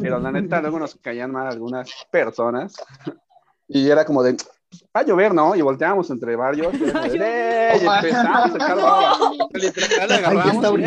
pero 0.00 0.18
la 0.18 0.32
neta 0.32 0.60
luego 0.60 0.78
nos 0.78 0.96
caían 0.96 1.32
mal 1.32 1.46
algunas 1.46 1.90
personas 2.10 2.74
y 3.68 3.88
era 3.88 4.04
como 4.04 4.22
de, 4.22 4.36
pues, 4.70 4.82
va 4.96 5.00
a 5.00 5.04
llover, 5.04 5.34
¿no? 5.34 5.54
Y 5.56 5.60
volteábamos 5.62 6.08
entre 6.10 6.36
varios 6.36 6.72
y, 6.74 6.84
"Eh", 7.20 7.72
empezamos 7.74 8.36
a 8.46 8.50
sacar 8.52 8.76
baba. 8.76 9.16
Literal, 9.52 10.08
ya 10.08 10.16
agarramos. 10.16 10.78
"Eh". 10.78 10.84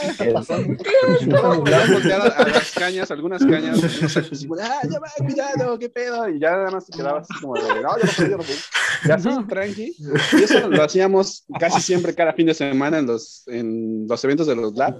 ¿Qué 0.00 0.06
está 0.08 0.32
pasando? 0.32 0.76
Empezamos 1.20 2.04
a 2.38 2.48
las 2.48 2.72
cañas, 2.72 3.10
algunas 3.10 3.44
cañas, 3.44 3.78
ah, 4.60 4.80
ya 4.88 4.98
va, 5.00 5.08
cuidado, 5.18 5.78
qué 5.78 5.88
pedo, 5.88 6.28
y 6.28 6.38
ya 6.38 6.50
nada 6.52 6.70
más 6.70 6.86
te 6.86 6.96
quedabas 6.96 7.28
así 7.30 7.40
como 7.40 7.54
de, 7.54 7.62
no, 7.62 7.80
no 7.82 7.96
puedo. 8.16 8.38
Y 9.06 9.10
así, 9.10 9.28
tranqui. 9.48 9.96
Y 10.38 10.42
eso 10.42 10.68
lo 10.68 10.82
hacíamos 10.82 11.44
casi 11.58 11.80
siempre 11.80 12.14
cada 12.14 12.32
fin 12.32 12.46
de 12.46 12.54
semana 12.54 12.98
en 12.98 13.06
los, 13.06 13.42
en 13.48 14.06
los 14.08 14.22
eventos 14.24 14.46
de 14.46 14.56
los 14.56 14.74
lab. 14.74 14.96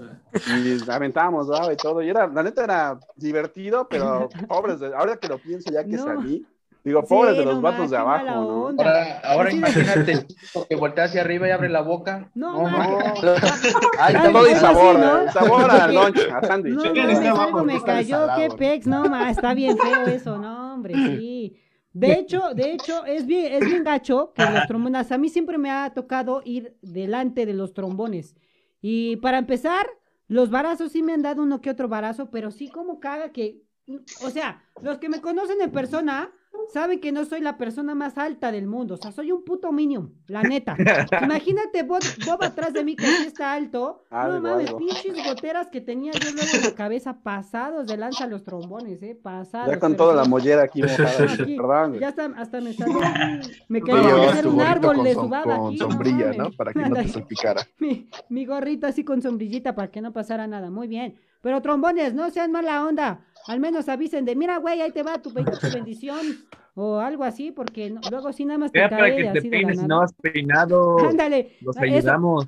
Y 0.47 0.77
aventábamos 0.89 1.47
baba 1.47 1.71
y 1.73 1.77
todo. 1.77 2.01
Y 2.01 2.09
era, 2.09 2.27
la 2.27 2.43
neta 2.43 2.63
era 2.63 2.99
divertido, 3.15 3.87
pero 3.89 4.29
pobres, 4.47 4.79
de, 4.79 4.93
ahora 4.95 5.17
que 5.17 5.27
lo 5.27 5.37
pienso 5.39 5.71
ya 5.71 5.83
que 5.83 5.91
No. 5.91 6.03
salí, 6.03 6.45
digo, 6.85 7.01
Sí, 7.01 7.07
pobres 7.09 7.35
de 7.35 7.43
los 7.43 7.55
no 7.55 7.61
vatos 7.61 7.81
más, 7.81 7.89
de 7.91 7.97
abajo, 7.97 8.25
¿no? 8.25 8.67
Ahora, 8.67 9.19
ahora 9.23 9.51
imagínate 9.51 10.25
que 10.69 10.75
voltea 10.75 11.05
hacia 11.05 11.21
arriba 11.21 11.47
y 11.47 11.51
abre 11.51 11.67
la 11.67 11.81
boca. 11.81 12.29
No, 12.35 12.53
No, 12.53 12.69
man. 12.69 12.89
Ay, 13.99 14.15
Ay, 14.17 14.31
todo 14.31 14.49
y 14.49 14.55
sabor, 14.55 14.97
así, 14.97 15.05
¿no? 15.25 15.31
sabor 15.33 15.71
a 15.71 15.87
lunch, 15.87 16.19
a 16.31 16.41
sándwich. 16.45 16.75
No, 16.75 16.93
no, 16.93 17.09
está 17.09 17.29
abajo, 17.31 17.43
algo 17.43 17.63
me 17.63 17.75
está 17.75 17.93
cayó, 17.93 18.27
qué 18.37 18.49
pex, 18.55 18.87
no, 18.87 19.05
ma, 19.09 19.29
está 19.29 19.53
bien 19.53 19.77
feo 19.77 20.05
eso, 20.05 20.37
no, 20.37 20.75
hombre, 20.75 20.93
sí. 21.17 21.57
De 21.91 22.11
hecho, 22.13 22.53
de 22.53 22.73
hecho, 22.73 23.05
es 23.05 23.25
bien, 23.25 23.53
es 23.53 23.65
bien 23.65 23.83
gacho 23.83 24.33
que 24.35 24.43
los 24.43 24.67
trombones, 24.67 25.11
a 25.11 25.17
mí 25.17 25.29
siempre 25.29 25.57
me 25.57 25.71
ha 25.71 25.91
tocado 25.93 26.41
ir 26.43 26.77
delante 26.81 27.45
de 27.45 27.53
los 27.53 27.73
trombones. 27.73 28.35
Y 28.81 29.15
para 29.17 29.37
empezar, 29.37 29.87
los 30.27 30.49
varazos 30.49 30.91
sí 30.91 31.01
me 31.01 31.13
han 31.13 31.21
dado 31.21 31.41
uno 31.41 31.61
que 31.61 31.69
otro 31.69 31.87
barazo, 31.87 32.29
pero 32.29 32.51
sí 32.51 32.69
como 32.69 32.99
caga 32.99 33.31
que, 33.31 33.63
o 34.21 34.29
sea, 34.29 34.61
los 34.81 34.97
que 34.97 35.09
me 35.09 35.21
conocen 35.21 35.61
en 35.61 35.71
persona 35.71 36.31
saben 36.73 36.99
que 36.99 37.11
no 37.11 37.25
soy 37.25 37.41
la 37.41 37.57
persona 37.57 37.95
más 37.95 38.17
alta 38.17 38.51
del 38.51 38.67
mundo, 38.67 38.95
o 38.95 38.97
sea, 38.97 39.11
soy 39.11 39.31
un 39.31 39.43
puto 39.43 39.71
minion, 39.71 40.13
la 40.27 40.41
neta. 40.43 40.75
Imagínate 41.23 41.83
Bob, 41.83 42.01
Bob 42.25 42.43
atrás 42.43 42.73
de 42.73 42.83
mí 42.83 42.95
que 42.95 43.05
sí 43.05 43.27
está 43.27 43.53
alto, 43.53 44.03
no 44.11 44.17
Algo, 44.17 44.41
mames, 44.41 44.67
algo. 44.67 44.79
pinches 44.79 45.15
goteras 45.25 45.67
que 45.69 45.81
tenía 45.81 46.11
yo 46.13 46.31
luego 46.31 46.47
en 46.55 46.63
la 46.63 46.75
cabeza 46.75 47.21
pasados 47.23 47.87
de 47.87 47.97
lanza 47.97 48.27
los 48.27 48.43
trombones, 48.43 49.01
eh, 49.03 49.15
pasados. 49.21 49.69
Ya 49.69 49.79
con 49.79 49.95
toda 49.95 50.13
sí. 50.13 50.17
la 50.17 50.25
mollera 50.25 50.63
aquí 50.63 50.81
mojada. 50.83 51.33
Aquí, 51.33 51.55
Perdón. 51.55 51.99
Ya 51.99 52.07
hasta, 52.09 52.25
hasta 52.37 52.61
me 52.61 52.73
salió, 52.73 52.99
me 53.67 53.81
quería 53.81 54.29
hacer 54.29 54.47
un 54.47 54.61
árbol 54.61 55.03
de 55.03 55.15
som- 55.15 55.21
su 55.23 55.29
baba 55.29 55.57
con 55.57 55.67
aquí, 55.67 55.77
no 55.77 55.89
sombrilla, 55.89 56.17
mames. 56.25 56.37
¿no? 56.37 56.51
Para 56.51 56.73
que 56.73 56.79
no 56.79 56.95
te 56.95 57.07
salpicara. 57.07 57.61
mi, 57.79 58.09
mi 58.29 58.45
gorrito 58.45 58.87
así 58.87 59.03
con 59.03 59.21
sombrillita 59.21 59.75
para 59.75 59.89
que 59.91 60.01
no 60.01 60.13
pasara 60.13 60.47
nada. 60.47 60.69
Muy 60.69 60.87
bien. 60.87 61.15
Pero 61.41 61.61
trombones, 61.61 62.13
no 62.15 62.29
sean 62.31 62.51
mala 62.51 62.83
onda. 62.83 63.19
Al 63.47 63.59
menos 63.59 63.87
avisen 63.89 64.25
de, 64.25 64.35
mira, 64.35 64.57
güey, 64.57 64.81
ahí 64.81 64.91
te 64.91 65.03
va 65.03 65.21
tu 65.21 65.33
pinche 65.33 65.69
bendición. 65.73 66.19
O 66.77 66.99
algo 66.99 67.23
así, 67.23 67.51
porque 67.51 67.89
no- 67.89 68.01
luego 68.11 68.33
sí 68.33 68.43
nada 68.43 68.57
más 68.57 68.71
te 68.71 68.81
para 68.81 68.97
cae 68.97 69.15
que 69.15 69.23
te 69.31 69.39
así 69.39 69.49
peines, 69.49 69.77
si 69.79 69.83
nada. 69.83 69.87
no 69.87 70.01
has 70.01 70.11
peinado. 70.13 70.97
Ándale. 70.99 71.55
Los 71.61 71.75
eso- 71.77 71.85
ayudamos. 71.85 72.47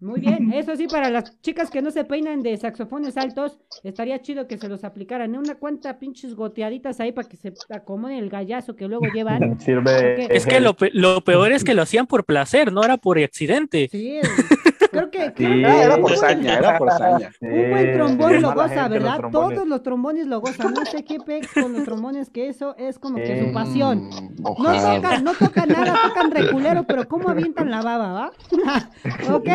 Muy 0.00 0.18
bien, 0.20 0.52
eso 0.52 0.74
sí, 0.74 0.88
para 0.88 1.08
las 1.08 1.40
chicas 1.40 1.70
que 1.70 1.82
no 1.82 1.92
se 1.92 2.02
peinan 2.04 2.42
de 2.42 2.56
saxofones 2.56 3.16
altos, 3.16 3.60
estaría 3.84 4.20
chido 4.20 4.48
que 4.48 4.58
se 4.58 4.68
los 4.68 4.82
aplicaran. 4.82 5.34
¿eh? 5.34 5.38
Una 5.38 5.54
cuanta 5.54 6.00
pinches 6.00 6.34
goteaditas 6.34 6.98
ahí 6.98 7.12
para 7.12 7.28
que 7.28 7.36
se 7.36 7.52
acomode 7.68 8.18
el 8.18 8.28
gallazo 8.28 8.74
que 8.74 8.88
luego 8.88 9.04
llevan. 9.14 9.60
Sirve. 9.60 10.34
Es 10.34 10.46
que 10.46 10.58
lo, 10.58 10.74
pe- 10.74 10.90
lo 10.94 11.20
peor 11.20 11.52
es 11.52 11.62
que 11.62 11.74
lo 11.74 11.82
hacían 11.82 12.08
por 12.08 12.24
placer, 12.24 12.72
no 12.72 12.82
era 12.82 12.96
por 12.96 13.18
accidente. 13.20 13.86
Sí, 13.92 14.18
creo 14.92 15.10
que, 15.10 15.24
Sí. 15.26 15.32
creo 15.32 15.48
que 15.72 15.82
era 15.82 15.96
por 15.96 16.16
saña, 16.16 16.58
era 16.58 16.78
por 16.78 16.90
saña. 16.92 17.30
Un 17.40 17.70
buen 17.70 17.92
trombón 17.94 18.32
sí, 18.34 18.40
lo 18.40 18.52
goza, 18.52 18.82
los 18.82 18.90
¿verdad? 18.90 19.20
Todos 19.32 19.66
los 19.66 19.82
trombones 19.82 20.26
lo 20.26 20.40
gozan. 20.40 20.72
No 20.74 20.84
sé 20.84 21.04
qué 21.04 21.18
pex 21.18 21.52
con 21.52 21.72
los 21.72 21.82
trombones, 21.84 22.30
que 22.30 22.48
eso 22.48 22.76
es 22.78 22.98
como 22.98 23.16
que 23.16 23.44
su 23.46 23.52
pasión. 23.52 24.08
Mm, 24.08 24.42
No 24.42 24.54
tocan, 24.94 25.24
no 25.24 25.32
tocan 25.34 25.68
nada, 25.68 25.94
tocan 26.08 26.30
reculero, 26.30 26.84
pero 26.84 27.08
¿cómo 27.08 27.28
avientan 27.30 27.70
la 27.70 27.82
baba, 27.82 28.12
va? 28.12 28.30
ok, 29.34 29.46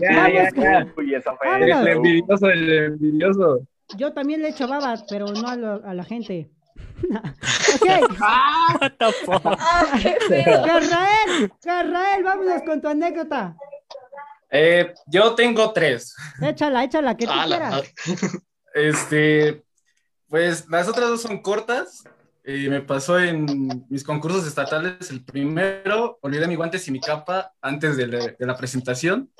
Ya, 0.00 0.16
vamos 0.16 0.32
ya, 0.32 0.50
ya. 0.54 0.86
Uy, 0.96 1.14
eso 1.14 1.30
fue. 1.36 1.62
El 1.64 1.88
envidioso, 1.88 2.46
el 2.48 2.72
envidioso. 2.72 3.60
Yo 3.96 4.12
también 4.12 4.40
le 4.42 4.48
echo 4.48 4.66
baba, 4.66 4.94
pero 5.08 5.26
no 5.26 5.46
a, 5.48 5.56
lo- 5.56 5.84
a 5.84 5.92
la 5.94 6.04
gente. 6.04 6.50
ok, 7.10 7.86
What 8.80 8.92
the 8.98 9.12
fuck? 9.24 9.42
¡Ah, 9.58 9.84
qué 10.02 10.16
feo! 10.28 10.62
Carrael, 10.64 11.52
Carrael, 11.62 12.22
vámonos 12.24 12.62
con 12.62 12.80
tu 12.80 12.88
anécdota. 12.88 13.56
Eh, 14.50 14.94
yo 15.06 15.34
tengo 15.34 15.72
tres. 15.72 16.14
Échala, 16.40 16.84
échala, 16.84 17.16
que 17.16 17.26
tú 17.26 17.32
quieras. 17.46 17.82
Este, 18.74 19.64
pues 20.28 20.68
las 20.68 20.88
otras 20.88 21.08
dos 21.08 21.22
son 21.22 21.40
cortas. 21.42 22.04
Eh, 22.44 22.68
me 22.68 22.80
pasó 22.80 23.18
en 23.18 23.84
mis 23.88 24.04
concursos 24.04 24.46
estatales. 24.46 25.10
El 25.10 25.24
primero, 25.24 26.18
olvidé 26.22 26.46
mis 26.46 26.56
guantes 26.56 26.86
y 26.86 26.92
mi 26.92 27.00
capa 27.00 27.52
antes 27.60 27.96
de 27.96 28.06
la, 28.06 28.18
de 28.38 28.46
la 28.46 28.56
presentación. 28.56 29.30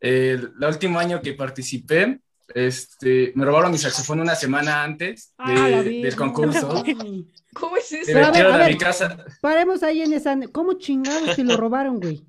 El, 0.00 0.52
el 0.60 0.64
último 0.68 0.98
año 0.98 1.22
que 1.22 1.32
participé, 1.32 2.20
este, 2.54 3.32
me 3.34 3.44
robaron 3.44 3.70
mi 3.70 3.78
saxofón 3.78 4.20
una 4.20 4.34
semana 4.34 4.82
antes 4.82 5.32
de- 5.46 5.52
Ah, 5.54 5.82
del 5.82 6.16
concurso. 6.16 6.82
¿Cómo 7.54 7.76
es 7.76 7.92
Me 7.92 7.98
eso? 8.00 8.10
Pero 8.12 8.26
a 8.26 8.30
ver, 8.30 8.46
a 8.46 8.56
ver. 8.56 8.72
mi 8.72 8.78
casa. 8.78 9.16
Paremos 9.40 9.82
ahí 9.82 10.02
en 10.02 10.12
esa. 10.14 10.36
¿Cómo 10.52 10.74
chingados 10.74 11.36
te 11.36 11.44
lo 11.44 11.56
robaron, 11.56 12.00
güey? 12.00 12.26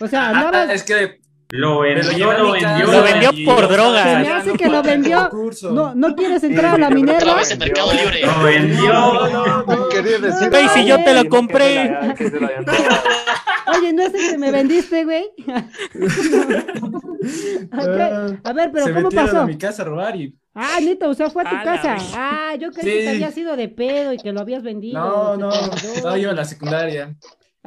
O 0.00 0.08
sea, 0.08 0.26
Ah, 0.28 0.30
andabas. 0.30 0.70
es 0.70 0.82
que 0.82 1.20
Lo 1.50 1.80
vendió, 1.80 2.32
lo 2.32 2.52
vendió. 2.52 2.86
Lo 2.86 3.02
vendió 3.02 3.30
por 3.44 3.60
yo 3.62 3.68
droga. 3.68 3.98
estaba 4.00 4.18
Se 4.24 4.28
me 4.28 4.32
hace 4.32 4.48
no 4.50 4.56
que 4.56 4.68
lo 4.68 4.82
vendió. 4.82 5.30
No, 5.72 5.94
¿no 5.94 6.16
quieres 6.16 6.42
entrar 6.42 6.74
a 6.74 6.78
la 6.78 6.88
Lo 6.90 6.96
Minerva? 6.96 7.20
grabas 7.20 7.50
en 7.52 7.58
Mercado 7.60 7.92
Libre. 7.92 8.20
Lo 8.26 8.42
vendió. 8.42 8.92
No, 8.92 9.28
no, 9.28 9.62
no, 9.64 9.88
quería 9.88 10.18
decir. 10.18 10.50
Güey, 10.50 10.68
si 10.70 10.84
yo 10.86 11.02
te 11.04 11.14
lo 11.14 11.28
compré. 11.28 11.96
Oye, 13.66 13.92
¿no 13.92 14.02
es 14.02 14.14
el 14.14 14.30
que 14.30 14.38
me 14.38 14.50
vendiste, 14.50 15.04
güey? 15.04 15.26
Ok, 17.72 18.40
A 18.44 18.52
ver, 18.52 18.70
pero 18.72 18.84
se 18.86 18.92
¿cómo 18.92 19.08
pasó? 19.10 19.40
a 19.40 19.46
mi 19.46 19.56
casa 19.56 19.82
a 19.82 19.86
robar 19.86 20.16
y 20.16 20.34
Ah, 20.54 20.78
neta, 20.80 21.08
o 21.08 21.14
sea, 21.14 21.30
fue 21.30 21.42
a 21.44 21.50
tu 21.50 21.56
casa. 21.64 21.94
vez. 21.94 22.12
Ah, 22.14 22.54
yo 22.60 22.70
creí 22.70 22.84
que 22.98 23.02
te 23.04 23.08
había 23.10 23.30
sido 23.32 23.56
de 23.56 23.68
pedo 23.68 24.12
y 24.12 24.18
que 24.18 24.30
lo 24.32 24.40
habías 24.40 24.62
vendido. 24.62 25.00
no, 25.00 25.36
no, 25.36 25.50
estaba 25.52 26.16
yo 26.18 26.30
en 26.30 26.36
la 26.36 26.44
secundaria. 26.44 27.14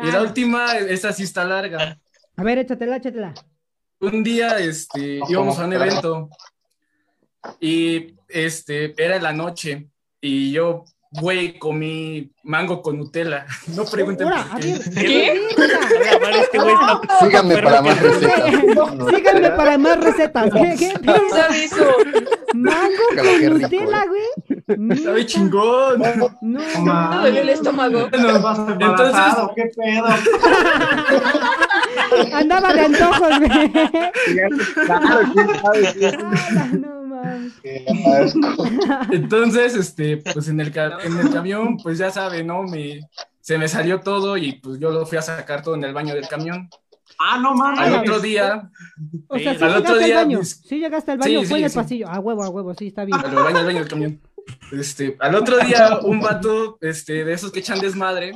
Y 0.02 0.12
la 0.12 0.20
Ah. 0.20 0.22
última, 0.22 0.78
esa 0.78 1.12
sí 1.12 1.24
está 1.24 1.44
larga. 1.44 1.98
A 2.38 2.44
ver, 2.44 2.60
échatela, 2.60 2.98
échatela. 2.98 3.34
Un 4.00 4.24
día, 4.24 4.60
este, 4.60 5.20
íbamos 5.28 5.58
a 5.58 5.66
un 5.66 5.74
evento 5.74 6.30
y, 7.60 8.16
este, 8.30 8.94
era 9.04 9.16
en 9.16 9.24
la 9.24 9.34
noche 9.34 9.90
y 10.22 10.52
yo 10.52 10.86
güey, 11.12 11.58
comí 11.58 12.32
mango 12.44 12.82
con 12.82 12.98
Nutella. 12.98 13.46
No 13.76 13.86
pregunten 13.86 14.28
por 14.28 14.38
a 14.38 14.58
qué. 14.60 14.72
Este 14.74 15.40
Síganme 17.22 17.62
para 17.62 17.82
más 17.82 18.02
recetas. 18.02 18.52
Síganme 19.10 19.52
para 19.52 19.78
más 19.78 20.04
recetas. 20.04 20.54
¿Qué, 20.54 20.76
qué, 20.78 20.94
¿Quién 21.02 21.30
sabe 21.30 21.64
eso? 21.64 21.88
Mango 22.62 23.04
con 23.16 23.60
Nutella, 23.60 24.04
eh. 24.04 24.08
güey. 24.08 24.98
Sabe 24.98 25.26
chingón. 25.26 26.02
No, 26.42 26.60
Me 26.82 27.16
dolió 27.24 27.42
el 27.42 27.50
estómago. 27.50 28.10
Nos 28.10 28.42
vas 28.42 28.60
embarazado, 28.70 29.52
qué 29.56 29.70
pedo. 29.76 30.06
andaba 32.34 32.74
de 32.74 32.82
antojos, 32.82 33.40
güey. 33.40 33.72
Claro, 34.86 35.20
quién 35.34 35.48
sabe 35.62 35.94
qué 36.00 36.08
Ala, 36.08 36.70
no 36.74 37.04
mames. 37.04 37.54
Entonces, 39.12 39.76
este, 39.76 40.18
pues 40.18 40.48
en 40.48 40.60
el, 40.60 40.72
en 40.78 41.20
el 41.20 41.32
camión, 41.32 41.78
pues 41.78 41.98
ya 41.98 42.12
sabe, 42.12 42.44
¿no? 42.44 42.64
Me, 42.64 43.02
se 43.42 43.58
me 43.58 43.68
salió 43.68 44.02
todo 44.02 44.38
y 44.38 44.54
pues 44.54 44.80
yo 44.80 44.92
lo 44.92 45.06
fui 45.06 45.18
a 45.18 45.22
sacar 45.22 45.62
todo 45.62 45.76
en 45.76 45.84
el 45.84 45.94
baño 45.94 46.14
del 46.14 46.28
camión. 46.28 46.70
Ah, 47.20 47.40
no 47.40 47.54
mames. 47.56 47.80
Al 47.80 47.96
otro 47.96 48.20
día, 48.20 48.70
O 49.28 49.38
sea, 49.40 49.54
Sí, 49.58 49.64
al 49.64 49.70
otro 49.76 49.80
llegaste 49.80 50.00
al 50.00 50.06
día, 50.06 50.16
baño. 50.18 50.40
mis- 50.40 50.62
Sí 50.68 50.80
llegaste 50.80 51.12
al 51.12 51.18
baño, 51.18 51.40
Sí, 51.42 51.46
fue 51.48 51.58
sí, 51.58 51.62
en 51.62 51.64
el 51.66 51.70
sí. 51.72 51.76
pasillo. 51.78 52.08
A 52.10 52.20
huevo, 52.20 52.44
a 52.44 52.50
huevo, 52.50 52.74
sí, 52.76 52.88
está 52.88 53.06
bien. 53.06 53.18
al 53.18 53.34
baño, 53.36 53.58
al 53.60 53.66
baño 53.66 53.80
del 53.80 53.88
camión. 53.88 54.22
Este, 54.72 55.16
al 55.20 55.36
otro 55.36 55.58
día, 55.60 56.00
un 56.04 56.20
vato, 56.22 56.78
este, 56.82 57.26
de 57.26 57.34
esos 57.34 57.52
que 57.52 57.60
echan 57.60 57.80
desmadre, 57.80 58.34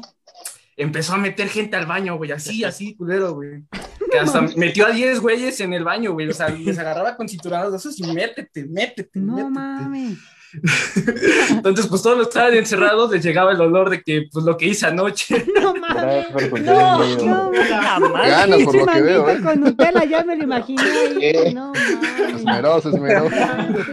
empezó 0.78 1.14
a 1.14 1.18
meter 1.18 1.48
gente 1.48 1.76
al 1.78 1.86
baño, 1.86 2.18
güey, 2.18 2.32
así, 2.32 2.64
así, 2.64 2.96
culero, 2.96 3.34
güey. 3.36 3.64
Que 4.12 4.20
hasta 4.20 4.42
metió 4.58 4.88
a 4.88 4.92
10 4.92 5.20
güeyes 5.22 5.60
en 5.62 5.74
el 5.74 5.84
baño, 5.86 6.12
güey. 6.14 6.28
O 6.30 6.34
sea, 6.34 6.50
les 6.50 6.78
agarraba 6.78 7.16
con 7.16 7.30
cinturones 7.30 7.72
de 7.72 7.78
esos 7.78 7.98
y 8.00 8.04
métete, 8.12 8.66
métete, 8.66 9.20
No 9.20 9.36
métete. 9.36 9.52
mames. 9.52 10.18
Entonces, 11.50 11.88
pues 11.88 12.02
todos 12.02 12.18
los 12.18 12.28
estaban 12.28 12.54
encerrados 12.54 13.12
les 13.12 13.24
llegaba 13.24 13.52
el 13.52 13.62
olor 13.62 13.90
de 13.90 14.02
que, 14.02 14.28
pues 14.32 14.46
lo 14.46 14.58
que 14.58 14.68
hice 14.68 14.86
anoche. 14.88 15.46
No 15.62 15.74
mames. 15.76 16.28
No, 16.64 17.16
no, 17.18 17.52
La 17.52 18.00
madre. 18.00 18.30
Ganas 18.30 18.64
por 18.64 18.76
lo 18.76 18.86
que 18.88 19.02
veo, 19.02 19.30
¿eh? 19.30 19.42
con 19.42 19.62
Nutella, 19.62 20.04
ya 20.06 20.24
me 20.24 20.36
lo 20.36 20.44
imaginé. 20.44 20.82
Eh. 21.22 21.52
No 21.56 21.72
mames. 21.74 22.36
Esmeroso, 22.36 22.90
esmeroso. 22.90 23.36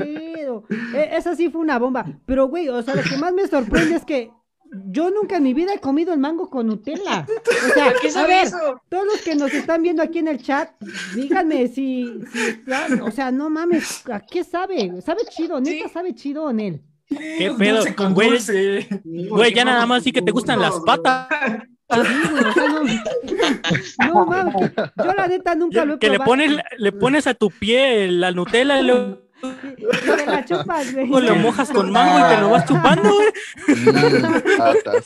Qué. 0.02 0.28
E- 0.94 1.16
Esa 1.16 1.34
sí 1.36 1.50
fue 1.50 1.60
una 1.60 1.78
bomba. 1.78 2.06
Pero, 2.26 2.48
güey, 2.48 2.68
o 2.68 2.82
sea, 2.82 2.94
lo 2.94 3.02
que 3.02 3.16
más 3.16 3.32
me 3.32 3.46
sorprende 3.46 3.96
es 3.96 4.04
que 4.04 4.30
yo 4.86 5.10
nunca 5.10 5.36
en 5.36 5.42
mi 5.44 5.54
vida 5.54 5.72
he 5.74 5.80
comido 5.80 6.12
el 6.12 6.18
mango 6.18 6.48
con 6.50 6.66
Nutella. 6.66 7.26
O 7.70 7.74
sea, 7.74 7.92
¿Qué 8.00 8.08
a 8.08 8.10
sabe 8.10 8.34
ver, 8.34 8.46
eso? 8.46 8.80
todos 8.88 9.04
los 9.06 9.20
que 9.22 9.34
nos 9.34 9.52
están 9.52 9.82
viendo 9.82 10.02
aquí 10.02 10.18
en 10.18 10.28
el 10.28 10.42
chat, 10.42 10.70
díganme 11.14 11.68
si, 11.68 12.20
si 12.32 12.38
están- 12.40 13.00
o 13.02 13.10
sea, 13.10 13.30
no 13.30 13.50
mames, 13.50 14.02
¿a 14.08 14.20
qué 14.20 14.44
sabe? 14.44 15.00
¿Sabe 15.02 15.22
chido? 15.30 15.60
¿Neta 15.60 15.88
Sí. 15.88 15.92
sabe 15.92 16.14
chido 16.14 16.44
o 16.44 16.50
él? 16.50 16.80
¿Qué 17.08 17.50
pedo? 17.58 17.84
Con 17.96 18.14
Güey. 18.14 18.38
Güey, 19.30 19.54
ya 19.54 19.64
nada 19.64 19.86
más 19.86 20.02
sí 20.04 20.12
que 20.12 20.20
te 20.22 20.30
gustan 20.30 20.60
las 20.60 20.78
patas. 20.84 21.26
Sí, 21.90 21.98
güey, 22.30 22.44
o 22.44 22.52
sea, 22.52 22.68
no, 22.68 24.14
no 24.14 24.26
mames, 24.26 24.54
yo 24.96 25.12
la 25.14 25.26
neta 25.26 25.54
nunca 25.54 25.84
lo 25.86 25.94
he 25.94 25.98
Que 25.98 26.10
le 26.10 26.20
pones, 26.20 26.52
le 26.76 26.92
pones 26.92 27.26
a 27.26 27.32
tu 27.32 27.50
pie 27.50 28.08
la 28.08 28.30
Nutella 28.30 28.78
y 28.80 28.84
luego 28.84 29.22
te 29.40 30.26
la 30.26 30.44
chupas, 30.44 30.92
güey. 30.92 31.08
lo 31.08 31.36
mojas 31.36 31.70
con 31.70 31.90
mango 31.90 32.18
y 32.18 32.22
te 32.34 32.40
lo 32.40 32.50
vas 32.50 32.64
chupando, 32.66 33.10
güey. 33.14 33.28
Mm. 33.68 34.98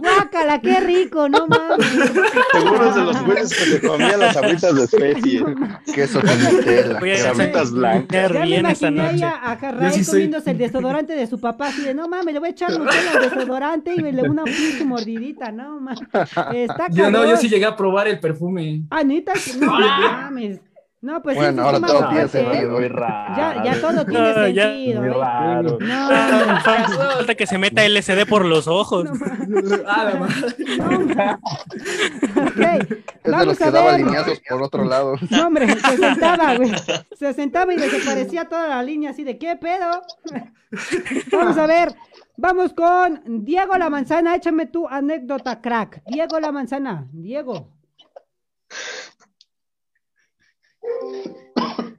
Guácala, 0.00 0.60
qué 0.60 0.80
rico, 0.80 1.28
no 1.28 1.46
mames. 1.46 1.86
Seguro 2.52 2.88
es 2.88 2.94
de 2.94 3.02
los 3.02 3.24
güeyes 3.24 3.48
que 3.50 3.64
se 3.64 3.80
comían 3.80 4.20
las 4.20 4.36
abritas 4.36 4.74
de 4.74 4.84
especie. 4.84 5.44
Queso 5.94 6.20
con 6.20 6.42
Nutella. 6.44 6.98
Voy 7.00 7.10
a 7.12 7.16
Sabritas 7.18 7.70
blancas. 7.72 8.32
Ya 8.32 8.38
me 8.40 8.46
bien 8.46 8.66
esta 8.66 8.88
imaginé 8.88 9.24
a, 9.24 9.52
a 9.52 9.56
Jarray 9.56 9.92
sí 9.92 10.04
soy- 10.04 10.12
comiéndose 10.12 10.50
el 10.50 10.58
desodorante 10.58 11.12
de 11.14 11.26
su 11.26 11.40
papá, 11.40 11.68
así 11.68 11.82
de, 11.82 11.94
no 11.94 12.08
mames, 12.08 12.34
le 12.34 12.40
voy 12.40 12.48
a 12.48 12.52
echar 12.52 12.78
Nutella 12.78 13.12
al 13.16 13.30
desodorante 13.30 13.94
y 13.94 14.00
le 14.00 14.22
una 14.28 14.44
pinche 14.44 14.84
mordidita, 14.84 15.50
no 15.52 15.80
mames. 15.80 16.00
Está 16.52 16.88
Yo 16.90 17.10
no, 17.10 17.24
yo 17.24 17.36
sí 17.36 17.48
llegué 17.48 17.66
a 17.66 17.76
probar 17.76 18.08
el 18.08 18.20
perfume. 18.20 18.82
Ah, 18.90 19.02
neta, 19.04 19.32
no 19.58 19.72
mames. 19.78 20.60
No, 21.04 21.20
pues 21.20 21.36
Bueno, 21.36 21.52
sí, 21.62 21.66
ahora 21.66 21.76
sí, 21.78 21.84
todo 21.84 21.98
sí, 21.98 22.04
tiene 22.08 22.22
¿eh? 22.24 22.28
sentido. 22.28 22.70
Muy 22.70 22.88
raro. 22.88 23.34
Ya, 23.36 23.62
ya 23.62 23.80
todo 23.80 24.06
tiene 24.06 24.32
No, 24.34 24.48
ya- 24.48 24.64
sentido, 24.68 25.00
Muy 25.02 25.10
¿eh? 25.10 25.14
raro. 25.14 25.78
No. 25.78 26.08
Falta 27.16 27.34
que 27.34 27.46
se 27.46 27.58
meta 27.58 27.84
LCD 27.84 28.26
por 28.26 28.46
los 28.46 28.66
ojos. 28.66 29.06
Ah, 29.86 30.04
la 30.04 31.38
Es 33.22 33.38
de 33.38 33.46
los 33.46 33.58
que 33.58 33.70
daba 33.70 33.98
lineazos 33.98 34.40
por 34.48 34.62
otro 34.62 34.84
lado. 34.84 35.16
No, 35.28 35.46
hombre, 35.46 35.68
se 35.78 35.96
sentaba, 35.98 36.56
güey. 36.56 36.72
Se 37.18 37.34
sentaba 37.34 37.74
y 37.74 37.76
desaparecía 37.76 38.46
toda 38.48 38.68
la 38.68 38.82
línea 38.82 39.10
así 39.10 39.24
de, 39.24 39.36
¿qué 39.36 39.56
pedo? 39.56 40.02
Vamos 41.32 41.58
a 41.58 41.66
ver. 41.66 41.94
Vamos 42.36 42.72
con 42.72 43.44
Diego 43.44 43.76
La 43.76 43.90
Manzana. 43.90 44.34
Échame 44.36 44.66
tu 44.66 44.88
anécdota, 44.88 45.60
crack. 45.60 46.02
Diego 46.06 46.40
La 46.40 46.50
Manzana. 46.50 47.06
Diego. 47.12 47.68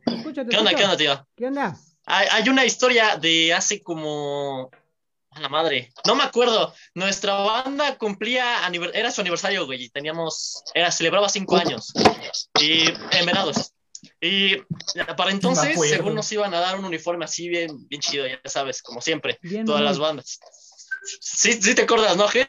Escúchate, 0.06 0.50
¿Qué 0.50 0.58
onda, 0.58 0.74
qué 0.74 0.84
onda, 0.84 0.98
tío? 0.98 1.28
¿Qué 1.36 1.46
onda? 1.48 1.78
Hay, 2.06 2.28
hay 2.32 2.50
una 2.50 2.66
historia 2.66 3.18
de 3.18 3.54
hace 3.54 3.82
como. 3.82 4.70
A 5.32 5.40
la 5.42 5.50
madre. 5.50 5.92
No 6.06 6.16
me 6.16 6.24
acuerdo. 6.24 6.74
Nuestra 6.94 7.34
banda 7.36 7.98
cumplía. 7.98 8.66
aniver- 8.66 8.92
Era 8.94 9.12
su 9.12 9.20
aniversario, 9.22 9.66
güey. 9.66 9.84
y 9.86 9.90
Teníamos. 9.90 10.64
Era, 10.74 10.92
celebraba 10.92 11.28
cinco 11.30 11.58
años. 11.58 11.94
Y. 12.62 12.86
En 13.12 13.26
Venados. 13.26 13.72
Y 14.22 14.58
para 15.18 15.32
entonces, 15.32 15.78
según 15.90 16.14
nos 16.16 16.32
iban 16.32 16.54
a 16.54 16.60
dar 16.60 16.78
un 16.80 16.86
uniforme 16.86 17.26
así 17.26 17.50
bien, 17.50 17.88
bien 17.88 18.02
chido, 18.02 18.26
ya 18.28 18.40
sabes, 18.46 18.82
como 18.84 19.02
siempre. 19.02 19.40
Bien, 19.42 19.66
todas 19.66 19.82
mamón. 19.82 19.92
las 19.92 20.00
bandas. 20.00 20.40
Sí, 21.20 21.54
sí 21.54 21.74
te 21.76 21.84
acuerdas, 21.84 22.16
¿no, 22.16 22.28
Jes? 22.28 22.48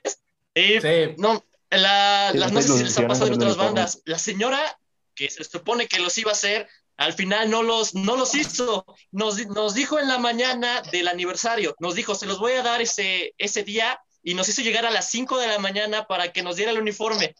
Y 0.55 0.80
Sí. 0.80 1.14
no, 1.18 1.43
la, 1.70 2.28
Sí, 2.32 2.39
las, 2.39 2.53
no 2.53 2.62
sé 2.62 2.68
si 2.68 2.84
les 2.84 2.99
ha 2.99 3.09
pasado 3.09 3.28
en 3.28 3.34
otras 3.34 3.57
bandas. 3.57 4.03
La 4.05 4.18
señora 4.18 4.78
que 5.16 5.28
se 5.30 5.42
supone 5.42 5.88
que 5.88 5.98
los 5.98 6.16
iba 6.18 6.30
a 6.30 6.34
hacer, 6.34 6.68
al 6.96 7.12
final 7.14 7.50
no 7.50 7.62
los, 7.62 7.94
no 7.94 8.16
los 8.16 8.34
hizo. 8.34 8.84
Nos, 9.10 9.44
nos 9.48 9.74
dijo 9.74 9.98
en 9.98 10.08
la 10.08 10.18
mañana 10.18 10.82
del 10.92 11.08
aniversario, 11.08 11.74
nos 11.80 11.94
dijo, 11.94 12.14
se 12.14 12.26
los 12.26 12.38
voy 12.38 12.52
a 12.52 12.62
dar 12.62 12.80
ese, 12.80 13.34
ese 13.38 13.64
día 13.64 13.98
y 14.22 14.34
nos 14.34 14.48
hizo 14.48 14.62
llegar 14.62 14.86
a 14.86 14.90
las 14.90 15.10
5 15.10 15.38
de 15.38 15.48
la 15.48 15.58
mañana 15.58 16.06
para 16.06 16.32
que 16.32 16.42
nos 16.42 16.56
diera 16.56 16.70
el 16.72 16.78
uniforme. 16.80 17.34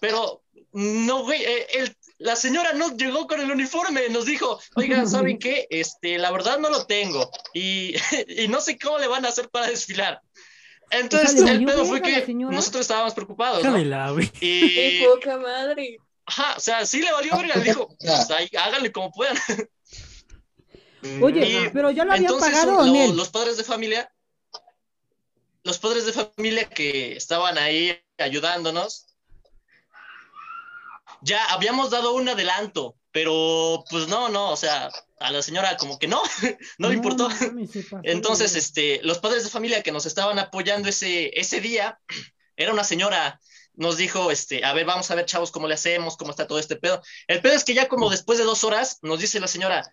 Pero 0.00 0.42
no, 0.72 1.22
güey, 1.24 1.42
eh, 1.44 1.66
el- 1.74 1.96
la 2.18 2.36
señora 2.36 2.74
no 2.74 2.94
llegó 2.96 3.26
con 3.26 3.40
el 3.40 3.50
uniforme, 3.50 4.08
nos 4.10 4.26
dijo, 4.26 4.60
oigan, 4.76 5.08
¿saben 5.08 5.38
qué? 5.38 5.66
Este, 5.70 6.18
la 6.18 6.30
verdad 6.30 6.58
no 6.58 6.68
lo 6.70 6.86
tengo 6.86 7.30
y, 7.54 7.94
y 8.28 8.48
no 8.48 8.60
sé 8.60 8.78
cómo 8.78 8.98
le 8.98 9.08
van 9.08 9.24
a 9.24 9.28
hacer 9.28 9.48
para 9.48 9.68
desfilar. 9.68 10.20
Entonces, 10.90 11.40
O 11.40 11.44
sea, 11.44 11.54
¿le 11.54 11.60
el 11.60 11.64
pedo 11.64 11.84
fue 11.86 12.02
que 12.02 12.34
nosotros 12.34 12.82
estábamos 12.82 13.14
preocupados, 13.14 13.62
¿no? 13.64 14.12
güey. 14.12 14.30
Y, 14.40 14.74
Qué 14.74 15.06
poca 15.08 15.38
madre. 15.38 15.98
Ajá, 16.30 16.54
o 16.56 16.60
sea, 16.60 16.86
sí 16.86 17.00
le 17.02 17.12
valió 17.12 17.36
verga, 17.36 17.56
le 17.56 17.64
dijo, 17.64 17.88
pues 17.98 18.30
ahí, 18.30 18.48
háganle 18.58 18.92
como 18.92 19.10
puedan. 19.12 19.36
Oye, 21.22 21.44
Y 21.46 21.68
pero 21.72 21.90
ya 21.90 22.04
lo 22.04 22.12
habían 22.12 22.32
entonces, 22.32 22.52
pagado 22.52 22.86
lo- 22.86 23.06
no? 23.08 23.12
los 23.14 23.28
padres 23.30 23.56
de 23.56 23.64
familia, 23.64 24.12
los 25.64 25.78
padres 25.78 26.06
de 26.06 26.12
familia 26.12 26.68
que 26.68 27.12
estaban 27.16 27.58
ahí 27.58 27.98
ayudándonos, 28.18 29.06
ya 31.22 31.44
habíamos 31.52 31.90
dado 31.90 32.14
un 32.14 32.28
adelanto, 32.28 32.96
pero 33.12 33.84
pues 33.90 34.08
no, 34.08 34.28
no, 34.28 34.50
o 34.50 34.56
sea, 34.56 34.90
a 35.18 35.30
la 35.30 35.42
señora 35.42 35.76
como 35.76 35.98
que 35.98 36.08
no, 36.08 36.22
no 36.78 36.88
le 36.88 36.94
importó. 36.94 37.28
pasó, 37.28 37.52
Entonces, 38.02 38.56
este, 38.56 39.00
los 39.02 39.18
padres 39.18 39.44
de 39.44 39.50
familia 39.50 39.82
que 39.82 39.92
nos 39.92 40.06
estaban 40.06 40.38
apoyando 40.38 40.88
ese, 40.88 41.30
ese 41.38 41.60
día, 41.60 41.98
era 42.56 42.72
una 42.72 42.84
señora, 42.84 43.40
nos 43.80 43.96
dijo, 43.96 44.30
este, 44.30 44.62
a 44.62 44.74
ver, 44.74 44.84
vamos 44.84 45.10
a 45.10 45.14
ver, 45.14 45.24
chavos, 45.24 45.50
cómo 45.50 45.66
le 45.66 45.72
hacemos, 45.72 46.18
cómo 46.18 46.30
está 46.30 46.46
todo 46.46 46.58
este 46.58 46.76
pedo. 46.76 47.00
El 47.26 47.40
pedo 47.40 47.54
es 47.54 47.64
que 47.64 47.72
ya 47.72 47.88
como 47.88 48.10
después 48.10 48.38
de 48.38 48.44
dos 48.44 48.62
horas, 48.62 48.98
nos 49.00 49.20
dice 49.20 49.40
la 49.40 49.46
señora, 49.48 49.90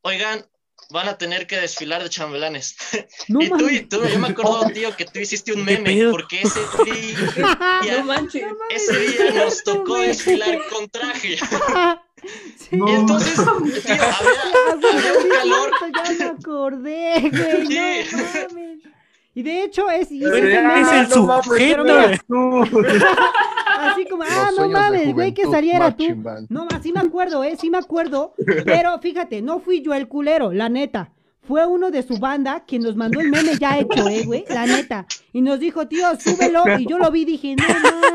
oigan, 0.00 0.48
van 0.88 1.06
a 1.08 1.18
tener 1.18 1.46
que 1.46 1.58
desfilar 1.58 2.02
de 2.02 2.08
chambelanes. 2.08 2.76
No 3.28 3.42
y 3.42 3.50
tú, 3.50 3.68
y 3.68 3.80
tú, 3.80 4.02
yo 4.06 4.18
me 4.18 4.28
acuerdo, 4.28 4.70
tío, 4.72 4.96
que 4.96 5.04
tú 5.04 5.18
hiciste 5.18 5.52
un 5.52 5.66
¿Qué 5.66 5.78
meme, 5.78 6.10
porque 6.10 6.40
ese 6.42 6.60
día, 6.84 7.98
No 7.98 8.04
manches. 8.04 8.44
ese 8.70 8.98
día 9.00 9.30
nos 9.44 9.62
tocó 9.64 9.96
desfilar 9.96 10.58
con 10.70 10.88
traje. 10.88 11.36
Sí. 11.36 12.70
Y 12.72 12.90
entonces, 12.90 13.34
tío, 13.34 13.94
había, 13.94 14.90
había 14.92 15.12
un 15.12 15.28
calor. 15.28 15.70
ya 15.94 16.12
me 16.12 16.24
acordé, 16.24 17.30
güey. 17.30 17.66
Sí. 17.66 18.16
No 18.16 18.22
mames. 18.54 18.95
Y 19.36 19.42
de 19.42 19.64
hecho 19.64 19.90
es, 19.90 20.10
hice 20.10 20.30
Pero 20.30 20.46
Es 20.48 20.92
el 20.92 21.08
no 21.10 21.42
sujeto, 21.42 21.84
así 23.78 24.06
como, 24.06 24.22
ah, 24.22 24.50
no 24.56 24.66
mames, 24.70 25.12
güey, 25.12 25.34
que 25.34 25.44
saliera 25.44 25.94
tú. 25.94 26.06
band. 26.16 26.46
No, 26.48 26.66
sí 26.82 26.90
me 26.90 27.00
acuerdo, 27.00 27.44
eh, 27.44 27.54
sí 27.60 27.68
me 27.68 27.76
acuerdo. 27.76 28.32
Pero 28.64 28.98
fíjate, 28.98 29.42
no 29.42 29.60
fui 29.60 29.82
yo 29.82 29.92
el 29.92 30.08
culero, 30.08 30.54
la 30.54 30.70
neta. 30.70 31.12
Fue 31.46 31.64
uno 31.66 31.90
de 31.90 32.02
su 32.02 32.18
banda 32.18 32.64
quien 32.66 32.82
nos 32.82 32.96
mandó 32.96 33.20
el 33.20 33.30
meme 33.30 33.56
ya 33.58 33.78
hecho, 33.78 34.08
eh, 34.08 34.24
güey, 34.24 34.44
la 34.48 34.66
neta. 34.66 35.06
y 35.32 35.40
nos 35.42 35.60
dijo, 35.60 35.86
tío, 35.86 36.06
súbelo. 36.18 36.64
Y 36.78 36.86
yo 36.86 36.98
lo 36.98 37.10
vi, 37.10 37.24
dije, 37.24 37.54
no 37.56 37.64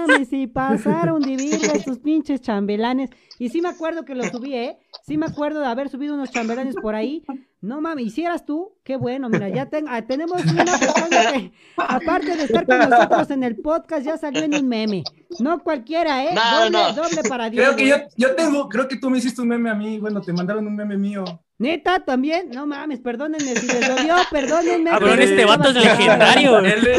mames, 0.07 0.27
si 0.29 0.47
pasaron 0.47 1.21
de 1.21 1.37
verga 1.37 1.73
estos 1.73 1.99
pinches 1.99 2.41
chambelanes. 2.41 3.09
Y 3.39 3.49
sí 3.49 3.61
me 3.61 3.69
acuerdo 3.69 4.03
que 4.05 4.15
lo 4.15 4.23
subí, 4.25 4.53
¿eh? 4.55 4.77
Sí 5.07 5.17
me 5.17 5.25
acuerdo 5.25 5.61
de 5.61 5.65
haber 5.67 5.89
subido 5.89 6.13
unos 6.13 6.29
chambelanes 6.31 6.75
por 6.75 6.93
ahí. 6.95 7.23
No 7.61 7.79
mames, 7.79 8.05
hicieras 8.07 8.45
tú, 8.45 8.73
qué 8.83 8.97
bueno, 8.97 9.29
mira, 9.29 9.47
ya 9.49 9.67
ten- 9.67 9.85
ah, 9.87 10.01
tenemos 10.01 10.43
una 10.45 10.65
persona 10.65 11.31
que, 11.31 11.51
aparte 11.77 12.35
de 12.35 12.43
estar 12.43 12.65
con 12.65 12.79
nosotros 12.89 13.29
en 13.31 13.43
el 13.43 13.55
podcast, 13.57 14.03
ya 14.05 14.17
salió 14.17 14.43
en 14.43 14.55
un 14.55 14.67
meme. 14.67 15.03
No 15.39 15.59
cualquiera, 15.63 16.25
¿eh? 16.25 16.33
No, 16.33 16.59
doble, 16.65 16.71
no. 16.71 16.93
doble 16.93 17.21
para 17.29 17.49
Dios. 17.51 17.63
Creo 17.65 17.75
que 17.77 17.87
yo, 17.87 17.95
yo 18.17 18.35
tengo, 18.35 18.67
creo 18.67 18.87
que 18.87 18.97
tú 18.97 19.09
me 19.11 19.19
hiciste 19.19 19.41
un 19.41 19.47
meme 19.49 19.69
a 19.69 19.75
mí, 19.75 19.99
bueno, 19.99 20.21
te 20.21 20.33
mandaron 20.33 20.65
un 20.67 20.75
meme 20.75 20.97
mío. 20.97 21.23
Neta, 21.61 22.03
también, 22.03 22.49
no 22.51 22.65
mames, 22.65 22.99
perdónenme 22.99 23.55
si 23.55 23.67
les 23.67 23.87
dolió, 23.87 24.15
perdónenme. 24.31 24.89
Cabrón, 24.89 25.09
pero 25.11 25.21
este 25.23 25.45
vato 25.45 25.69
es 25.69 25.75
legendario. 25.75 26.59
El 26.59 26.81
de, 26.81 26.93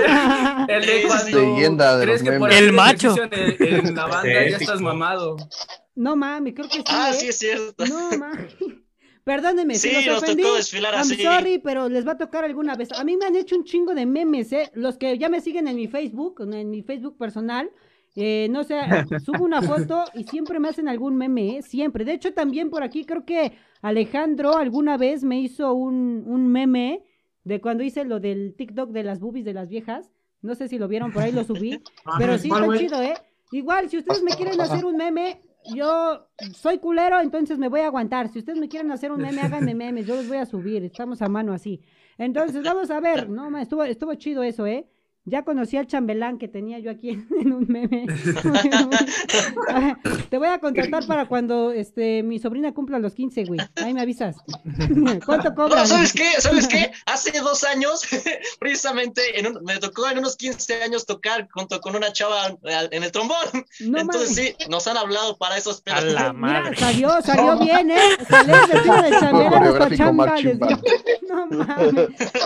el 0.69 0.87
de 0.87 1.03
cuando 1.07 1.41
Leyenda 1.55 1.97
de 1.99 2.05
crees 2.05 2.23
los 2.23 2.31
que 2.33 2.39
por 2.39 2.53
El 2.53 2.73
macho. 2.73 3.15
En, 3.21 3.87
en 3.89 3.95
la 3.95 4.07
banda 4.07 4.33
ya 4.33 4.41
Épico. 4.43 4.61
estás 4.61 4.81
mamado. 4.81 5.37
No 5.95 6.17
mames, 6.17 6.55
creo 6.55 6.69
que 6.69 6.77
sí. 6.79 6.85
Ah, 6.89 7.11
¿eh? 7.11 7.15
sí, 7.15 7.27
es 7.29 7.39
cierto. 7.39 7.85
No 7.87 8.11
mames. 8.17 8.55
Perdónenme, 9.25 9.75
si 9.77 9.89
Sí, 9.89 9.95
los 9.95 10.07
nos 10.07 10.23
ofendí. 10.23 10.43
tocó 10.43 10.57
desfilar 10.57 10.95
I'm 10.95 11.01
así. 11.03 11.23
sorry, 11.23 11.59
pero 11.59 11.89
les 11.89 12.07
va 12.07 12.13
a 12.13 12.19
tocar 12.19 12.45
alguna 12.45 12.75
vez. 12.75 12.91
A 12.93 13.05
mí 13.05 13.17
me 13.17 13.27
han 13.27 13.37
hecho 13.37 13.55
un 13.55 13.65
chingo 13.65 13.95
de 13.95 14.05
memes, 14.05 14.53
¿eh? 14.53 14.71
Los 14.75 14.97
que 14.99 15.17
ya 15.19 15.29
me 15.29 15.41
siguen 15.41 15.69
en 15.69 15.77
mi 15.77 15.87
Facebook, 15.87 16.41
en 16.53 16.71
mi 16.71 16.83
Facebook 16.83 17.17
personal. 17.19 17.71
Eh, 18.15 18.49
no 18.51 18.63
sé, 18.65 18.79
subo 19.25 19.45
una 19.45 19.63
foto 19.63 20.05
y 20.15 20.25
siempre 20.25 20.61
me 20.61 20.69
hacen 20.69 20.89
algún 20.89 21.17
meme, 21.17 21.59
¿eh? 21.59 21.63
Siempre. 21.63 22.05
De 22.05 22.13
hecho, 22.13 22.35
también 22.35 22.69
por 22.69 22.83
aquí 22.83 23.05
creo 23.05 23.25
que 23.25 23.53
Alejandro 23.81 24.57
alguna 24.57 24.97
vez 24.97 25.25
me 25.25 25.41
hizo 25.41 25.73
un, 25.73 26.25
un 26.27 26.49
meme 26.49 27.05
de 27.45 27.61
cuando 27.61 27.83
hice 27.83 28.05
lo 28.05 28.21
del 28.21 28.55
TikTok 28.55 28.91
de 28.91 29.03
las 29.03 29.21
boobies 29.21 29.45
de 29.45 29.55
las 29.55 29.69
viejas. 29.69 30.11
No 30.43 30.55
sé 30.55 30.69
si 30.69 30.79
lo 30.79 30.89
vieron, 30.89 31.13
por 31.13 31.23
ahí 31.23 31.33
lo 31.33 31.45
subí. 31.45 31.81
Ah, 32.05 32.17
Pero 32.19 32.37
sí, 32.37 32.49
¿cuál, 32.49 32.65
está 32.65 32.79
chido, 32.79 33.03
¿eh? 33.03 33.15
Igual, 33.53 33.89
si 33.89 33.99
ustedes 33.99 34.23
me 34.23 34.33
quieren 34.33 34.61
hacer 34.61 34.85
un 34.85 34.97
meme, 34.97 35.41
yo 35.75 36.27
soy 36.55 36.79
culero, 36.79 37.21
entonces 37.21 37.59
me 37.59 37.69
voy 37.69 37.81
a 37.81 37.87
aguantar. 37.87 38.29
Si 38.29 38.41
ustedes 38.41 38.59
me 38.59 38.69
quieren 38.69 38.91
hacer 38.91 39.13
un 39.13 39.21
meme, 39.21 39.41
háganme 39.41 39.75
memes, 39.75 40.07
yo 40.07 40.17
los 40.17 40.27
voy 40.27 40.39
a 40.39 40.47
subir, 40.47 40.83
estamos 40.85 41.23
a 41.23 41.29
mano 41.29 41.53
así. 41.53 41.81
Entonces, 42.19 42.63
vamos 42.63 42.91
a 42.91 43.01
ver, 43.01 43.29
no, 43.29 43.57
estuvo, 43.59 43.85
estuvo 43.85 44.15
chido 44.15 44.43
eso, 44.43 44.67
¿eh? 44.67 44.87
Ya 45.25 45.45
conocí 45.45 45.77
al 45.77 45.87
chambelán 45.87 46.37
que 46.39 46.49
tenía 46.49 46.81
yo 46.81 46.91
aquí 46.91 47.11
en, 47.41 47.53
un 47.53 47.67
meme. 47.69 48.07
Te 50.31 50.39
voy 50.39 50.49
a 50.49 50.59
contratar 50.59 51.07
para 51.07 51.27
cuando 51.27 51.71
este 51.71 52.23
mi 52.25 52.39
sobrina 52.41 52.73
cumpla 52.75 52.99
los 52.99 53.15
15, 53.15 53.45
güey. 53.45 53.61
Ahí 53.77 53.95
me 53.95 54.01
avisas. 54.01 54.37
¿Cuánto 55.27 55.53
No? 55.55 55.87
¿sabes 55.87 56.13
qué? 56.13 56.29
¿Sabes 56.41 56.67
qué? 56.67 56.91
Hace 57.07 57.39
dos 57.41 57.63
años, 57.65 58.03
precisamente, 58.59 59.39
en 59.39 59.47
un- 59.47 59.63
me 59.65 59.79
tocó 59.79 60.09
en 60.11 60.19
unos 60.19 60.37
15 60.37 60.83
años 60.83 61.07
tocar 61.07 61.49
junto 61.53 61.81
con 61.81 61.95
una 61.95 62.13
chava 62.13 62.57
en 62.91 63.03
el 63.05 63.13
trombón. 63.13 63.37
No 63.81 63.99
Entonces 64.01 64.35
sí, 64.35 64.57
nos 64.69 64.87
han 64.89 64.97
hablado 64.97 65.37
para 65.39 65.57
esos 65.57 65.81
pedos. 65.83 66.03
Mira, 66.35 66.73
salió, 66.77 67.23
salió 67.23 67.59
bien, 67.61 67.91
¿eh? 67.93 67.99
Salió 68.29 68.55
vestido 68.69 69.03
de 69.03 69.11
chambelán 69.11 69.63
hasta 69.65 69.97
chamba. 69.97 70.35
No 71.29 71.47
mames. 71.47 71.95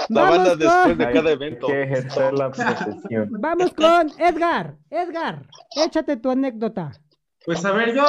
La 0.09 0.21
Vamos 0.21 0.37
banda 0.37 0.51
con- 0.51 0.59
después 0.59 0.99
de 0.99 1.13
cada 1.13 1.31
evento. 1.31 1.69
Hay 1.69 2.66
Vamos 3.31 3.73
con 3.75 4.11
Edgar. 4.19 4.77
Edgar, 4.91 5.47
échate 5.77 6.17
tu 6.17 6.31
anécdota. 6.31 6.93
Pues 7.45 7.65
a 7.65 7.71
ver, 7.73 7.95
yo 7.95 8.05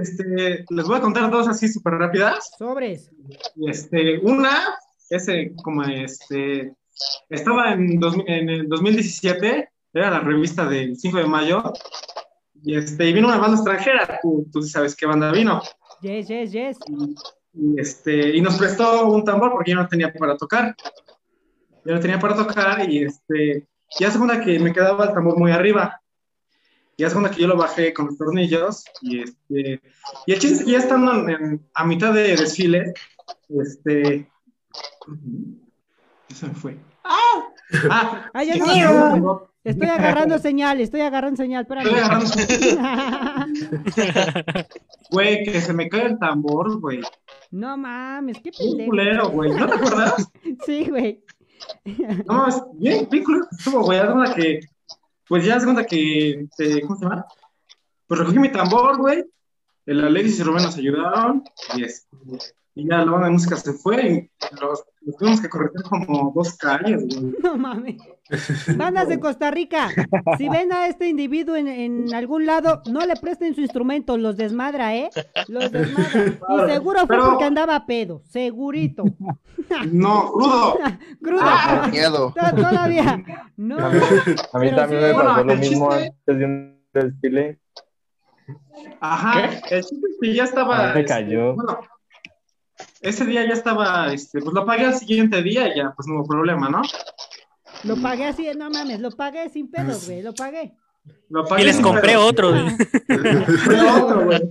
este, 0.00 0.64
les 0.70 0.86
voy 0.86 0.96
a 0.96 1.00
contar 1.02 1.30
dos 1.30 1.46
así 1.46 1.68
súper 1.68 1.94
rápidas. 1.94 2.50
Sobres. 2.58 3.10
Este, 3.66 4.18
una, 4.20 4.76
ese, 5.10 5.52
como 5.62 5.82
este, 5.84 6.72
estaba 7.28 7.72
en, 7.72 8.00
dos- 8.00 8.16
en 8.26 8.48
el 8.48 8.68
2017, 8.68 9.68
era 9.92 10.10
la 10.10 10.20
revista 10.20 10.64
del 10.66 10.96
5 10.96 11.18
de 11.18 11.26
mayo, 11.26 11.62
y, 12.62 12.76
este, 12.76 13.08
y 13.08 13.12
vino 13.12 13.28
una 13.28 13.36
banda 13.38 13.56
extranjera, 13.56 14.20
tú, 14.22 14.62
sabes 14.62 14.96
qué 14.96 15.06
banda 15.06 15.32
vino, 15.32 15.60
Yes, 16.00 16.28
yes, 16.28 16.52
yes. 16.52 16.78
y, 17.52 17.78
este, 17.80 18.36
y 18.36 18.40
nos 18.40 18.56
prestó 18.56 19.06
un 19.10 19.24
tambor 19.24 19.50
porque 19.52 19.72
yo 19.72 19.76
no 19.76 19.88
tenía 19.88 20.12
para 20.12 20.36
tocar. 20.36 20.74
Yo 21.84 21.94
no 21.94 22.00
tenía 22.00 22.18
para 22.18 22.36
tocar, 22.36 22.88
y 22.90 23.04
este, 23.04 23.66
y 23.98 24.04
hace 24.04 24.18
cuenta 24.18 24.40
que 24.44 24.58
me 24.58 24.72
quedaba 24.72 25.04
el 25.06 25.12
tambor 25.14 25.38
muy 25.38 25.50
arriba. 25.52 26.00
Y 26.96 27.04
hace 27.04 27.14
cuenta 27.14 27.30
que 27.34 27.40
yo 27.42 27.46
lo 27.48 27.56
bajé 27.56 27.94
con 27.94 28.06
los 28.06 28.18
tornillos, 28.18 28.84
y 29.02 29.22
este, 29.22 29.80
y 30.26 30.32
el 30.32 30.38
chiste 30.40 30.68
ya 30.68 30.78
estando 30.78 31.12
en- 31.14 31.30
en- 31.30 31.66
a 31.74 31.84
mitad 31.84 32.12
de 32.12 32.34
desfile, 32.36 32.92
este, 33.48 34.28
se 36.34 36.46
me 36.48 36.54
fue. 36.54 36.76
¡Ah! 37.04 37.44
Ah, 37.90 38.30
Ay, 38.34 38.46
ya 38.48 38.54
sí, 38.54 38.58
no, 38.60 38.66
sí, 38.66 38.80
no. 38.80 39.16
no. 39.16 39.48
Estoy 39.62 39.88
agarrando 39.88 40.38
señal, 40.38 40.80
estoy 40.80 41.02
agarrando 41.02 41.36
señal, 41.36 41.62
espérame. 41.62 41.86
Estoy 41.86 42.78
agarrando 42.78 43.54
Güey, 45.10 45.44
que 45.44 45.60
se 45.60 45.72
me 45.72 45.88
cae 45.88 46.06
el 46.06 46.18
tambor, 46.18 46.80
güey. 46.80 47.00
No 47.50 47.76
mames, 47.76 48.38
qué 48.42 48.50
Un 48.60 48.68
pendejo. 48.68 48.88
culero, 48.90 49.28
güey. 49.30 49.50
¿No 49.52 49.66
te 49.66 49.74
acuerdas? 49.74 50.30
Sí, 50.66 50.86
güey. 50.88 51.22
No, 52.26 52.46
es 52.48 52.60
bien, 52.74 53.08
bien 53.10 53.24
que 53.24 53.32
estuvo, 53.50 53.82
güey. 53.82 53.98
Haz 53.98 54.12
cuenta 54.12 54.34
que, 54.34 54.60
pues 55.26 55.44
ya 55.44 55.56
haz 55.56 55.64
cuenta 55.64 55.84
que, 55.84 56.40
este, 56.42 56.82
¿cómo 56.82 56.96
se 56.96 57.04
llama? 57.04 57.26
Pues 58.06 58.20
recogí 58.20 58.38
mi 58.38 58.50
tambor, 58.50 58.98
güey. 58.98 59.24
El 59.86 60.04
Alexis 60.04 60.40
y 60.40 60.42
Rubén 60.42 60.64
nos 60.64 60.76
ayudaron. 60.76 61.44
Y, 61.76 61.84
este, 61.84 62.08
y 62.78 62.88
ya 62.88 62.98
la 63.04 63.10
banda 63.10 63.26
de 63.26 63.32
música 63.32 63.56
se 63.56 63.72
fue. 63.72 64.30
Y 64.52 64.60
los, 64.60 64.84
los 65.02 65.16
tuvimos 65.16 65.40
que 65.40 65.48
correr 65.48 65.70
como 65.88 66.32
dos 66.34 66.56
calles, 66.56 67.04
güey. 67.06 67.34
No 67.42 67.56
mames. 67.58 67.96
Bandas 68.76 69.08
de 69.08 69.18
Costa 69.18 69.50
Rica, 69.50 69.88
si 70.36 70.50
ven 70.50 70.70
a 70.70 70.86
este 70.86 71.08
individuo 71.08 71.56
en, 71.56 71.66
en 71.66 72.14
algún 72.14 72.44
lado, 72.44 72.82
no 72.90 73.04
le 73.06 73.16
presten 73.16 73.54
su 73.54 73.62
instrumento, 73.62 74.18
los 74.18 74.36
desmadra, 74.36 74.94
¿eh? 74.94 75.08
Los 75.48 75.72
desmadra. 75.72 76.36
Y 76.68 76.70
seguro 76.70 76.98
fue 77.00 77.08
Pero- 77.08 77.24
porque 77.30 77.44
andaba 77.44 77.84
pedo, 77.86 78.22
segurito. 78.28 79.04
No, 79.92 80.30
crudo. 80.32 80.78
Crudo. 81.22 81.40
Ah, 81.42 81.88
miedo. 81.90 82.32
To- 82.34 82.56
Todavía. 82.56 83.22
No. 83.56 83.76
A 83.78 83.90
mí, 83.90 83.98
a 83.98 84.58
mí 84.58 84.70
Pero 84.70 84.76
también 84.76 85.00
sí, 85.02 85.06
me 85.06 85.14
pasó 85.14 85.34
bueno, 85.34 85.44
lo 85.44 85.56
mismo 85.56 85.88
chiste- 85.90 86.06
antes 86.06 86.38
de 86.38 86.44
un 86.44 86.82
desfile. 86.94 87.58
Ajá. 89.00 89.44
El 89.70 89.84
chiste 89.84 90.06
es 90.10 90.16
que 90.20 90.34
ya 90.34 90.44
estaba. 90.44 90.94
me 90.94 91.00
este, 91.00 91.04
cayó. 91.06 91.54
bueno, 91.54 91.78
ese 93.00 93.24
día 93.24 93.46
ya 93.46 93.54
estaba, 93.54 94.12
este, 94.12 94.40
pues 94.40 94.52
lo 94.54 94.64
pagué 94.64 94.86
al 94.86 94.94
siguiente 94.94 95.42
día 95.42 95.72
y 95.72 95.78
ya, 95.78 95.92
pues 95.94 96.06
no 96.08 96.16
hubo 96.16 96.26
problema, 96.26 96.68
¿no? 96.68 96.82
Lo 97.84 97.96
pagué 97.96 98.26
así, 98.26 98.48
no 98.56 98.70
mames, 98.70 99.00
lo 99.00 99.10
pagué 99.10 99.48
sin 99.50 99.70
pedos, 99.70 100.06
güey, 100.06 100.22
lo 100.22 100.34
pagué. 100.34 100.74
Lo 101.30 101.44
pagué 101.44 101.62
Y 101.62 101.66
les 101.66 101.80
compré 101.80 102.12
pedo. 102.12 102.26
otro. 102.26 102.50
güey. 102.50 102.64
Compré 102.68 103.80
otro, 103.90 104.24
güey. 104.24 104.40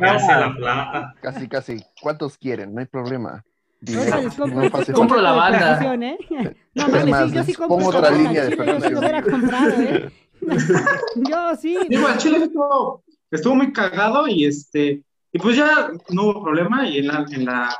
En 0.00 0.40
la 0.40 0.54
plata. 0.56 1.14
Casi, 1.20 1.48
casi. 1.48 1.84
¿Cuántos 2.02 2.36
quieren? 2.36 2.74
No 2.74 2.80
hay 2.80 2.86
problema. 2.86 3.44
Les 3.80 4.34
compro, 4.34 4.62
No 4.62 4.94
Compro 4.94 5.20
la 5.20 5.32
banda. 5.32 5.94
¿eh? 5.94 6.18
No 6.74 6.86
Es 6.86 6.92
mames, 6.92 7.06
más, 7.06 7.30
sí, 7.30 7.36
yo 7.36 7.44
sí 7.44 7.54
compro 7.54 7.76
pongo 7.76 7.88
otra 7.88 8.10
banda, 8.10 8.18
línea 8.18 8.44
de 8.44 8.50
chile, 8.50 8.66
yo 8.66 8.80
sí 8.80 8.90
lo 8.90 8.98
hubiera 8.98 9.22
comprado, 9.22 9.70
¿eh? 9.80 10.12
Yo 11.30 11.56
sí. 11.56 11.78
Digo, 11.88 12.06
al 12.06 12.18
chile 12.18 12.38
estuvo, 12.44 13.02
estuvo 13.30 13.54
muy 13.54 13.72
cagado 13.72 14.28
y 14.28 14.44
este, 14.44 15.02
y 15.34 15.38
pues 15.40 15.56
ya 15.56 15.90
no 16.10 16.22
hubo 16.22 16.44
problema 16.44 16.88
y 16.88 16.98
en 16.98 17.08
la, 17.08 17.26
en 17.28 17.44
la, 17.44 17.76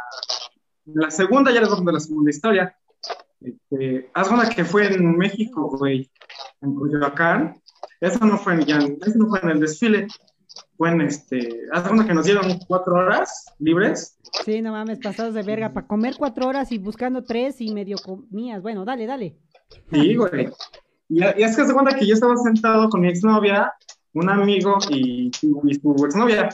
en 0.87 0.95
la 0.97 1.11
segunda, 1.11 1.53
ya 1.53 1.61
les 1.61 1.69
voy 1.69 1.75
a 1.75 1.79
contar 1.79 1.95
la 1.95 2.01
segunda 2.01 2.31
historia. 2.31 2.77
Este, 3.41 4.11
haz 4.13 4.29
cuenta 4.29 4.49
que 4.49 4.65
fue 4.65 4.93
en 4.93 5.17
México, 5.17 5.71
güey, 5.79 6.11
en 6.63 6.75
Coyoacán. 6.75 7.55
Eso 8.01 8.19
no 8.27 8.39
fue 8.39 8.55
en, 8.55 8.65
ya, 8.65 8.79
eso 8.79 9.19
no 9.19 9.29
fue 9.29 9.39
en 9.45 9.51
el 9.51 9.61
desfile. 9.61 10.09
Fue 10.77 10.91
en 10.91 11.03
este, 11.03 11.61
haz 11.73 11.87
cuenta 11.87 12.07
que 12.07 12.15
nos 12.15 12.25
dieron 12.25 12.59
cuatro 12.67 12.97
horas 12.97 13.45
libres. 13.61 14.19
Sí, 14.45 14.61
no 14.61 14.73
mames, 14.73 14.99
pasados 14.99 15.35
de 15.35 15.45
verga, 15.45 15.73
para 15.73 15.87
comer 15.87 16.17
cuatro 16.19 16.49
horas 16.49 16.73
y 16.73 16.79
buscando 16.79 17.23
tres 17.23 17.61
y 17.61 17.73
medio 17.73 17.99
comías. 17.99 18.63
Bueno, 18.63 18.85
dale, 18.85 19.07
dale. 19.07 19.39
Sí, 19.93 20.17
güey. 20.17 20.51
Y, 21.09 21.23
y 21.23 21.43
es 21.45 21.57
que 21.57 21.65
se 21.65 21.73
cuenta 21.73 21.95
que 21.95 22.05
yo 22.05 22.15
estaba 22.15 22.37
sentado 22.37 22.89
con 22.89 23.01
mi 23.01 23.09
exnovia, 23.09 23.73
un 24.13 24.29
amigo 24.29 24.79
y, 24.91 25.31
y 25.41 25.75
su 25.75 26.05
exnovia. 26.05 26.49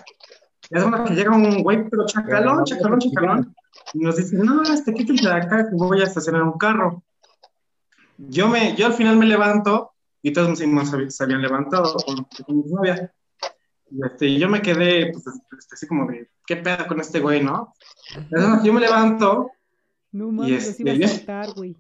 Y 0.71 0.79
es 0.79 0.85
cuenta 0.85 1.05
que 1.05 1.15
llega 1.15 1.35
un 1.35 1.63
güey, 1.63 1.89
pero 1.89 2.07
chacalón, 2.07 2.65
chacalón, 2.65 3.01
chacalón. 3.01 3.55
Y 3.93 3.99
nos 3.99 4.17
dice, 4.17 4.37
no, 4.37 4.63
este, 4.63 4.95
quítense 4.95 5.27
de 5.29 5.35
acá 5.35 5.69
voy 5.73 6.01
a 6.01 6.05
estacionar 6.05 6.43
un 6.43 6.59
carro. 6.59 7.03
Yo, 8.17 8.49
me, 8.49 8.77
yo 8.77 8.87
al 8.87 8.93
final 8.93 9.17
me 9.17 9.27
levanto 9.27 9.93
y 10.23 10.33
todos 10.33 10.61
mis 10.61 11.17
se, 11.17 11.25
habían 11.25 11.43
levantado 11.43 11.95
con, 11.95 12.25
con 12.47 12.57
mi 12.57 12.63
exnovia. 12.63 13.13
Y 13.91 14.05
este, 14.05 14.27
y 14.27 14.39
yo 14.39 14.49
me 14.49 14.63
quedé, 14.63 15.11
pues, 15.13 15.25
este, 15.27 15.75
así 15.75 15.87
como 15.89 16.07
de, 16.07 16.31
¿qué 16.47 16.57
pedo 16.57 16.87
con 16.87 17.01
este 17.01 17.19
güey, 17.19 17.43
no? 17.43 17.75
Entonces, 18.15 18.63
yo 18.63 18.73
me 18.73 18.81
levanto 18.81 19.51
No 20.13 20.29
Y 20.29 20.33
mames, 20.33 20.67
los 20.67 20.69
este, 20.69 21.33
a 21.33 21.47
güey. 21.57 21.77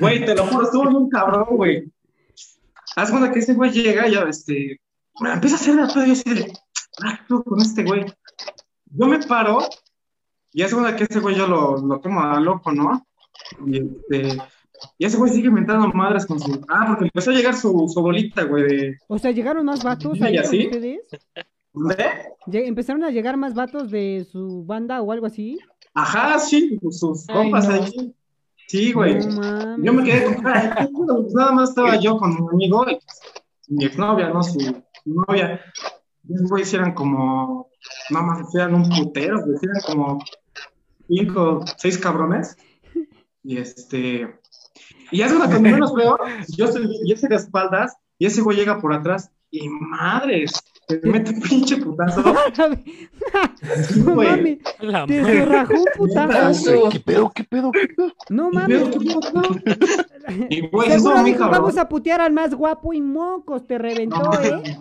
Güey, 0.00 0.24
te 0.24 0.34
lo 0.34 0.46
juro, 0.46 0.64
estuvo 0.64 0.88
un 0.88 1.10
cabrón, 1.10 1.56
güey. 1.56 1.92
Haz 2.96 3.10
cuenta 3.10 3.30
que 3.32 3.40
ese 3.40 3.54
güey 3.54 3.70
llega 3.70 4.08
y 4.08 4.12
ya, 4.12 4.22
este, 4.22 4.80
me 5.20 5.32
empieza 5.32 5.56
a 5.56 5.58
hacer 5.58 5.74
y 5.74 6.06
yo 6.06 6.12
así 6.12 6.34
de, 6.34 6.52
ah, 7.04 7.16
¿qué 7.18 7.24
pedo 7.28 7.42
con 7.44 7.60
este 7.60 7.84
güey? 7.84 8.04
Yo 8.90 9.06
me 9.06 9.18
paro 9.20 9.58
y 10.52 10.62
haz 10.62 10.72
cuenta 10.72 10.96
que 10.96 11.04
ese 11.04 11.20
güey 11.20 11.36
yo 11.36 11.46
lo, 11.46 11.76
lo 11.78 12.00
tomo 12.00 12.20
a 12.22 12.40
loco, 12.40 12.72
¿no? 12.72 13.06
Y 13.66 13.78
este, 13.78 14.38
Y 14.98 15.04
ese 15.04 15.16
güey 15.16 15.32
sigue 15.32 15.48
inventando 15.48 15.88
madres 15.88 16.24
con 16.26 16.38
su. 16.40 16.60
Ah, 16.68 16.86
porque 16.88 17.04
empezó 17.04 17.30
a 17.30 17.34
llegar 17.34 17.54
su, 17.54 17.88
su 17.92 18.00
bolita, 18.00 18.44
güey, 18.44 18.62
de. 18.64 18.98
O 19.08 19.18
sea, 19.18 19.30
llegaron 19.30 19.64
más 19.66 19.82
vatos 19.84 20.16
¿Y 20.18 20.36
así? 20.36 20.66
ustedes. 20.66 21.00
Lle- 21.74 22.66
¿Empezaron 22.66 23.04
a 23.04 23.10
llegar 23.10 23.36
más 23.36 23.54
vatos 23.54 23.90
de 23.90 24.26
su 24.30 24.64
banda 24.64 25.00
o 25.02 25.12
algo 25.12 25.26
así? 25.26 25.58
Ajá, 25.94 26.38
sí, 26.38 26.78
pues, 26.80 26.98
sus 26.98 27.28
Ay, 27.28 27.34
compas 27.36 27.68
no. 27.68 27.74
ahí. 27.74 28.14
Sí, 28.68 28.92
güey. 28.92 29.14
No. 29.18 29.82
Yo 29.82 29.92
me 29.92 30.04
quedé 30.04 30.24
con. 30.24 30.42
Pues 31.22 31.34
nada 31.34 31.52
más 31.52 31.70
estaba 31.70 31.96
yo 31.96 32.16
con 32.18 32.30
mi 32.30 32.48
amigo 32.52 32.82
y 32.88 32.94
pues, 32.96 33.20
mi 33.68 33.84
exnovia, 33.84 34.28
¿no? 34.30 34.42
Su, 34.42 34.58
su 34.60 35.24
novia. 35.26 35.60
Esos 36.28 36.50
güeyes 36.50 36.74
eran 36.74 36.94
como, 36.94 37.68
no 38.10 38.22
más, 38.22 38.54
eran 38.54 38.74
un 38.74 38.88
putero, 38.88 39.44
güey, 39.44 39.58
eran 39.62 39.80
como 39.86 40.18
cinco, 41.08 41.64
seis 41.76 41.98
cabrones. 41.98 42.56
Y 43.42 43.56
este, 43.56 44.38
y 45.10 45.22
es 45.22 45.32
cuando 45.32 45.60
menos 45.60 45.94
veo, 45.94 46.18
yo 46.56 46.66
estoy, 46.66 46.86
yo 47.06 47.14
estoy 47.14 47.30
de 47.30 47.36
espaldas 47.36 47.96
y 48.18 48.26
ese 48.26 48.42
güey 48.42 48.56
llega 48.56 48.80
por 48.80 48.92
atrás 48.92 49.30
y 49.50 49.68
madres, 49.68 50.52
te 50.88 51.00
mete 51.06 51.30
un 51.30 51.40
pinche 51.40 51.76
putazo. 51.76 52.22
No 53.96 54.14
mames. 54.14 54.58
Te 55.06 55.24
se 55.24 55.44
rajó 55.44 55.74
un 55.74 55.84
putazo. 55.96 56.88
¿Qué 56.88 57.00
pedo, 57.00 57.30
qué 57.34 57.44
pedo, 57.44 57.70
qué 57.72 57.88
pedo? 57.88 58.12
No 58.30 58.50
mames. 58.50 58.88
Y 60.50 60.60
güey, 60.68 60.92
eso 60.92 61.10
vamos 61.50 61.78
a 61.78 61.88
putear 61.88 62.20
al 62.20 62.32
más 62.32 62.54
guapo 62.54 62.92
y 62.92 63.00
mocos, 63.00 63.66
te 63.66 63.78
reventó, 63.78 64.30
¿eh? 64.42 64.60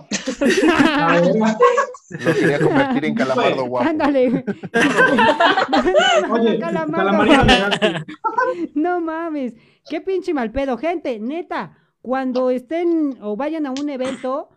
Lo 2.09 2.33
quería 2.33 2.59
convertir 2.59 3.05
en 3.05 3.15
calamardo 3.15 3.65
guapo. 3.65 3.89
Ándale. 3.89 4.43
Oye, 6.29 6.59
Calamardo. 6.59 7.25
calamardo 7.25 8.05
No 8.75 8.99
mames, 8.99 9.53
qué 9.89 10.01
pinche 10.01 10.33
mal 10.33 10.51
pedo, 10.51 10.77
gente, 10.77 11.17
neta, 11.17 11.77
cuando 12.01 12.49
estén 12.49 13.17
o 13.21 13.37
vayan 13.37 13.65
a 13.67 13.71
un 13.71 13.89
evento, 13.89 14.49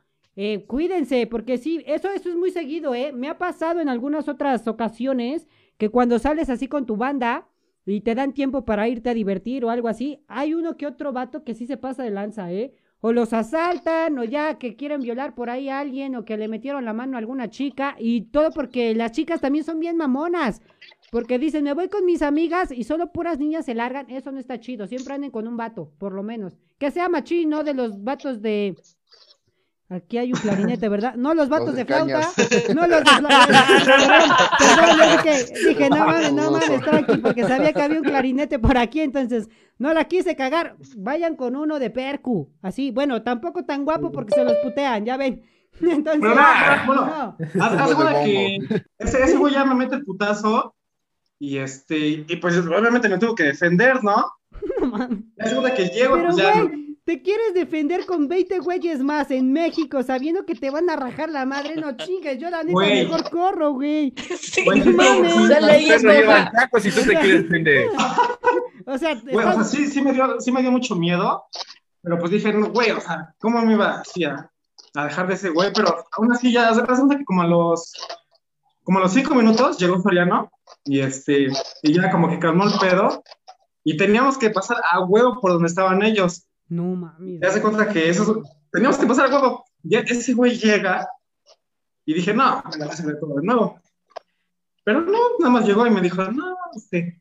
eh, 0.42 0.64
cuídense, 0.64 1.26
porque 1.26 1.58
sí, 1.58 1.84
eso, 1.86 2.08
eso 2.08 2.30
es 2.30 2.34
muy 2.34 2.50
seguido, 2.50 2.94
¿eh? 2.94 3.12
Me 3.12 3.28
ha 3.28 3.36
pasado 3.36 3.78
en 3.78 3.90
algunas 3.90 4.26
otras 4.26 4.66
ocasiones 4.66 5.46
que 5.76 5.90
cuando 5.90 6.18
sales 6.18 6.48
así 6.48 6.66
con 6.66 6.86
tu 6.86 6.96
banda 6.96 7.46
y 7.84 8.00
te 8.00 8.14
dan 8.14 8.32
tiempo 8.32 8.64
para 8.64 8.88
irte 8.88 9.10
a 9.10 9.14
divertir 9.14 9.66
o 9.66 9.68
algo 9.68 9.88
así, 9.88 10.24
hay 10.28 10.54
uno 10.54 10.78
que 10.78 10.86
otro 10.86 11.12
vato 11.12 11.44
que 11.44 11.52
sí 11.52 11.66
se 11.66 11.76
pasa 11.76 12.04
de 12.04 12.10
lanza, 12.10 12.50
¿eh? 12.50 12.72
O 13.02 13.12
los 13.12 13.34
asaltan, 13.34 14.18
o 14.18 14.24
ya 14.24 14.56
que 14.56 14.76
quieren 14.76 15.02
violar 15.02 15.34
por 15.34 15.50
ahí 15.50 15.68
a 15.68 15.78
alguien, 15.78 16.16
o 16.16 16.24
que 16.24 16.38
le 16.38 16.48
metieron 16.48 16.86
la 16.86 16.94
mano 16.94 17.16
a 17.16 17.18
alguna 17.18 17.50
chica, 17.50 17.94
y 17.98 18.22
todo 18.22 18.50
porque 18.50 18.94
las 18.94 19.12
chicas 19.12 19.42
también 19.42 19.66
son 19.66 19.78
bien 19.78 19.98
mamonas. 19.98 20.62
Porque 21.10 21.38
dicen, 21.38 21.64
me 21.64 21.74
voy 21.74 21.90
con 21.90 22.06
mis 22.06 22.22
amigas 22.22 22.72
y 22.72 22.84
solo 22.84 23.12
puras 23.12 23.38
niñas 23.38 23.66
se 23.66 23.74
largan. 23.74 24.08
Eso 24.08 24.32
no 24.32 24.38
está 24.38 24.58
chido. 24.58 24.86
Siempre 24.86 25.12
anden 25.12 25.30
con 25.30 25.46
un 25.46 25.58
vato, 25.58 25.92
por 25.98 26.12
lo 26.14 26.22
menos. 26.22 26.56
Que 26.78 26.90
sea 26.90 27.10
machín, 27.10 27.50
no 27.50 27.62
de 27.62 27.74
los 27.74 28.02
vatos 28.02 28.40
de. 28.40 28.74
Aquí 29.90 30.18
hay 30.18 30.32
un 30.32 30.38
clarinete, 30.38 30.88
¿verdad? 30.88 31.14
No 31.16 31.34
los 31.34 31.48
vatos 31.50 31.66
Los 31.66 31.74
de, 31.74 31.84
de 31.84 31.86
flauta. 31.86 32.20
No 32.74 32.86
los 32.86 33.00
de 33.00 33.10
flauta. 33.10 33.46
Perdón, 33.84 34.30
perdón, 34.58 34.96
yo 34.98 35.10
dije, 35.16 35.68
dije, 35.68 35.90
no 35.90 35.96
mames, 36.06 36.32
no 36.32 36.50
mames, 36.52 36.80
tranqui, 36.80 37.16
porque 37.18 37.42
sabía 37.44 37.72
que 37.72 37.82
había 37.82 37.98
un 37.98 38.04
clarinete 38.04 38.58
por 38.60 38.78
aquí, 38.78 39.00
entonces 39.00 39.48
no 39.78 39.92
la 39.92 40.04
quise 40.04 40.36
cagar. 40.36 40.76
Vayan 40.96 41.34
con 41.34 41.56
uno 41.56 41.78
de 41.80 41.90
percu. 41.90 42.52
Así, 42.62 42.92
bueno, 42.92 43.22
tampoco 43.22 43.64
tan 43.64 43.84
guapo 43.84 44.12
porque 44.12 44.34
se 44.34 44.44
los 44.44 44.54
putean, 44.62 45.04
ya 45.04 45.16
ven. 45.16 45.42
Entonces, 45.80 46.20
Pero 46.20 46.34
nada, 46.34 46.84
bueno, 46.86 47.06
no. 47.06 47.36
haz, 47.64 48.24
que 48.24 48.58
ese, 48.98 49.22
ese 49.22 49.36
güey 49.36 49.54
ya 49.54 49.64
me 49.64 49.74
mete 49.74 49.96
el 49.96 50.04
putazo 50.04 50.74
y 51.38 51.56
este, 51.58 51.96
y 52.28 52.36
pues 52.36 52.56
obviamente 52.58 53.08
me 53.08 53.18
tuvo 53.18 53.34
que 53.34 53.44
defender, 53.44 54.02
¿no? 54.04 54.24
No 54.80 54.86
mames. 54.86 55.18
Es 55.36 55.52
cuenta 55.54 55.74
que 55.74 55.86
llego, 55.88 56.14
Pero, 56.16 56.24
pues 56.26 56.36
ya. 56.36 56.62
güey, 56.62 56.89
¿te 57.10 57.22
quieres 57.22 57.54
defender 57.54 58.06
con 58.06 58.28
20 58.28 58.60
güeyes 58.60 59.00
más 59.00 59.32
en 59.32 59.52
México 59.52 60.00
sabiendo 60.04 60.46
que 60.46 60.54
te 60.54 60.70
van 60.70 60.88
a 60.90 60.94
rajar 60.94 61.28
la 61.28 61.44
madre? 61.44 61.74
No 61.74 61.96
chingues, 61.96 62.38
yo 62.38 62.48
la 62.50 62.58
neta 62.62 62.70
Güey. 62.72 63.04
mejor 63.04 63.28
corro, 63.30 63.72
güey. 63.72 64.14
Güey, 64.64 64.78
No 64.80 64.92
mames. 64.92 65.34
Sale 65.48 65.72
ahí, 65.72 65.82
Ustedes 65.86 66.02
no 66.04 66.10
escoja. 66.12 66.20
llevan 66.38 66.52
tacos 66.52 66.86
y 66.86 66.90
tú 66.92 67.00
te 67.00 67.06
quieres 67.18 67.42
defender. 67.42 67.88
O 68.86 68.96
sea, 68.96 69.14
Güey, 69.16 69.34
o 69.34 69.40
sea, 69.42 69.50
estás- 69.50 69.70
sí, 69.72 69.88
sí 69.88 70.00
me 70.02 70.12
dio, 70.12 70.40
sí 70.40 70.52
me 70.52 70.62
dio 70.62 70.70
mucho 70.70 70.94
miedo, 70.94 71.44
pero 72.00 72.16
pues 72.20 72.30
dije, 72.30 72.52
no, 72.52 72.68
güey, 72.70 72.92
o 72.92 73.00
sea, 73.00 73.34
¿cómo 73.40 73.60
me 73.62 73.72
iba 73.72 74.00
así 74.02 74.22
a, 74.22 74.48
a 74.94 75.04
dejar 75.06 75.26
de 75.26 75.34
ese 75.34 75.50
güey? 75.50 75.72
Pero 75.74 76.04
aún 76.16 76.32
así 76.32 76.52
ya, 76.52 76.72
se 76.72 76.84
cuenta 76.84 77.18
que 77.18 77.24
como 77.24 77.42
a 77.42 77.46
los, 77.48 77.92
como 78.84 78.98
a 79.00 79.02
los 79.02 79.12
cinco 79.12 79.34
minutos 79.34 79.78
llegó 79.78 80.00
Soriano 80.00 80.48
y 80.84 81.00
este, 81.00 81.48
y 81.82 81.92
ya 81.92 82.08
como 82.12 82.28
que 82.30 82.38
calmó 82.38 82.64
el 82.68 82.72
pedo 82.80 83.20
y 83.82 83.96
teníamos 83.96 84.38
que 84.38 84.50
pasar 84.50 84.76
a 84.92 85.00
huevo 85.00 85.40
por 85.40 85.50
donde 85.50 85.66
estaban 85.66 86.02
ellos. 86.04 86.46
No 86.70 86.84
mames. 86.94 87.40
Ya 87.42 87.50
se 87.50 87.60
cuenta 87.60 87.88
que 87.88 88.08
eso, 88.08 88.42
teníamos 88.70 88.96
que 88.96 89.06
pasar 89.06 89.26
a 89.30 89.34
huevo. 89.34 89.64
Ya 89.82 89.98
ese 90.00 90.32
güey 90.34 90.56
llega 90.56 91.06
y 92.06 92.14
dije, 92.14 92.32
no, 92.32 92.62
me 92.70 92.78
la 92.78 92.86
vas 92.86 93.00
a 93.00 93.18
todo 93.18 93.34
de 93.34 93.46
nuevo. 93.46 93.80
Pero 94.84 95.00
no, 95.00 95.18
nada 95.40 95.50
más 95.50 95.66
llegó 95.66 95.86
y 95.86 95.90
me 95.90 96.00
dijo, 96.00 96.22
no, 96.30 96.56
este, 96.74 97.20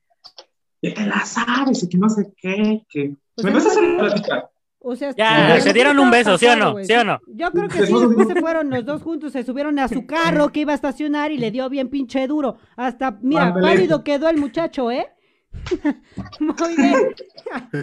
ya 0.82 0.94
te 0.94 1.06
la 1.06 1.26
sabes 1.26 1.84
y 1.84 1.90
que 1.90 1.98
no 1.98 2.10
sé 2.10 2.32
qué, 2.38 2.84
que... 2.90 3.16
O 3.36 3.44
me 3.44 3.50
empezó 3.50 3.70
a 3.70 3.72
hacer 3.72 3.84
no- 3.84 3.98
plática. 4.00 4.50
O 4.82 4.96
sea, 4.96 5.14
Ya, 5.14 5.56
sí, 5.56 5.62
se 5.64 5.74
dieron 5.74 6.00
un 6.00 6.10
beso, 6.10 6.38
¿sí 6.38 6.46
o 6.46 6.56
no? 6.56 6.82
¿Sí 6.84 6.94
o 6.94 7.04
no? 7.04 7.20
Yo 7.28 7.52
creo 7.52 7.68
que 7.68 7.86
sí, 7.86 7.94
después 7.94 8.28
se 8.28 8.40
fueron 8.40 8.70
los 8.70 8.86
dos 8.86 9.02
juntos, 9.02 9.34
se 9.34 9.44
subieron 9.44 9.78
a 9.78 9.90
su 9.90 10.06
carro 10.06 10.50
que 10.54 10.62
iba 10.62 10.72
a 10.72 10.76
estacionar 10.76 11.32
y 11.32 11.38
le 11.38 11.52
dio 11.52 11.68
bien 11.70 11.90
pinche 11.90 12.26
duro. 12.28 12.58
Hasta, 12.78 13.18
mira, 13.22 13.54
pálido 13.54 14.04
quedó 14.06 14.30
el 14.30 14.38
muchacho, 14.38 14.90
¿eh? 14.90 15.08
Muy 16.40 16.76
bien. 16.78 16.96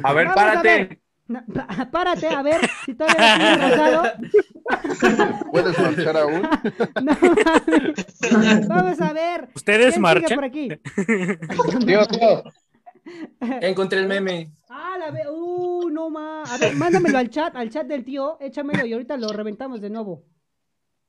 A 0.04 0.12
ver, 0.14 0.28
Vamos 0.28 0.34
párate. 0.34 0.68
ver. 0.68 1.00
No, 1.28 1.42
párate, 1.90 2.28
a 2.28 2.40
ver 2.42 2.60
si 2.84 2.94
todavía 2.94 3.36
no 3.36 3.44
tienes 3.44 3.70
rosado. 3.70 4.12
¿Puedes 5.50 5.78
marchar 5.78 6.16
aún? 6.16 6.42
No 7.02 7.16
mames. 8.38 8.68
Vamos 8.68 9.00
a 9.00 9.12
ver. 9.12 9.48
¿Ustedes 9.54 9.78
¿Quién 9.78 9.92
sigue 9.92 10.00
marchan? 10.00 10.36
por 10.36 10.44
aquí? 10.44 10.68
Tío, 11.86 12.06
tío. 12.06 12.44
Encontré 13.60 14.00
el 14.00 14.06
meme. 14.08 14.52
Ah, 14.68 14.96
la 14.98 15.10
ve. 15.10 15.22
Uh, 15.30 15.88
no 15.90 16.10
más. 16.10 16.50
A 16.52 16.58
ver, 16.58 16.74
mándamelo 16.76 17.18
al 17.18 17.30
chat, 17.30 17.54
al 17.56 17.70
chat 17.70 17.86
del 17.86 18.04
tío. 18.04 18.38
Échamelo 18.40 18.84
y 18.86 18.92
ahorita 18.92 19.16
lo 19.16 19.28
reventamos 19.28 19.80
de 19.80 19.90
nuevo. 19.90 20.24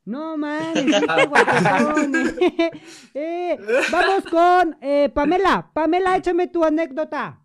No 0.05 0.37
mames, 0.37 0.85
qué 1.15 1.25
guapetón. 1.25 2.13
eh, 3.13 3.57
vamos 3.91 4.23
con 4.31 4.77
eh, 4.81 5.09
Pamela. 5.13 5.69
Pamela, 5.73 6.15
échame 6.17 6.47
tu 6.47 6.63
anécdota. 6.63 7.41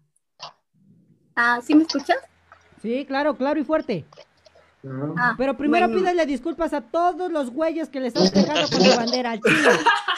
Ah, 1.35 1.61
¿sí 1.63 1.75
me 1.75 1.83
escuchas? 1.83 2.19
Sí, 2.83 3.05
claro, 3.07 3.37
claro 3.37 3.61
y 3.61 3.65
fuerte. 3.65 4.05
Ah, 5.17 5.35
Pero 5.39 5.57
primero 5.57 5.87
bueno. 5.87 6.01
pídele 6.03 6.27
disculpas 6.27 6.73
a 6.75 6.81
todos 6.81 7.31
los 7.31 7.51
güeyes 7.51 7.89
que 7.89 8.01
les 8.01 8.17
has 8.17 8.31
pegado 8.33 8.69
con 8.69 8.83
tu 8.83 8.91
bandera 8.97 9.31
al 9.33 9.41
chile. 9.41 9.71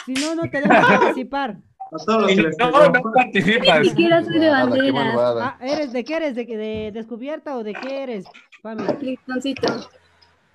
Si 0.05 0.13
no, 0.13 0.33
no 0.35 0.41
te 0.49 0.61
dejan 0.61 0.83
participar. 0.99 1.57
A 1.91 1.97
todos 2.03 2.21
los 2.23 2.31
que 2.31 2.41
les 2.41 2.57
No, 2.57 2.71
pegó. 2.71 2.89
no 2.89 3.11
participas. 3.13 3.79
Ni 3.81 3.89
siquiera 3.89 4.23
soy 4.23 4.39
de 4.39 4.49
banderas. 4.49 4.93
malvada. 4.93 5.57
Ah, 5.59 5.65
¿eres 5.67 5.93
de 5.93 6.03
qué 6.03 6.15
eres? 6.15 6.35
¿De, 6.35 6.45
de 6.45 6.91
descubierta 6.91 7.55
o 7.57 7.63
de 7.63 7.73
qué 7.73 8.03
eres? 8.03 8.25
Pamela. 8.63 8.97
Listoncito. 8.99 9.87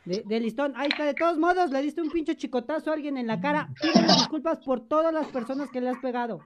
De, 0.04 0.24
de 0.26 0.40
listón. 0.40 0.72
Ahí 0.76 0.88
está, 0.88 1.04
de 1.04 1.14
todos 1.14 1.38
modos, 1.38 1.70
le 1.70 1.80
diste 1.82 2.02
un 2.02 2.10
pinche 2.10 2.34
chicotazo 2.36 2.90
a 2.90 2.94
alguien 2.94 3.16
en 3.16 3.28
la 3.28 3.40
cara. 3.40 3.68
Pídele 3.80 4.12
disculpas 4.14 4.58
por 4.58 4.80
todas 4.80 5.14
las 5.14 5.28
personas 5.28 5.70
que 5.70 5.80
le 5.80 5.90
has 5.90 5.98
pegado. 5.98 6.40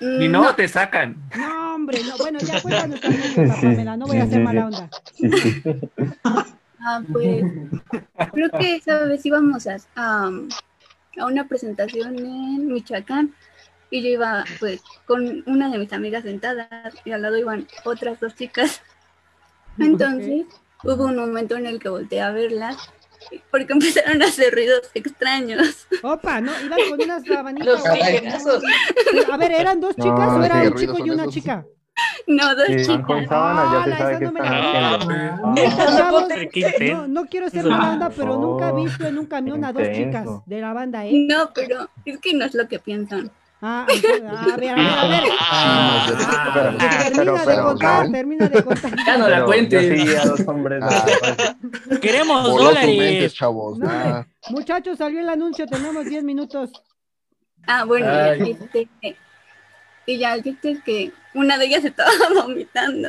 Ni 0.00 0.28
Mm, 0.28 0.32
no 0.32 0.54
te 0.54 0.66
sacan. 0.66 1.16
No, 1.36 1.74
hombre, 1.74 2.00
no. 2.04 2.16
Bueno, 2.16 2.38
ya 2.40 2.60
cuéntanos 2.62 3.00
tu 3.00 3.06
anécdota, 3.08 3.54
Pamela. 3.60 3.96
No 3.96 4.06
voy 4.06 4.16
a 4.18 4.22
hacer 4.24 4.42
mala 4.42 4.66
onda. 4.66 4.90
Ah, 6.82 7.02
pues 7.12 7.44
creo 8.32 8.50
que 8.58 8.76
esa 8.76 9.04
vez 9.04 9.26
íbamos 9.26 9.66
a, 9.66 9.76
a, 9.96 10.30
a 11.18 11.26
una 11.26 11.46
presentación 11.46 12.18
en 12.18 12.68
Michoacán 12.68 13.34
y 13.90 14.02
yo 14.02 14.08
iba 14.08 14.46
pues 14.58 14.80
con 15.04 15.42
una 15.46 15.68
de 15.68 15.76
mis 15.76 15.92
amigas 15.92 16.22
sentadas 16.22 16.70
y 17.04 17.10
al 17.12 17.20
lado 17.20 17.36
iban 17.36 17.66
otras 17.84 18.18
dos 18.18 18.34
chicas. 18.34 18.80
Entonces 19.78 20.46
hubo 20.82 21.04
un 21.04 21.16
momento 21.16 21.54
en 21.58 21.66
el 21.66 21.78
que 21.80 21.90
volteé 21.90 22.22
a 22.22 22.30
verlas 22.30 22.78
porque 23.50 23.72
empezaron 23.72 24.22
a 24.22 24.26
hacer 24.26 24.52
ruidos 24.54 24.90
extraños. 24.94 25.86
Opa, 26.02 26.40
¿no? 26.40 26.52
Iban 26.64 26.78
con 26.90 27.00
unas 27.02 27.30
abanitas. 27.30 27.66
Los 27.66 27.82
tijerazos. 27.84 28.62
A 29.32 29.36
ver, 29.36 29.52
¿eran 29.52 29.80
dos 29.80 29.96
No, 29.98 30.04
chicas 30.04 30.28
o 30.36 30.40
sí, 30.40 30.46
era 30.46 30.62
un 30.62 30.74
chico 30.74 30.98
y 30.98 31.10
una 31.10 31.22
esos. 31.22 31.34
chica? 31.34 31.64
No, 32.26 32.54
dos 32.54 32.68
van 32.68 32.78
chicas. 32.78 33.00
con 33.06 33.28
sábanas, 33.28 33.86
ya 33.86 34.18
qué 34.18 34.24
no 34.24 34.32
me 34.32 34.40
la- 34.40 34.94
Ah, 34.94 34.98
no, 36.90 37.08
no 37.08 37.26
quiero 37.26 37.50
ser 37.50 37.64
mala 37.66 37.92
onda, 37.92 38.10
pero 38.10 38.34
Oh, 38.34 38.40
nunca 38.40 38.70
he 38.70 38.84
visto 38.84 39.06
en 39.06 39.18
un 39.18 39.26
camión 39.26 39.64
a 39.64 39.72
dos 39.72 39.82
chicas 39.92 40.26
de 40.46 40.60
la 40.60 40.72
banda, 40.72 41.04
¿eh? 41.06 41.26
No, 41.28 41.50
pero 41.54 41.88
es 42.04 42.18
que 42.18 42.32
no 42.34 42.44
es 42.46 42.54
lo 42.54 42.68
que 42.68 42.78
piensan. 42.78 43.30
Ah, 43.62 43.86
entonces, 43.92 44.22
a 44.24 44.56
ver, 44.56 44.70
a 44.70 44.74
ver, 44.74 44.86
a 44.86 45.06
ver. 45.08 45.22
Ah, 45.38 46.50
Pero- 46.54 46.76
Termina 46.78 47.12
pero- 47.14 47.34
de 47.36 47.44
pero- 47.44 47.64
contar, 47.64 48.10
termina 48.10 48.48
de 48.48 48.62
contar. 48.64 48.92
Ya 49.06 49.18
no 49.18 49.28
la 49.28 49.44
cuentes. 49.44 49.98
Yo 49.98 50.04
sí 50.04 50.16
a 50.16 50.24
dos 50.24 50.40
hombres. 50.48 50.82
Ah. 50.82 51.06
Queremos 52.00 52.50
Voló 52.50 52.68
tu 52.70 52.74
mente, 52.74 52.96
dólares. 52.96 53.34
chavos. 53.34 53.78
No, 53.78 53.88
Ah, 53.90 54.26
Muchachos, 54.50 54.98
salió 54.98 55.20
el 55.20 55.28
anuncio, 55.28 55.66
tenemos 55.66 56.04
10 56.06 56.24
minutos. 56.24 56.70
Ah, 57.66 57.84
bueno, 57.84 58.06
Ay. 58.10 58.56
este, 58.58 58.88
Y 60.06 60.18
ya 60.18 60.34
el 60.34 60.42
chiste 60.42 60.70
es 60.72 60.82
que 60.82 61.12
una 61.34 61.58
de 61.58 61.66
ellas 61.66 61.84
estaba 61.84 62.10
vomitando. 62.46 63.08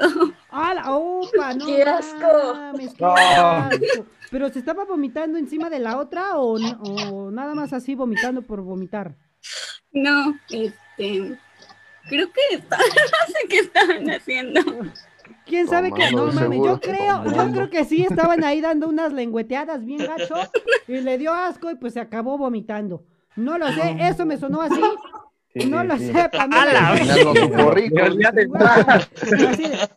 ¡Hala! 0.50 0.92
¡Opa! 0.92 1.54
¡No 1.54 1.66
¡Qué 1.66 1.84
asco! 1.84 2.54
mames, 2.56 2.94
qué 2.94 3.04
No. 3.04 3.14
asco! 3.16 4.06
¿Pero 4.30 4.50
se 4.50 4.60
estaba 4.60 4.84
vomitando 4.86 5.38
encima 5.38 5.70
de 5.70 5.80
la 5.80 5.98
otra 5.98 6.38
o, 6.38 6.58
o 6.58 7.32
nada 7.32 7.56
más 7.56 7.72
así 7.74 7.96
vomitando 7.96 8.42
por 8.42 8.62
vomitar? 8.62 9.16
No, 9.94 10.36
este. 10.50 11.38
Creo 12.10 12.28
que 12.32 12.56
está, 12.56 12.78
no 12.78 13.28
sé 13.28 13.48
qué 13.50 13.60
estaban 13.60 14.10
haciendo. 14.10 14.62
¿Quién 15.46 15.68
sabe 15.68 15.92
qué? 15.92 16.12
No 16.12 16.28
mames, 16.32 16.60
yo 16.64 16.80
creo, 16.80 17.26
yo 17.26 17.52
creo 17.52 17.70
que 17.70 17.86
sí 17.86 18.04
estaban 18.04 18.44
ahí 18.44 18.62
dando 18.62 18.88
unas 18.88 19.12
lengüeteadas 19.14 19.86
bien 19.86 20.00
gacho 20.00 20.36
y 20.88 21.02
le 21.02 21.18
dio 21.18 21.34
asco 21.34 21.70
y 21.72 21.76
pues 21.76 21.94
se 21.94 22.00
acabó 22.00 22.38
vomitando. 22.38 23.04
No 23.36 23.58
lo 23.58 23.68
sé, 23.72 23.98
eso 24.00 24.26
me 24.26 24.38
sonó 24.38 24.62
así. 24.62 24.82
Sí, 25.54 25.70
no 25.70 25.82
sí, 25.82 25.88
lo 25.88 25.98
sí. 25.98 26.06
sé, 26.14 26.30
Pamela. 26.30 26.96
Rico. 27.74 27.98
Ya 28.18 28.32
te- 28.32 28.48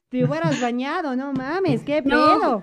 te 0.08 0.24
hubieras 0.24 0.60
bañado, 0.60 1.14
no 1.14 1.32
mames, 1.32 1.82
qué 1.84 2.02
pedo. 2.02 2.62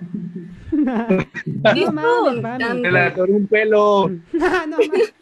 No 1.74 1.92
mames. 1.92 2.80
Se 2.82 2.90
le 2.90 3.00
atoró 3.00 3.34
un 3.34 3.46
pelo. 3.46 4.08
No, 4.32 4.66
no 4.66 4.76
mames. 4.78 5.14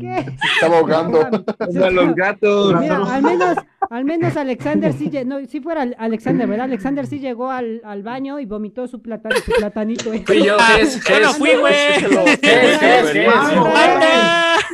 ¿Qué? 0.00 0.24
Se 0.24 0.46
estaba 0.54 0.78
ahogando. 0.78 1.28
Como 1.30 1.84
a 1.84 1.90
los 1.90 2.14
gatos. 2.14 2.74
Mira, 2.80 2.96
al 2.96 3.22
menos, 3.22 3.56
al 3.88 4.04
menos 4.04 4.36
Alexander 4.36 4.92
sí, 4.92 5.10
no, 5.24 5.38
sí 5.46 5.60
fuera 5.60 5.86
Alexander, 5.98 6.46
¿verdad? 6.48 6.64
Alexander 6.64 7.06
sí 7.06 7.18
llegó 7.20 7.50
al, 7.50 7.80
al 7.84 8.02
baño 8.02 8.40
y 8.40 8.46
vomitó 8.46 8.86
su, 8.88 9.00
plata- 9.00 9.28
su 9.44 9.52
platanito. 9.52 10.12
¿eh? 10.12 10.22
Fui 10.26 10.42
yo, 10.44 10.56
es, 10.80 11.02
Yo 11.04 11.20
no 11.20 11.30
es. 11.30 11.36
fui, 11.38 11.50
güey. 11.54 11.74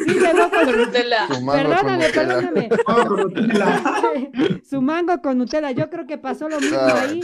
Sí 0.06 0.64
con. 0.64 0.76
Nutella. 0.78 1.26
Mango 1.28 1.44
con 1.44 1.52
Perdóname, 1.52 2.06
Nutella. 2.06 2.12
perdóname. 2.12 2.68
Nutella. 3.22 4.60
Su 4.64 4.80
mango 4.82 5.20
con 5.22 5.38
Nutella, 5.38 5.70
yo 5.72 5.88
creo 5.90 6.06
que 6.06 6.18
pasó 6.18 6.48
lo 6.48 6.58
mismo 6.60 6.78
Ah, 6.80 7.02
ahí. 7.02 7.20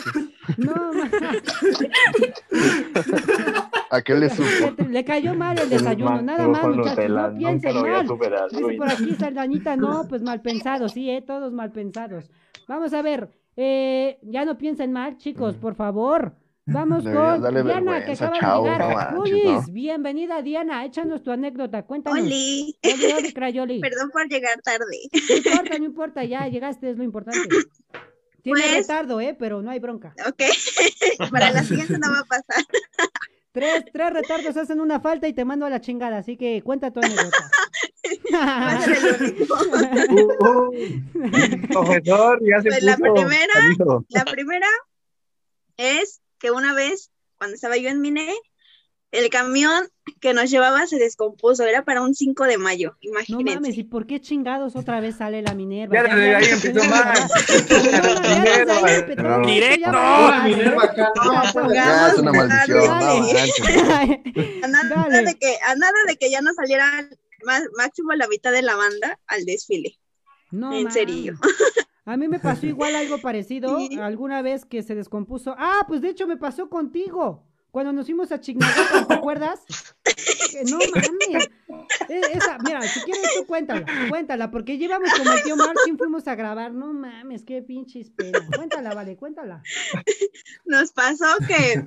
No, 0.57 0.93
ma- 0.93 1.11
¿A 3.91 4.03
qué 4.03 4.15
le 4.15 4.29
supo? 4.31 4.75
le 4.89 5.05
cayó 5.05 5.35
mal 5.35 5.59
el 5.59 5.69
desayuno, 5.71 6.21
nada 6.23 6.47
más, 6.49 6.63
muchachos, 6.65 6.91
Nutella, 6.91 7.09
no 7.09 7.29
nunca 7.31 7.39
piensen 7.39 7.75
lo 7.75 7.81
voy 7.81 7.91
a 7.91 7.93
mal. 7.95 8.07
superar, 8.07 8.51
Dice 8.51 8.75
por 8.77 8.91
aquí 8.91 9.15
Saldañita, 9.15 9.77
no, 9.77 10.07
pues 10.09 10.23
mal 10.23 10.41
pensados, 10.43 10.93
sí, 10.93 11.11
eh, 11.11 11.23
todos 11.23 11.53
mal 11.53 11.73
pensados. 11.73 12.31
Vamos 12.67 12.93
a 12.93 13.03
ver, 13.03 13.31
eh, 13.57 14.19
ya 14.23 14.45
no 14.45 14.59
piensen 14.59 14.93
mal, 14.93 15.17
chicos, 15.17 15.57
por 15.57 15.75
favor. 15.75 16.35
Vamos 16.71 17.03
Deberías 17.05 17.41
con 17.41 17.65
Diana, 17.65 18.05
que 18.05 18.13
acaba 18.13 18.57
de 18.59 18.71
llegar. 18.71 19.13
no 19.13 19.19
manches, 19.21 19.33
Luis, 19.33 19.45
¿no? 19.69 19.73
bienvenida, 19.73 20.43
Diana, 20.43 20.85
échanos 20.85 21.23
tu 21.23 21.31
anécdota, 21.31 21.83
cuéntanos. 21.85 22.21
Oli, 22.21 22.79
Oli, 22.85 23.13
oli, 23.13 23.33
crayoli. 23.33 23.81
perdón 23.89 24.11
por 24.11 24.29
llegar 24.29 24.61
tarde. 24.63 24.85
No 25.29 25.37
importa, 25.37 25.79
no 25.79 25.85
importa, 25.85 26.25
ya 26.25 26.47
llegaste, 26.49 26.91
es 26.91 26.99
lo 26.99 27.05
importante. 27.05 27.41
Tiene 28.43 28.61
Pues- 28.61 28.73
retardo, 28.75 29.21
eh, 29.21 29.35
pero 29.39 29.63
no 29.63 29.71
hay 29.71 29.79
bronca. 29.81 30.15
Ok, 30.27 30.43
para 31.31 31.51
la 31.51 31.63
siguiente 31.65 31.99
no 31.99 32.11
va 32.13 32.21
a 32.21 32.25
pasar. 32.25 32.65
Tres, 33.51 33.85
tres 33.93 34.13
retardos 34.13 34.57
hacen 34.57 34.81
una 34.81 35.01
falta 35.01 35.27
y 35.27 35.33
te 35.33 35.45
mando 35.45 35.67
a 35.67 35.71
la 35.71 35.81
chingada, 35.81 36.19
así 36.19 36.37
que 36.37 36.63
cuenta 36.63 36.93
tu 36.93 37.01
anécdota. 37.01 37.51
Uh, 40.11 40.45
uh. 40.45 40.71
Profesor, 41.69 42.39
ya 42.45 42.63
se 42.63 42.69
Pues 42.69 42.83
la 42.83 42.97
puso 42.97 43.15
primera- 43.15 43.53
canijo. 43.55 44.05
La 44.11 44.25
primera 44.25 44.67
es 45.77 46.21
que 46.39 46.51
una 46.51 46.75
vez, 46.75 47.11
cuando 47.37 47.55
estaba 47.55 47.77
yo 47.77 47.89
en 47.89 48.01
Mine, 48.01 48.35
el 49.11 49.31
camión 49.31 49.89
que 50.21 50.35
nos 50.35 50.51
llevaba 50.51 50.87
se 50.87 50.99
descompuso. 50.99 51.65
Era 51.65 51.83
para 51.85 52.03
un 52.03 52.15
5 52.15 52.45
de 52.45 52.59
mayo, 52.59 52.91
No 53.03 53.11
imagínense. 53.11 53.55
mames, 53.55 53.79
¿y 53.79 53.85
por 53.85 54.07
qué 54.07 54.21
chingados 54.21 54.77
otra 54.77 55.01
vez 55.01 55.17
sale 55.17 55.41
la 55.41 55.55
Minerva? 55.55 55.95
Ya 55.95 56.03
desde 56.15 56.35
ahí 56.37 56.45
empezó 56.51 56.85
mal. 56.91 57.15
mal. 58.67 59.47
Directo. 59.47 59.91
Minerva 60.45 60.85
acá, 60.85 61.13
no, 61.17 61.73
Ya 61.75 62.09
es 62.09 62.19
una 62.19 62.33
maldición. 62.33 62.79
No. 62.79 62.95
A 64.65 64.69
nada, 64.69 65.23
de 65.23 65.35
que, 65.37 65.57
a 65.67 65.75
nada 65.75 65.93
de 66.07 66.17
que 66.17 66.31
ya 66.31 66.41
no 66.43 66.53
saliera 66.55 67.09
más, 67.45 67.63
máximo 67.77 68.13
la 68.15 68.29
mitad 68.29 68.53
de 68.53 68.63
la 68.63 68.77
banda 68.77 69.19
al 69.27 69.45
desfile. 69.45 69.99
No 70.51 70.73
en 70.73 70.85
mames. 70.85 70.95
serio. 70.95 71.39
A 72.09 72.17
mí 72.17 72.27
me 72.29 72.39
pasó 72.39 72.67
igual 72.67 72.95
algo 72.97 73.19
parecido 73.19 73.79
Sí. 73.79 73.99
alguna 73.99 74.43
vez 74.43 74.65
que 74.65 74.83
se 74.83 74.95
descompuso. 74.95 75.55
Ah, 75.59 75.85
pues 75.87 76.01
de 76.01 76.09
hecho 76.09 76.27
me 76.27 76.37
pasó 76.37 76.69
contigo. 76.69 77.45
Cuando 77.71 77.93
nos 77.93 78.07
fuimos 78.07 78.33
a 78.33 78.41
Chignahuapan, 78.41 79.07
¿te 79.09 79.15
acuerdas? 79.15 79.61
No 80.71 80.79
mames. 80.79 81.51
Eh, 82.09 82.21
Esa, 82.33 82.57
mira, 82.65 82.81
si 82.81 83.01
quieres 83.03 83.23
tú 83.37 83.47
cuéntala, 83.47 83.85
cuéntala, 84.09 84.51
porque 84.51 84.79
llevamos 84.79 85.11
como 85.13 85.31
el 85.33 85.43
tío 85.43 85.55
Martín, 85.55 85.99
fuimos 85.99 86.27
a 86.27 86.35
grabar. 86.35 86.73
No 86.73 86.95
mames, 86.95 87.45
qué 87.45 87.61
pinches 87.63 88.09
pena. 88.11 88.41
Cuéntala, 88.57 88.95
vale, 88.95 89.17
cuéntala. 89.17 89.63
Nos 90.65 90.93
pasó 90.93 91.27
que 91.47 91.85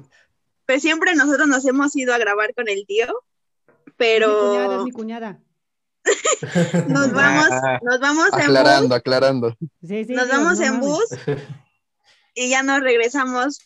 pues 0.68 0.84
siempre 0.84 1.16
nosotros 1.16 1.48
nos 1.48 1.66
hemos 1.66 1.96
ido 1.96 2.14
a 2.14 2.20
grabar 2.20 2.54
con 2.54 2.70
el 2.70 2.86
tío, 2.86 3.08
Es 3.08 4.20
mi 4.20 4.22
cuñada, 4.22 4.66
es 4.66 4.70
pero 4.70 4.84
mi 4.86 4.92
cuñada. 4.92 5.40
Nos 6.88 7.12
vamos, 7.14 7.50
nos 7.84 8.00
vamos 8.00 8.26
en 8.28 8.32
bus, 8.32 8.44
Aclarando, 8.44 8.96
aclarando. 8.96 9.58
Sí, 9.88 10.06
sí, 10.06 10.14
nos 10.14 10.28
vamos 10.30 10.60
no 10.60 10.66
en 10.66 10.80
bus 10.80 11.06
y 12.34 12.50
ya 12.50 12.64
nos 12.64 12.80
regresamos 12.82 13.60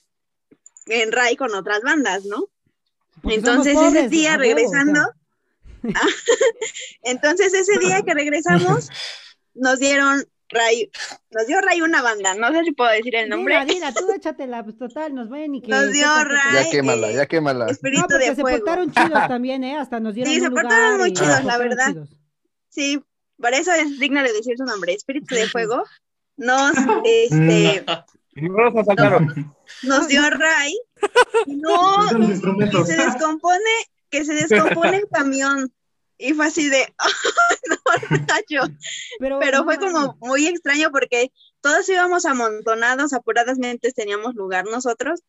en 0.87 1.11
Ray 1.11 1.35
con 1.35 1.53
otras 1.55 1.81
bandas, 1.81 2.25
¿no? 2.25 2.45
Porque 3.21 3.37
Entonces 3.37 3.75
ese 3.77 4.09
día 4.09 4.35
a 4.35 4.37
huevo, 4.37 4.55
o 4.67 4.69
sea. 4.69 4.83
regresando, 4.83 5.11
entonces 7.03 7.53
ese 7.53 7.79
día 7.79 8.01
que 8.01 8.13
regresamos 8.13 8.89
nos 9.53 9.79
dieron 9.79 10.23
Ray, 10.49 10.91
nos 11.31 11.47
dio 11.47 11.59
Ray 11.59 11.81
una 11.81 12.01
banda, 12.03 12.35
no 12.35 12.51
sé 12.51 12.63
si 12.65 12.71
puedo 12.71 12.91
decir 12.91 13.15
el 13.15 13.29
nombre. 13.29 13.55
Dila, 13.65 13.65
dila, 13.65 13.93
tú 13.93 14.11
échatela, 14.11 14.63
pues 14.63 14.77
total, 14.77 15.15
nos 15.15 15.27
vayan 15.29 15.55
y 15.55 15.61
que. 15.61 15.69
Nos 15.69 15.91
dio 15.91 16.05
Ray. 16.23 16.65
Ya 16.65 16.69
quémala, 16.71 17.11
ya 17.11 17.25
quémala. 17.25 17.65
Espíritu 17.65 18.01
No, 18.01 18.07
porque 18.07 18.29
de 18.29 18.35
se 18.35 18.41
fuego. 18.41 18.57
portaron 18.59 18.91
chidos 18.91 19.27
también, 19.27 19.63
¿eh? 19.63 19.77
Hasta 19.77 19.99
nos 19.99 20.13
dieron 20.13 20.31
Sí, 20.33 20.39
se 20.39 20.51
portaron 20.51 20.99
muy 20.99 21.09
y 21.09 21.13
chidos, 21.13 21.29
la 21.29 21.57
portaron 21.57 21.69
verdad. 21.69 21.87
chidos. 21.93 22.09
Sí, 22.75 23.01
por 23.41 23.53
eso 23.53 23.71
es 23.71 23.97
digno 23.99 24.21
de 24.21 24.33
decir 24.33 24.57
su 24.57 24.65
nombre, 24.65 24.93
Espíritu 24.93 25.33
de 25.33 25.47
Fuego. 25.47 25.83
Nos, 26.35 26.73
este, 27.05 27.85
Y 28.35 28.49
no 28.49 28.63
los 28.65 28.75
asaltaron. 28.75 29.55
nos 29.83 30.07
dio 30.09 30.29
Ray. 30.29 30.77
No, 31.47 32.11
instrumentos. 32.21 32.87
se 32.87 32.97
descompone, 32.97 33.59
que 34.09 34.25
se 34.25 34.33
descompone 34.33 34.97
el 34.97 35.07
camión. 35.09 35.71
Y 36.17 36.33
fue 36.33 36.47
así 36.47 36.69
de, 36.69 36.93
¡ay, 36.97 37.11
no, 37.69 38.17
rayo! 38.27 38.73
Pero, 39.19 39.39
Pero 39.39 39.63
fue 39.63 39.77
como 39.77 40.17
muy 40.19 40.47
extraño 40.47 40.89
porque 40.91 41.31
todos 41.61 41.87
íbamos 41.89 42.25
amontonados, 42.25 43.13
apuradamente 43.13 43.91
teníamos 43.93 44.35
lugar 44.35 44.65
nosotros. 44.65 45.21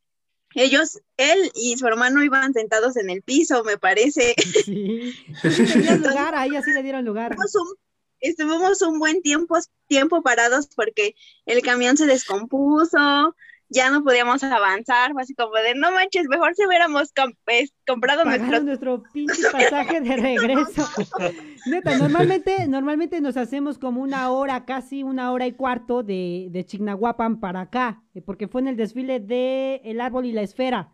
Ellos, 0.55 1.01
él 1.17 1.51
y 1.55 1.77
su 1.77 1.87
hermano 1.87 2.23
iban 2.23 2.55
sentados 2.55 2.97
en 2.97 3.11
el 3.11 3.23
piso, 3.23 3.65
me 3.65 3.79
parece. 3.79 4.35
Sí. 4.65 5.15
Tenías 5.43 6.01
lugar, 6.01 6.35
a 6.35 6.47
ella 6.47 6.63
sí 6.63 6.73
le 6.73 6.83
dieron 6.83 7.05
lugar. 7.05 7.33
Estuvimos 7.33 7.55
un, 7.55 7.77
estuvimos 8.21 8.83
un 8.83 8.99
buen 8.99 9.23
tiempo, 9.23 9.57
tiempo 9.87 10.23
parados 10.23 10.69
porque 10.75 11.15
el 11.45 11.63
camión 11.63 11.97
se 11.97 12.07
descompuso, 12.07 13.37
ya 13.69 13.91
no 13.91 14.05
podíamos 14.05 14.43
avanzar, 14.45 15.13
fue 15.13 15.23
así 15.23 15.35
como 15.35 15.53
de, 15.55 15.75
no 15.75 15.91
manches, 15.91 16.29
mejor 16.29 16.55
si 16.55 16.67
hubiéramos 16.67 17.13
com- 17.13 17.33
es- 17.47 17.75
comprado 17.87 18.25
nuestro... 18.25 18.61
nuestro 18.63 19.03
pinche 19.13 19.43
pasaje 19.51 20.01
de 20.01 20.17
regreso. 20.17 20.89
Neta, 21.67 21.97
normalmente, 21.99 22.69
normalmente 22.69 23.21
nos 23.21 23.37
hacemos 23.37 23.79
como 23.79 24.01
una 24.03 24.31
hora, 24.31 24.65
casi 24.65 25.03
una 25.03 25.33
hora 25.33 25.47
y 25.47 25.53
cuarto 25.53 26.03
de, 26.03 26.49
de 26.51 26.65
Chignahuapan 26.65 27.41
para 27.41 27.63
acá, 27.63 28.03
eh, 28.15 28.23
porque 28.23 28.49
fue 28.49 28.61
en 28.61 28.69
el 28.69 28.77
desfile 28.77 29.19
de 29.21 29.81
El 29.85 30.01
Árbol 30.01 30.27
y 30.27 30.33
la 30.33 30.43
Esfera. 30.43 30.93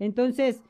Entonces, 0.00 0.62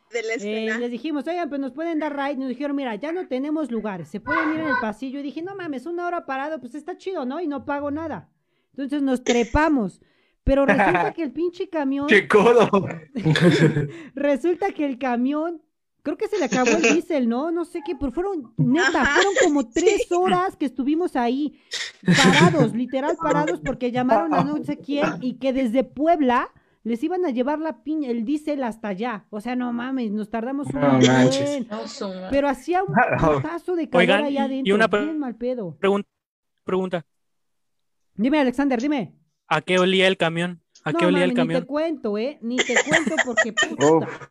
eh, 0.46 0.78
les 0.78 0.90
dijimos, 0.90 1.26
oigan, 1.26 1.50
pues 1.50 1.60
nos 1.60 1.72
pueden 1.72 1.98
dar 1.98 2.16
ride. 2.16 2.36
Nos 2.38 2.48
dijeron, 2.48 2.74
mira, 2.74 2.94
ya 2.94 3.12
no 3.12 3.28
tenemos 3.28 3.70
lugar, 3.70 4.06
se 4.06 4.20
pueden 4.20 4.54
ir 4.54 4.60
en 4.60 4.66
el 4.68 4.78
pasillo. 4.80 5.20
Y 5.20 5.22
dije, 5.22 5.42
no 5.42 5.54
mames, 5.54 5.84
una 5.84 6.06
hora 6.06 6.24
parado, 6.24 6.58
pues 6.60 6.74
está 6.74 6.96
chido, 6.96 7.26
¿no? 7.26 7.38
Y 7.40 7.46
no 7.46 7.66
pago 7.66 7.90
nada. 7.90 8.30
Entonces 8.70 9.02
nos 9.02 9.22
trepamos. 9.24 10.00
Pero 10.48 10.64
resulta 10.64 11.12
que 11.14 11.22
el 11.22 11.30
pinche 11.32 11.68
camión, 11.68 12.06
¡Qué 12.06 12.26
codo! 12.26 12.70
resulta 14.14 14.70
que 14.72 14.86
el 14.86 14.98
camión, 14.98 15.60
creo 16.02 16.16
que 16.16 16.26
se 16.28 16.38
le 16.38 16.46
acabó 16.46 16.70
el 16.70 16.82
diésel, 16.82 17.28
¿no? 17.28 17.50
No 17.50 17.64
sé 17.66 17.82
qué, 17.84 17.94
pero 17.98 18.12
fueron, 18.12 18.54
neta, 18.56 19.02
Ajá, 19.02 19.14
fueron 19.16 19.34
como 19.44 19.68
tres 19.68 20.10
horas 20.10 20.56
que 20.56 20.64
estuvimos 20.64 21.16
ahí, 21.16 21.60
parados, 22.02 22.74
literal 22.74 23.16
parados, 23.22 23.60
porque 23.60 23.92
llamaron 23.92 24.32
a 24.32 24.42
no 24.42 24.64
sé 24.64 24.78
quién 24.78 25.04
y 25.20 25.34
que 25.34 25.52
desde 25.52 25.84
Puebla 25.84 26.48
les 26.82 27.02
iban 27.04 27.26
a 27.26 27.30
llevar 27.30 27.58
la 27.58 27.82
piña, 27.82 28.08
el 28.08 28.24
diésel 28.24 28.62
hasta 28.62 28.88
allá. 28.88 29.26
O 29.28 29.42
sea, 29.42 29.54
no 29.54 29.70
mames, 29.74 30.10
nos 30.12 30.30
tardamos 30.30 30.68
un 30.68 30.80
No 30.80 30.98
buen. 30.98 31.68
Pero 32.30 32.48
hacía 32.48 32.82
un 32.82 32.94
putazo 33.42 33.76
de 33.76 33.90
calor 33.90 34.00
Oigan, 34.00 34.24
allá 34.24 34.30
y- 34.30 34.38
adentro, 34.38 34.70
y 34.70 34.72
una 34.72 34.88
pre- 34.88 35.02
bien 35.04 35.18
mal 35.18 35.34
pedo. 35.36 35.76
Pregun- 35.78 36.06
pregunta. 36.64 37.04
Dime, 38.14 38.40
Alexander, 38.40 38.80
dime. 38.80 39.14
¿A 39.48 39.60
qué 39.62 39.78
olía 39.78 40.06
el 40.08 40.16
camión? 40.16 40.62
¿A 40.84 40.92
No, 40.92 40.98
qué 40.98 41.06
olía 41.06 41.24
mami, 41.24 41.24
el 41.24 41.34
camión? 41.34 41.48
Ni 41.48 41.52
te 41.52 41.66
cuento, 41.66 42.18
¿eh? 42.18 42.38
Ni 42.42 42.64
te 42.64 42.78
cuento 42.78 43.20
porque 43.24 43.52
puta. 43.54 43.86
Uf. 43.86 44.28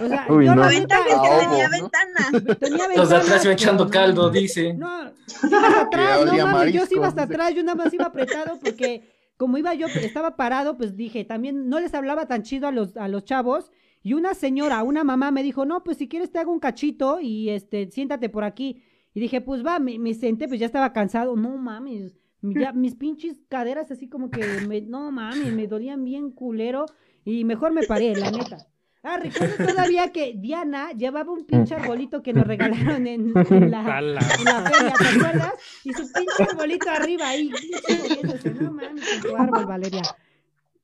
O 0.00 0.08
sea, 0.08 0.26
Uy, 0.26 0.46
yo 0.46 0.54
no. 0.54 0.62
la 0.62 0.66
La 0.66 0.72
neta, 0.72 1.00
ventaja 1.00 1.14
es 1.14 1.20
que 1.20 1.30
tenía 1.30 1.68
ojo, 1.68 1.74
¿no? 1.74 1.90
ventana. 1.90 2.36
tenía 2.60 2.88
Los 2.94 3.10
de 3.10 3.16
atrás 3.16 3.44
ventanas, 3.44 3.44
iba 3.44 3.52
echando 3.54 3.90
caldo, 3.90 4.30
no. 4.30 4.30
dice. 4.30 4.74
No, 4.74 5.12
ibas 5.42 5.74
atrás, 5.74 6.24
no 6.24 6.38
mames, 6.38 6.72
yo 6.72 6.86
sí 6.86 6.94
marisco, 6.94 6.96
iba 6.96 7.08
hasta 7.08 7.22
dice. 7.24 7.24
atrás, 7.24 7.54
yo 7.54 7.62
nada 7.64 7.76
más 7.76 7.92
iba 7.92 8.06
apretado 8.06 8.60
porque 8.60 9.08
como 9.36 9.58
iba 9.58 9.74
yo, 9.74 9.88
estaba 9.88 10.36
parado, 10.36 10.76
pues 10.76 10.96
dije, 10.96 11.24
también 11.24 11.68
no 11.68 11.80
les 11.80 11.94
hablaba 11.94 12.26
tan 12.26 12.42
chido 12.42 12.68
a 12.68 12.72
los, 12.72 12.96
a 12.96 13.08
los 13.08 13.24
chavos. 13.24 13.70
Y 14.02 14.14
una 14.14 14.34
señora, 14.34 14.82
una 14.82 15.04
mamá 15.04 15.30
me 15.30 15.42
dijo, 15.42 15.64
no, 15.64 15.84
pues 15.84 15.98
si 15.98 16.08
quieres 16.08 16.32
te 16.32 16.38
hago 16.40 16.52
un 16.52 16.60
cachito 16.60 17.20
y 17.20 17.50
este, 17.50 17.90
siéntate 17.90 18.28
por 18.30 18.44
aquí. 18.44 18.82
Y 19.14 19.20
dije, 19.20 19.40
pues 19.40 19.64
va, 19.64 19.78
me, 19.78 19.98
me 19.98 20.14
senté, 20.14 20.48
pues 20.48 20.60
ya 20.60 20.66
estaba 20.66 20.92
cansado. 20.92 21.36
No 21.36 21.56
mames, 21.58 22.14
ya, 22.42 22.72
mis 22.72 22.94
pinches 22.94 23.38
caderas 23.48 23.90
así 23.90 24.08
como 24.08 24.30
que, 24.30 24.44
me, 24.66 24.80
no 24.80 25.10
mames, 25.10 25.52
me 25.52 25.66
dolían 25.66 26.04
bien 26.04 26.30
culero. 26.30 26.86
Y 27.24 27.44
mejor 27.44 27.72
me 27.72 27.82
paré, 27.86 28.14
la 28.16 28.30
neta. 28.30 28.58
Ah, 29.02 29.16
recuerdo 29.18 29.64
todavía 29.64 30.10
que 30.12 30.34
Diana 30.36 30.90
llevaba 30.92 31.30
un 31.32 31.44
pinche 31.44 31.74
arbolito 31.74 32.22
que 32.22 32.32
nos 32.32 32.46
regalaron 32.46 33.06
en, 33.06 33.32
en 33.36 33.70
la, 33.70 33.98
en 34.00 34.14
la 34.14 34.20
feria, 34.20 34.92
¿te 34.98 35.06
acuerdas? 35.18 35.52
Y 35.84 35.92
su 35.92 36.12
pinche 36.12 36.42
arbolito 36.50 36.90
arriba 36.90 37.28
ahí. 37.28 37.50
moviéndose. 37.88 38.50
No 38.54 38.72
mames, 38.72 39.04
con 39.22 39.30
tu 39.30 39.36
árbol, 39.36 39.66
Valeria. 39.66 40.02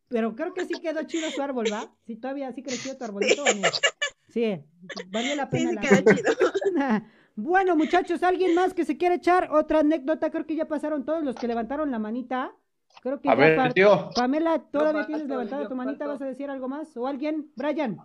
Pero 0.08 0.36
creo 0.36 0.54
que 0.54 0.64
sí 0.64 0.74
quedó 0.80 1.02
chido 1.04 1.30
su 1.30 1.42
árbol, 1.42 1.66
¿va? 1.72 1.92
Sí, 2.06 2.16
todavía 2.16 2.52
sí 2.52 2.62
creció 2.62 2.96
tu 2.96 3.04
arbolito. 3.04 3.42
¿o 3.42 3.46
no? 3.46 3.68
Sí, 4.28 4.60
valió 5.10 5.34
la 5.34 5.44
Sí, 5.44 5.50
pena. 5.50 5.70
sí 5.70 5.74
la 5.74 5.80
quedó 5.80 6.14
chido. 6.14 6.32
Bueno, 7.36 7.76
muchachos, 7.76 8.22
¿alguien 8.22 8.54
más 8.54 8.74
que 8.74 8.84
se 8.84 8.96
quiere 8.96 9.16
echar 9.16 9.50
otra 9.50 9.80
anécdota? 9.80 10.30
Creo 10.30 10.46
que 10.46 10.54
ya 10.54 10.66
pasaron 10.66 11.04
todos 11.04 11.24
los 11.24 11.34
que 11.34 11.48
levantaron 11.48 11.90
la 11.90 11.98
manita. 11.98 12.52
Creo 13.02 13.20
que 13.20 13.28
A 13.28 13.32
ya 13.32 13.38
ver, 13.38 13.72
tío. 13.72 14.10
Pamela, 14.14 14.62
¿todavía 14.70 15.06
tienes 15.06 15.26
levantada 15.26 15.68
tu 15.68 15.74
manita? 15.74 16.06
¿Vas 16.06 16.22
a 16.22 16.26
decir 16.26 16.48
algo 16.48 16.68
más? 16.68 16.96
¿O 16.96 17.06
alguien? 17.08 17.50
Brian. 17.56 17.98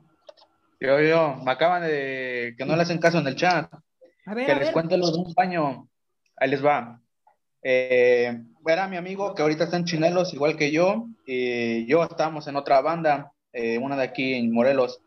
Yo, 0.79 0.99
yo, 0.99 1.35
me 1.43 1.51
acaban 1.51 1.83
de 1.83 2.55
que 2.57 2.65
no 2.65 2.75
le 2.75 2.81
hacen 2.81 2.99
caso 2.99 3.19
en 3.19 3.27
el 3.27 3.35
chat. 3.35 3.71
A 4.25 4.33
ver, 4.33 4.45
Que 4.47 4.51
a 4.51 4.55
les 4.55 4.65
ver. 4.65 4.73
cuente 4.73 4.97
lo 4.97 5.11
de 5.11 5.17
un 5.19 5.33
baño. 5.33 5.87
Ahí 6.37 6.49
les 6.49 6.65
va. 6.65 6.99
Eh, 7.61 8.41
era 8.65 8.87
mi 8.87 8.97
amigo 8.97 9.35
que 9.35 9.41
ahorita 9.41 9.65
está 9.65 9.77
en 9.77 9.85
Chinelos, 9.85 10.33
igual 10.33 10.55
que 10.55 10.71
yo, 10.71 11.07
y 11.25 11.85
yo 11.85 12.03
estábamos 12.03 12.47
en 12.47 12.55
otra 12.55 12.81
banda, 12.81 13.31
eh, 13.51 13.77
una 13.77 13.95
de 13.97 14.03
aquí 14.03 14.33
en 14.33 14.51
Morelos. 14.53 15.01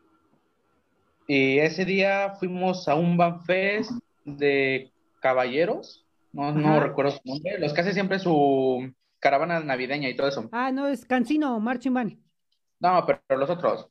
Y 1.27 1.57
ese 1.59 1.85
día 1.85 2.35
fuimos 2.39 2.87
a 2.87 2.95
un 2.95 3.17
Banfest 3.17 3.91
de 4.25 4.91
caballeros, 5.21 6.05
no, 6.31 6.51
no 6.51 6.79
recuerdo 6.79 7.11
su 7.11 7.21
nombre, 7.25 7.59
los 7.59 7.73
que 7.73 7.81
hacen 7.81 7.93
siempre 7.93 8.19
su 8.19 8.91
caravana 9.19 9.59
navideña 9.61 10.09
y 10.09 10.15
todo 10.15 10.27
eso. 10.27 10.49
Ah, 10.51 10.71
no, 10.71 10.87
es 10.87 11.05
Cancino, 11.05 11.59
Marching 11.59 11.93
Band. 11.93 12.17
No, 12.79 13.03
pero, 13.05 13.21
pero 13.27 13.39
los 13.39 13.49
otros, 13.49 13.87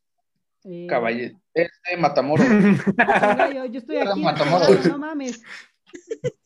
Eh, 0.64 0.87
caballeros, 0.89 1.39
este 1.55 1.97
Matamoros. 1.97 2.47
yo, 3.55 3.64
yo 3.66 3.78
estoy 3.78 3.97
aquí, 3.99 4.22
Matamoros. 4.22 4.87
no 4.87 4.99
mames. 4.99 5.43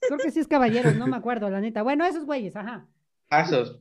Creo 0.00 0.18
que 0.18 0.30
sí 0.30 0.40
es 0.40 0.48
caballeros, 0.48 0.96
no 0.96 1.06
me 1.06 1.16
acuerdo, 1.16 1.50
la 1.50 1.60
neta. 1.60 1.82
Bueno, 1.82 2.04
esos 2.04 2.24
güeyes, 2.24 2.56
ajá. 2.56 2.86
Pasos. 3.28 3.80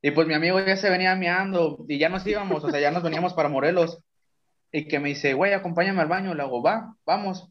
Y 0.00 0.10
pues 0.12 0.26
mi 0.28 0.34
amigo 0.34 0.60
ya 0.60 0.76
se 0.76 0.90
venía 0.90 1.14
meando 1.16 1.84
y 1.88 1.98
ya 1.98 2.08
nos 2.08 2.26
íbamos, 2.26 2.62
o 2.62 2.70
sea, 2.70 2.80
ya 2.80 2.90
nos 2.90 3.02
veníamos 3.02 3.34
para 3.34 3.48
Morelos. 3.48 3.98
Y 4.70 4.86
que 4.86 5.00
me 5.00 5.08
dice, 5.08 5.32
güey, 5.34 5.54
acompáñame 5.54 6.00
al 6.02 6.08
baño. 6.08 6.34
Le 6.34 6.42
hago, 6.42 6.62
va, 6.62 6.94
vamos. 7.06 7.48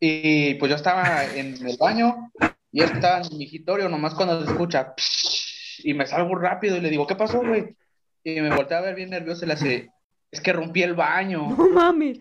Y 0.00 0.54
pues 0.54 0.70
yo 0.70 0.76
estaba 0.76 1.24
en 1.26 1.54
el 1.66 1.76
baño 1.78 2.30
y 2.72 2.82
él 2.82 2.90
estaba 2.94 3.18
en 3.18 3.28
mi 3.32 3.38
migitorio, 3.38 3.88
nomás 3.88 4.14
cuando 4.14 4.42
se 4.42 4.50
escucha, 4.50 4.94
"Psh", 4.96 5.82
y 5.84 5.94
me 5.94 6.06
salgo 6.06 6.34
rápido 6.36 6.76
y 6.76 6.80
le 6.80 6.88
digo, 6.88 7.06
¿qué 7.06 7.16
pasó, 7.16 7.40
güey? 7.40 7.76
Y 8.24 8.40
me 8.40 8.54
volteé 8.54 8.76
a 8.76 8.80
ver 8.80 8.94
bien 8.94 9.10
nervioso 9.10 9.44
y 9.44 9.48
le 9.48 9.54
hace, 9.54 9.90
es 10.30 10.40
que 10.40 10.52
rompí 10.52 10.82
el 10.82 10.94
baño. 10.94 11.54
No 11.56 11.68
mames. 11.70 12.18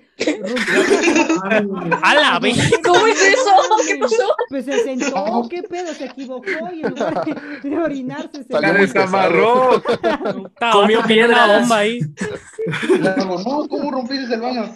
¡A 2.01 2.15
la 2.15 2.39
vez! 2.39 2.57
¿Cómo 2.83 3.07
es 3.07 3.21
eso? 3.21 3.51
¿Qué 3.87 3.97
pasó? 3.97 4.35
Pues 4.49 4.65
se 4.65 4.83
sentó, 4.83 5.47
¿qué 5.49 5.63
pedo? 5.63 5.93
Se 5.93 6.05
equivocó 6.05 6.73
y 6.73 6.81
en 6.81 6.89
lugar 6.89 7.23
de, 7.25 7.69
de 7.69 7.77
orinarse 7.77 8.43
se 8.43 8.51
Salió 8.51 8.73
Comió 10.71 11.01
una 11.01 11.59
bomba 11.59 11.77
ahí. 11.77 11.99
Le 12.99 13.09
hago, 13.09 13.39
no, 13.41 13.67
¿cómo 13.67 13.91
rompiste 13.91 14.33
el 14.33 14.41
baño? 14.41 14.75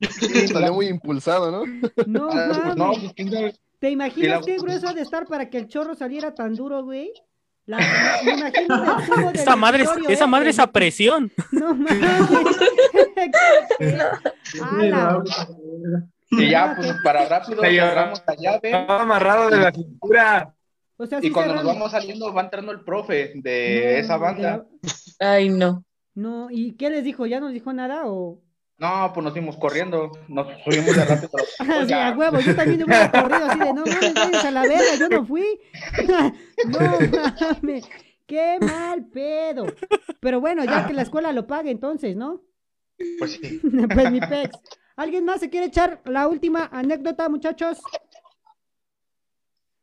Salió 0.52 0.74
muy 0.74 0.86
impulsado, 0.88 1.50
¿no? 1.50 1.64
No 2.06 2.28
Ah, 2.32 2.48
pues, 2.64 2.76
no, 2.76 2.86
mames. 2.86 2.98
pues 3.00 3.12
quién 3.14 3.30
sabe. 3.30 3.54
¿Te 3.78 3.90
imaginas 3.90 4.40
la- 4.40 4.46
qué 4.46 4.56
grueso 4.58 4.88
ha 4.88 4.94
de 4.94 5.02
estar 5.02 5.26
para 5.26 5.48
que 5.50 5.58
el 5.58 5.68
chorro 5.68 5.94
saliera 5.94 6.34
tan 6.34 6.54
duro, 6.54 6.82
güey? 6.84 7.12
La, 7.66 7.76
me 8.24 8.32
imagino 8.32 8.74
el 8.76 9.06
tubo 9.06 9.26
del 9.30 9.36
Esa 9.36 9.56
madre, 9.56 9.82
es- 9.84 9.90
esa 10.08 10.24
¿eh? 10.24 10.28
madre 10.28 10.50
es 10.50 10.58
a 10.58 10.66
presión. 10.72 11.30
No 11.52 11.74
mames. 11.74 12.00
Y 16.30 16.48
ya, 16.50 16.74
pues 16.76 16.92
para 17.02 17.26
rápido, 17.28 17.60
cerramos 17.62 18.22
la 18.26 18.34
llave. 18.36 18.60
Estaba 18.70 19.02
amarrado 19.02 19.50
de 19.50 19.56
la 19.56 19.72
cintura. 19.72 20.54
O 20.96 21.06
sea, 21.06 21.18
Y 21.22 21.30
cuando 21.30 21.54
nos 21.54 21.64
vamos 21.64 21.90
saliendo, 21.90 22.32
va 22.32 22.42
entrando 22.42 22.72
el 22.72 22.80
profe 22.84 23.32
de 23.36 23.80
No, 23.84 23.98
esa 23.98 24.14
de 24.14 24.20
banda. 24.20 24.66
la- 25.18 25.30
Ay, 25.32 25.48
no. 25.48 25.84
No, 26.14 26.48
¿y 26.50 26.72
qué 26.72 26.90
les 26.90 27.04
dijo? 27.04 27.26
¿Ya 27.26 27.40
no 27.40 27.48
dijo 27.48 27.72
nada 27.72 28.02
o...? 28.06 28.42
No, 28.80 29.10
pues 29.12 29.22
nos 29.22 29.34
fuimos 29.34 29.58
corriendo, 29.58 30.10
nos 30.26 30.46
subimos 30.64 30.96
de 30.96 31.04
rápido. 31.04 31.30
Ah, 31.58 31.84
sí, 31.86 31.92
a 31.92 32.12
huevo, 32.16 32.40
yo 32.40 32.56
también 32.56 32.82
hubiera 32.82 33.12
corrido 33.12 33.44
así 33.44 33.58
de, 33.58 33.72
no 33.74 33.84
mames, 33.84 34.14
váyanse 34.14 34.48
a 34.48 34.50
la 34.50 34.62
verga, 34.62 34.94
yo 34.98 35.08
no 35.10 35.26
fui. 35.26 35.44
no 36.66 36.80
mames, 37.60 37.86
qué 38.26 38.56
mal 38.58 39.04
pedo. 39.04 39.66
Pero 40.18 40.40
bueno, 40.40 40.64
ya 40.64 40.86
que 40.86 40.94
la 40.94 41.02
escuela 41.02 41.30
lo 41.32 41.46
pague 41.46 41.70
entonces, 41.70 42.16
¿no? 42.16 42.40
Pues 43.18 43.32
sí. 43.32 43.60
pues 43.94 44.10
mi 44.10 44.20
pex. 44.20 44.58
¿Alguien 44.96 45.26
más 45.26 45.40
se 45.40 45.50
quiere 45.50 45.66
echar 45.66 46.00
la 46.06 46.26
última 46.26 46.68
anécdota, 46.72 47.28
muchachos? 47.28 47.80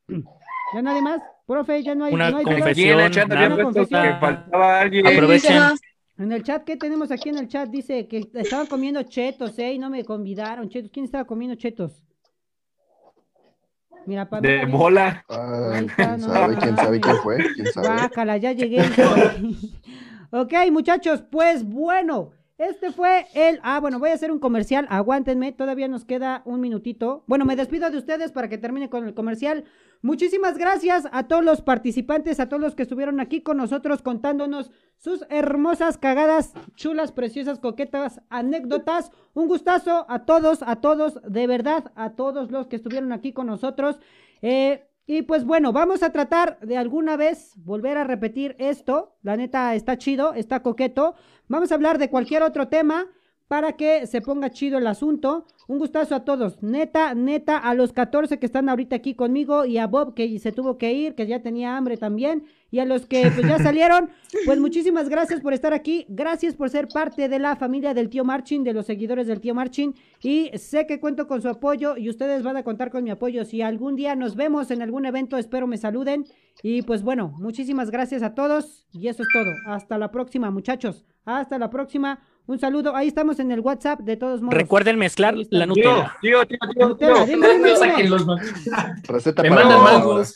¿Ya 0.08 0.82
nadie 0.82 1.02
más? 1.04 1.22
Profe, 1.46 1.84
ya 1.84 1.94
no 1.94 2.06
hay, 2.06 2.14
Una 2.14 2.32
no 2.32 2.38
hay 2.38 2.44
confesión. 2.44 3.00
Una 3.00 3.10
puesto 3.10 3.28
que 3.28 3.64
confesión. 3.64 4.20
faltaba 4.20 4.82
alguien. 4.82 5.08
Aprovechen. 5.08 5.64
En 6.18 6.32
el 6.32 6.44
chat, 6.44 6.64
¿qué 6.64 6.78
tenemos 6.78 7.12
aquí 7.12 7.30
en 7.30 7.38
el 7.38 7.48
chat? 7.48 7.70
Dice 7.70 8.08
que 8.08 8.28
estaban 8.34 8.66
comiendo 8.68 9.04
chetos, 9.04 9.58
¿eh? 9.60 9.74
Y 9.74 9.80
no 9.80 9.90
me 9.90 10.04
convidaron, 10.04 10.68
chetos. 10.70 10.90
¿Quién 10.92 11.06
estaba 11.06 11.26
comiendo 11.26 11.56
chetos? 11.56 12.04
Mira, 14.06 14.28
Pamela 14.30 14.54
De 14.62 14.66
dice- 14.66 14.78
bola. 14.78 15.26
Ah, 15.30 15.74
está, 15.80 15.96
quién 15.96 16.22
no 16.22 16.34
sabe, 16.34 16.56
quién 16.58 16.76
sabe 16.76 17.00
quién 17.02 17.16
fue, 17.18 17.38
quién 17.56 17.68
sabe. 17.68 17.88
Guácala, 17.88 18.38
ya 18.38 18.54
llegué. 18.54 18.82
ok, 20.32 20.54
muchachos, 20.72 21.24
pues 21.30 21.64
bueno, 21.64 22.32
este 22.58 22.92
fue 22.92 23.28
el... 23.36 23.60
Ah, 23.64 23.80
bueno, 23.80 24.00
voy 24.00 24.10
a 24.10 24.14
hacer 24.14 24.32
un 24.32 24.40
comercial, 24.40 24.88
aguántenme, 24.90 25.52
todavía 25.52 25.88
nos 25.88 26.06
queda 26.06 26.42
un 26.46 26.62
minutito. 26.62 27.26
Bueno, 27.28 27.46
me 27.46 27.56
despido 27.56 27.92
de 27.92 27.98
ustedes 27.98 28.32
para 28.32 28.48
que 28.48 28.58
termine 28.58 28.90
con 28.90 29.06
el 29.06 29.14
comercial. 29.14 29.66
Muchísimas 30.02 30.58
gracias 30.58 31.08
a 31.12 31.28
todos 31.28 31.44
los 31.44 31.62
participantes, 31.62 32.40
a 32.40 32.50
todos 32.50 32.62
los 32.62 32.76
que 32.76 32.84
estuvieron 32.84 33.20
aquí 33.20 33.42
con 33.42 33.58
nosotros 33.58 34.02
contándonos 34.02 34.72
sus 34.98 35.26
hermosas, 35.30 35.98
cagadas, 35.98 36.54
chulas, 36.76 37.12
preciosas, 37.12 37.60
coquetas, 37.60 38.22
anécdotas. 38.30 39.12
Un 39.34 39.48
gustazo 39.48 40.06
a 40.10 40.26
todos, 40.26 40.64
a 40.64 40.78
todos, 40.78 41.20
de 41.28 41.48
verdad, 41.48 41.92
a 41.96 42.12
todos 42.12 42.52
los 42.52 42.68
que 42.68 42.76
estuvieron 42.76 43.12
aquí 43.12 43.34
con 43.34 43.48
nosotros. 43.48 44.00
Eh, 44.42 44.88
y 45.06 45.22
pues 45.22 45.46
bueno, 45.46 45.72
vamos 45.72 46.04
a 46.04 46.12
tratar 46.12 46.60
de 46.60 46.78
alguna 46.78 47.16
vez 47.16 47.54
volver 47.56 47.98
a 47.98 48.04
repetir 48.04 48.56
esto. 48.60 49.16
La 49.24 49.38
neta 49.38 49.74
está 49.74 49.98
chido, 49.98 50.34
está 50.34 50.62
coqueto. 50.62 51.16
Vamos 51.48 51.72
a 51.72 51.76
hablar 51.76 51.98
de 51.98 52.10
cualquier 52.10 52.44
otro 52.44 52.68
tema 52.68 53.08
para 53.48 53.74
que 53.74 54.08
se 54.08 54.22
ponga 54.22 54.50
chido 54.50 54.78
el 54.78 54.88
asunto. 54.88 55.46
Un 55.68 55.80
gustazo 55.80 56.16
a 56.16 56.24
todos. 56.24 56.62
Neta, 56.64 57.14
neta, 57.14 57.58
a 57.58 57.74
los 57.74 57.92
14 57.92 58.40
que 58.40 58.46
están 58.46 58.70
ahorita 58.70 58.96
aquí 58.96 59.16
conmigo 59.16 59.66
y 59.66 59.78
a 59.78 59.88
Bob 59.88 60.14
que 60.14 60.40
se 60.40 60.52
tuvo 60.52 60.78
que 60.78 60.94
ir, 60.94 61.16
que 61.16 61.28
ya 61.28 61.42
tenía 61.42 61.76
hambre 61.76 61.98
también. 61.98 62.46
Y 62.70 62.80
a 62.80 62.86
los 62.86 63.06
que 63.06 63.32
pues 63.34 63.48
ya 63.48 63.58
salieron, 63.64 64.10
pues 64.46 64.60
muchísimas 64.60 65.10
gracias 65.10 65.42
por 65.42 65.54
estar 65.54 65.74
aquí. 65.74 66.06
Gracias 66.10 66.56
por 66.56 66.70
ser 66.70 66.88
parte 66.88 67.30
de 67.30 67.40
la 67.40 67.56
familia 67.56 67.94
del 67.94 68.10
tío 68.10 68.24
Marchin, 68.24 68.64
de 68.64 68.74
los 68.74 68.86
seguidores 68.86 69.28
del 69.28 69.42
tío 69.42 69.54
Marchin. 69.54 69.96
Y 70.22 70.52
sé 70.58 70.86
que 70.86 71.00
cuento 71.00 71.28
con 71.28 71.42
su 71.42 71.50
apoyo 71.50 71.98
y 71.98 72.10
ustedes 72.10 72.44
van 72.44 72.58
a 72.58 72.64
contar 72.64 72.90
con 72.90 73.04
mi 73.04 73.10
apoyo. 73.10 73.46
Si 73.46 73.62
algún 73.62 73.96
día 73.96 74.16
nos 74.16 74.36
vemos 74.36 74.72
en 74.72 74.82
algún 74.82 75.06
evento, 75.06 75.38
espero 75.38 75.68
me 75.68 75.78
saluden. 75.78 76.26
Y 76.64 76.82
pues 76.82 77.04
bueno, 77.04 77.34
muchísimas 77.38 77.92
gracias 77.92 78.24
a 78.24 78.34
todos. 78.34 78.88
Y 78.92 79.08
eso 79.08 79.24
es 79.24 79.30
todo. 79.34 79.52
Hasta 79.68 79.98
la 79.98 80.12
próxima, 80.12 80.50
muchachos. 80.50 81.06
Hasta 81.26 81.58
la 81.58 81.70
próxima. 81.70 82.20
Un 82.48 82.60
saludo. 82.60 82.96
Ahí 82.96 83.08
estamos 83.10 83.40
en 83.40 83.52
el 83.52 83.60
WhatsApp 83.60 84.00
de 84.00 84.16
todos 84.18 84.42
modos. 84.42 84.54
Recuerden 84.58 84.98
mezclar 84.98 85.36
Ahí 85.36 85.48
la 85.52 85.66
Nutella. 85.66 86.16
tío, 86.22 86.46
tío, 86.46 86.58
tío, 86.74 86.96
tío. 86.96 87.26
dime, 87.26 87.48
Receta 89.04 89.44
Me 89.44 89.50
para 89.50 89.62
mandan 89.66 89.84
mangos. 89.84 90.36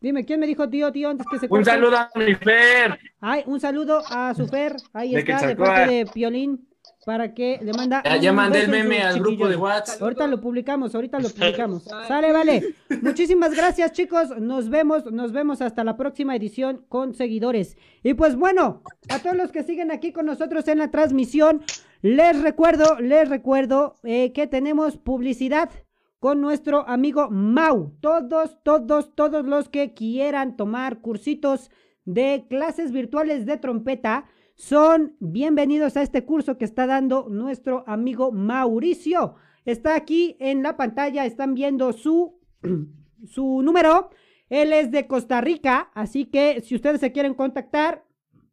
Dime, 0.00 0.24
¿quién 0.24 0.38
me 0.38 0.46
dijo 0.46 0.68
tío, 0.68 0.92
tío, 0.92 1.08
antes 1.08 1.26
que 1.30 1.38
se 1.38 1.46
Un 1.46 1.50
corte? 1.50 1.64
saludo 1.64 1.96
a 1.96 2.10
mi 2.14 2.34
Fer. 2.34 2.98
Ay, 3.20 3.42
un 3.46 3.58
saludo 3.58 4.02
a 4.08 4.34
Sufer. 4.34 4.76
Ahí 4.92 5.12
De 5.14 5.20
está, 5.20 5.46
de 5.46 5.56
parte 5.56 5.90
de 5.92 6.06
Piolín. 6.06 6.68
Para 7.04 7.34
que 7.34 7.58
le 7.62 7.72
manda. 7.72 8.02
Ya, 8.04 8.16
ya 8.16 8.32
mandé 8.32 8.62
el 8.62 8.68
meme 8.68 9.02
al 9.02 9.20
grupo 9.20 9.48
de. 9.48 9.56
WhatsApp. 9.56 10.02
Ahorita 10.02 10.26
lo 10.26 10.40
publicamos, 10.40 10.94
ahorita 10.94 11.18
lo 11.18 11.28
publicamos. 11.30 11.84
Sale, 12.08 12.32
vale. 12.32 12.74
Muchísimas 13.02 13.54
gracias, 13.54 13.92
chicos. 13.92 14.38
Nos 14.40 14.68
vemos, 14.68 15.10
nos 15.12 15.32
vemos 15.32 15.60
hasta 15.62 15.84
la 15.84 15.96
próxima 15.96 16.34
edición 16.36 16.84
con 16.88 17.14
seguidores. 17.14 17.76
Y 18.02 18.14
pues 18.14 18.36
bueno, 18.36 18.82
a 19.08 19.18
todos 19.18 19.36
los 19.36 19.52
que 19.52 19.62
siguen 19.62 19.90
aquí 19.90 20.12
con 20.12 20.26
nosotros 20.26 20.66
en 20.68 20.78
la 20.78 20.90
transmisión, 20.90 21.62
les 22.02 22.40
recuerdo, 22.42 22.98
les 23.00 23.28
recuerdo 23.28 23.96
eh, 24.02 24.32
que 24.32 24.46
tenemos 24.46 24.96
publicidad 24.96 25.70
con 26.18 26.40
nuestro 26.40 26.88
amigo 26.88 27.28
Mau. 27.30 27.96
Todos, 28.00 28.58
todos, 28.62 29.14
todos 29.14 29.44
los 29.44 29.68
que 29.68 29.94
quieran 29.94 30.56
tomar 30.56 31.00
cursitos 31.00 31.70
de 32.04 32.46
clases 32.48 32.92
virtuales 32.92 33.46
de 33.46 33.56
trompeta 33.56 34.26
son 34.54 35.16
bienvenidos 35.18 35.96
a 35.96 36.02
este 36.02 36.24
curso 36.24 36.56
que 36.58 36.64
está 36.64 36.86
dando 36.86 37.26
nuestro 37.28 37.84
amigo 37.86 38.30
Mauricio. 38.32 39.34
Está 39.64 39.96
aquí 39.96 40.36
en 40.38 40.62
la 40.62 40.76
pantalla, 40.76 41.26
están 41.26 41.54
viendo 41.54 41.92
su, 41.92 42.38
su 43.26 43.62
número. 43.62 44.10
Él 44.48 44.72
es 44.72 44.90
de 44.90 45.06
Costa 45.06 45.40
Rica, 45.40 45.90
así 45.94 46.26
que 46.26 46.60
si 46.60 46.76
ustedes 46.76 47.00
se 47.00 47.12
quieren 47.12 47.34
contactar, 47.34 48.04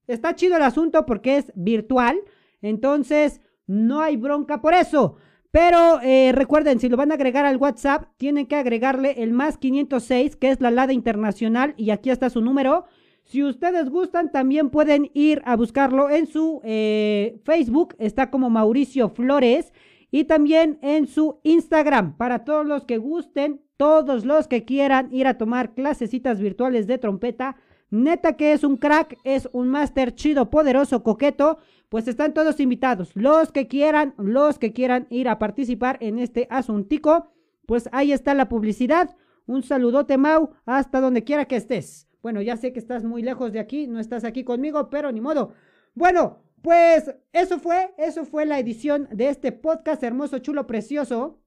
está 0.08 0.36
chido 0.36 0.58
el 0.58 0.64
asunto 0.64 1.06
porque 1.06 1.38
es 1.38 1.52
virtual, 1.56 2.20
entonces 2.62 3.42
no 3.68 4.02
hay 4.02 4.18
bronca 4.18 4.62
por 4.62 4.74
eso. 4.74 5.18
Pero 5.52 6.00
eh, 6.02 6.32
recuerden, 6.34 6.80
si 6.80 6.88
lo 6.88 6.98
van 6.98 7.12
a 7.12 7.16
agregar 7.16 7.46
al 7.46 7.58
WhatsApp, 7.58 8.06
tienen 8.18 8.48
que 8.48 8.56
agregarle 8.56 9.22
el 9.22 9.34
más 9.34 9.58
506, 9.58 10.38
que 10.38 10.50
es 10.50 10.62
la 10.62 10.72
LADA 10.72 10.94
internacional, 10.94 11.74
y 11.78 11.92
aquí 11.92 12.10
está 12.10 12.30
su 12.30 12.42
número. 12.42 12.86
Si 13.32 13.46
ustedes 13.46 13.90
gustan, 13.90 14.30
también 14.30 14.70
pueden 14.70 15.10
ir 15.14 15.42
a 15.46 15.56
buscarlo 15.56 16.10
en 16.10 16.28
su 16.28 16.60
eh, 16.66 17.40
Facebook, 17.46 17.96
está 17.98 18.30
como 18.30 18.50
Mauricio 18.50 19.08
Flores, 19.08 19.72
y 20.12 20.26
también 20.26 20.80
en 20.82 21.08
su 21.08 21.40
Instagram, 21.44 22.18
para 22.18 22.44
todos 22.44 22.66
los 22.66 22.84
que 22.84 22.98
gusten, 22.98 23.62
todos 23.78 24.26
los 24.26 24.50
que 24.50 24.66
quieran 24.66 25.08
ir 25.14 25.28
a 25.28 25.38
tomar 25.38 25.74
clasecitas 25.74 26.42
virtuales 26.42 26.88
de 26.88 26.98
trompeta. 26.98 27.56
Neta 27.90 28.34
que 28.34 28.52
es 28.52 28.66
un 28.66 28.76
crack, 28.76 29.18
es 29.24 29.48
un 29.54 29.70
máster 29.70 30.14
chido, 30.14 30.50
poderoso, 30.50 31.02
coqueto. 31.02 31.58
Pues 31.88 32.10
están 32.10 32.34
todos 32.34 32.60
invitados. 32.60 33.16
Los 33.16 33.54
que 33.54 33.70
quieran, 33.70 34.14
los 34.18 34.60
que 34.60 34.74
quieran 34.74 35.08
ir 35.10 35.30
a 35.30 35.40
participar 35.40 35.98
en 36.02 36.20
este 36.20 36.48
asuntico, 36.50 37.32
pues 37.66 37.88
ahí 37.94 38.12
está 38.12 38.34
la 38.34 38.50
publicidad. 38.50 39.16
Un 39.46 39.64
saludote, 39.64 40.18
Mau, 40.18 40.50
hasta 40.66 41.00
donde 41.00 41.24
quiera 41.24 41.46
que 41.46 41.56
estés. 41.56 42.11
Bueno, 42.22 42.42
ya 42.42 42.58
sé 42.58 42.72
que 42.74 42.80
estás 42.80 43.04
muy 43.04 43.24
lejos 43.24 43.52
de 43.52 43.60
aquí, 43.60 43.88
no 43.88 44.00
estás 44.00 44.24
aquí 44.24 44.44
conmigo, 44.44 44.90
pero 44.90 45.12
ni 45.12 45.22
modo. 45.22 45.54
Bueno, 45.96 46.44
pues 46.62 47.14
eso 47.34 47.60
fue, 47.60 47.94
eso 47.98 48.26
fue 48.26 48.46
la 48.46 48.60
edición 48.60 49.08
de 49.12 49.30
este 49.30 49.52
podcast 49.52 50.04
hermoso, 50.04 50.40
chulo, 50.40 50.68
precioso. 50.68 51.40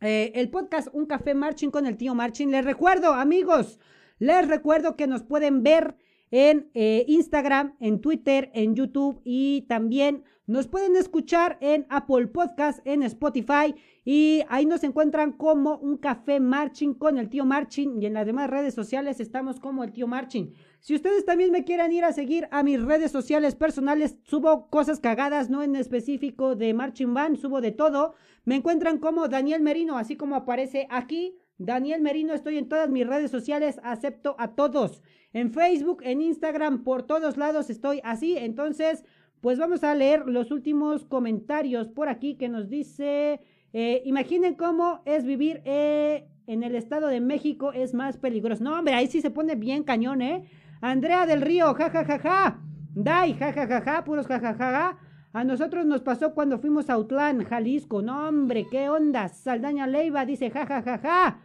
Eh, 0.00 0.32
el 0.34 0.50
podcast 0.50 0.88
Un 0.92 1.06
Café 1.06 1.34
Marching 1.34 1.70
con 1.70 1.86
el 1.86 1.96
tío 1.96 2.14
Marching. 2.14 2.50
Les 2.50 2.64
recuerdo, 2.64 3.12
amigos, 3.12 3.78
les 4.18 4.48
recuerdo 4.48 4.96
que 4.96 5.06
nos 5.06 5.22
pueden 5.22 5.62
ver 5.62 5.96
en 6.30 6.70
eh, 6.74 7.04
Instagram, 7.06 7.76
en 7.80 8.00
Twitter, 8.00 8.50
en 8.54 8.74
YouTube 8.74 9.20
y 9.24 9.62
también 9.68 10.24
nos 10.46 10.68
pueden 10.68 10.94
escuchar 10.94 11.58
en 11.60 11.86
Apple 11.88 12.28
Podcast, 12.28 12.78
en 12.86 13.02
Spotify 13.02 13.74
y 14.04 14.42
ahí 14.48 14.64
nos 14.64 14.84
encuentran 14.84 15.32
como 15.32 15.78
un 15.78 15.96
café 15.96 16.38
marching 16.38 16.94
con 16.94 17.18
el 17.18 17.28
tío 17.28 17.44
Marching 17.44 18.00
y 18.00 18.06
en 18.06 18.14
las 18.14 18.26
demás 18.26 18.48
redes 18.48 18.72
sociales 18.72 19.18
estamos 19.18 19.58
como 19.58 19.82
el 19.82 19.92
tío 19.92 20.06
Marching. 20.06 20.52
Si 20.78 20.94
ustedes 20.94 21.24
también 21.24 21.50
me 21.50 21.64
quieren 21.64 21.90
ir 21.90 22.04
a 22.04 22.12
seguir 22.12 22.46
a 22.52 22.62
mis 22.62 22.80
redes 22.80 23.10
sociales 23.10 23.56
personales, 23.56 24.18
subo 24.22 24.68
cosas 24.70 25.00
cagadas, 25.00 25.50
no 25.50 25.64
en 25.64 25.74
específico 25.74 26.54
de 26.54 26.72
Marching 26.74 27.12
Band, 27.12 27.38
subo 27.38 27.60
de 27.60 27.72
todo. 27.72 28.14
Me 28.44 28.54
encuentran 28.54 28.98
como 28.98 29.26
Daniel 29.26 29.62
Merino, 29.62 29.98
así 29.98 30.16
como 30.16 30.36
aparece 30.36 30.86
aquí. 30.90 31.36
Daniel 31.58 32.02
Merino, 32.02 32.34
estoy 32.34 32.58
en 32.58 32.68
todas 32.68 32.90
mis 32.90 33.06
redes 33.06 33.30
sociales, 33.30 33.80
acepto 33.82 34.36
a 34.38 34.54
todos. 34.54 35.02
En 35.32 35.52
Facebook, 35.52 36.02
en 36.02 36.20
Instagram, 36.20 36.84
por 36.84 37.02
todos 37.02 37.36
lados 37.36 37.70
estoy 37.70 38.00
así. 38.04 38.36
Entonces, 38.36 39.04
pues 39.46 39.60
vamos 39.60 39.84
a 39.84 39.94
leer 39.94 40.26
los 40.26 40.50
últimos 40.50 41.04
comentarios 41.04 41.86
por 41.86 42.08
aquí 42.08 42.34
que 42.34 42.48
nos 42.48 42.68
dice, 42.68 43.40
eh, 43.72 44.02
imaginen 44.04 44.56
cómo 44.56 45.02
es 45.04 45.24
vivir 45.24 45.62
eh, 45.64 46.26
en 46.48 46.64
el 46.64 46.74
Estado 46.74 47.06
de 47.06 47.20
México, 47.20 47.70
es 47.72 47.94
más 47.94 48.16
peligroso. 48.16 48.64
No, 48.64 48.76
hombre, 48.76 48.94
ahí 48.94 49.06
sí 49.06 49.20
se 49.20 49.30
pone 49.30 49.54
bien 49.54 49.84
cañón, 49.84 50.20
¿eh? 50.20 50.48
Andrea 50.80 51.26
del 51.26 51.42
Río, 51.42 51.72
jajajaja. 51.74 52.18
Ja, 52.18 52.18
ja, 52.18 52.50
ja. 52.50 52.60
Dai, 52.92 53.34
jajajaja, 53.34 53.82
ja, 53.82 53.92
ja, 53.92 54.04
puros 54.04 54.26
jajajaja. 54.26 54.98
A 55.32 55.44
nosotros 55.44 55.86
nos 55.86 56.02
pasó 56.02 56.34
cuando 56.34 56.58
fuimos 56.58 56.90
a 56.90 56.98
Utlán, 56.98 57.44
Jalisco. 57.44 58.02
No, 58.02 58.26
hombre, 58.26 58.66
qué 58.68 58.88
onda. 58.88 59.28
Saldaña 59.28 59.86
Leiva 59.86 60.26
dice, 60.26 60.50
jajajaja. 60.50 61.38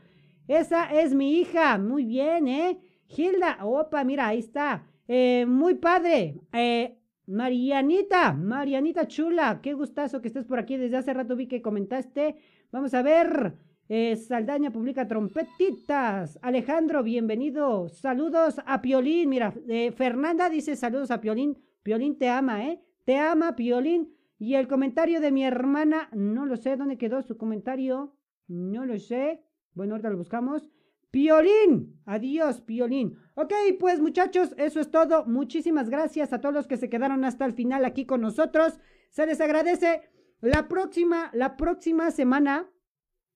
Esa 0.47 0.91
es 0.91 1.13
mi 1.13 1.35
hija. 1.35 1.77
Muy 1.77 2.05
bien, 2.05 2.47
¿eh? 2.47 2.79
Hilda, 3.15 3.59
opa, 3.61 4.03
mira, 4.03 4.25
ahí 4.25 4.39
está. 4.39 4.87
Eh, 5.07 5.45
muy 5.47 5.75
padre. 5.75 6.41
Eh, 6.51 6.97
Marianita, 7.27 8.33
Marianita 8.33 9.07
chula, 9.07 9.61
qué 9.61 9.73
gustazo 9.73 10.21
que 10.21 10.27
estés 10.27 10.45
por 10.45 10.59
aquí. 10.59 10.77
Desde 10.77 10.97
hace 10.97 11.13
rato 11.13 11.35
vi 11.35 11.47
que 11.47 11.61
comentaste. 11.61 12.35
Vamos 12.71 12.93
a 12.93 13.01
ver. 13.01 13.55
Eh, 13.89 14.15
Saldaña 14.15 14.71
publica 14.71 15.07
trompetitas. 15.07 16.39
Alejandro, 16.41 17.03
bienvenido. 17.03 17.89
Saludos 17.89 18.55
a 18.65 18.81
Piolín. 18.81 19.29
Mira, 19.29 19.53
eh, 19.67 19.91
Fernanda 19.91 20.49
dice 20.49 20.75
saludos 20.75 21.11
a 21.11 21.21
Piolín. 21.21 21.57
Piolín 21.83 22.17
te 22.17 22.29
ama, 22.29 22.65
¿eh? 22.65 22.81
Te 23.05 23.17
ama, 23.17 23.55
Piolín. 23.55 24.15
Y 24.39 24.55
el 24.55 24.67
comentario 24.67 25.21
de 25.21 25.31
mi 25.31 25.43
hermana, 25.43 26.09
no 26.13 26.45
lo 26.45 26.57
sé, 26.57 26.75
¿dónde 26.75 26.97
quedó 26.97 27.21
su 27.21 27.37
comentario? 27.37 28.15
No 28.47 28.85
lo 28.85 28.97
sé. 28.97 29.43
Bueno, 29.73 29.93
ahorita 29.93 30.09
lo 30.09 30.17
buscamos. 30.17 30.69
Piolín. 31.11 31.99
Adiós, 32.05 32.61
Piolín. 32.61 33.17
Ok, 33.35 33.53
pues 33.79 34.01
muchachos, 34.01 34.53
eso 34.57 34.79
es 34.79 34.91
todo. 34.91 35.25
Muchísimas 35.25 35.89
gracias 35.89 36.33
a 36.33 36.41
todos 36.41 36.53
los 36.53 36.67
que 36.67 36.77
se 36.77 36.89
quedaron 36.89 37.23
hasta 37.23 37.45
el 37.45 37.53
final 37.53 37.85
aquí 37.85 38.05
con 38.05 38.21
nosotros. 38.21 38.79
Se 39.09 39.25
les 39.25 39.39
agradece. 39.39 40.01
La 40.41 40.67
próxima, 40.67 41.29
la 41.33 41.55
próxima 41.55 42.11
semana 42.11 42.69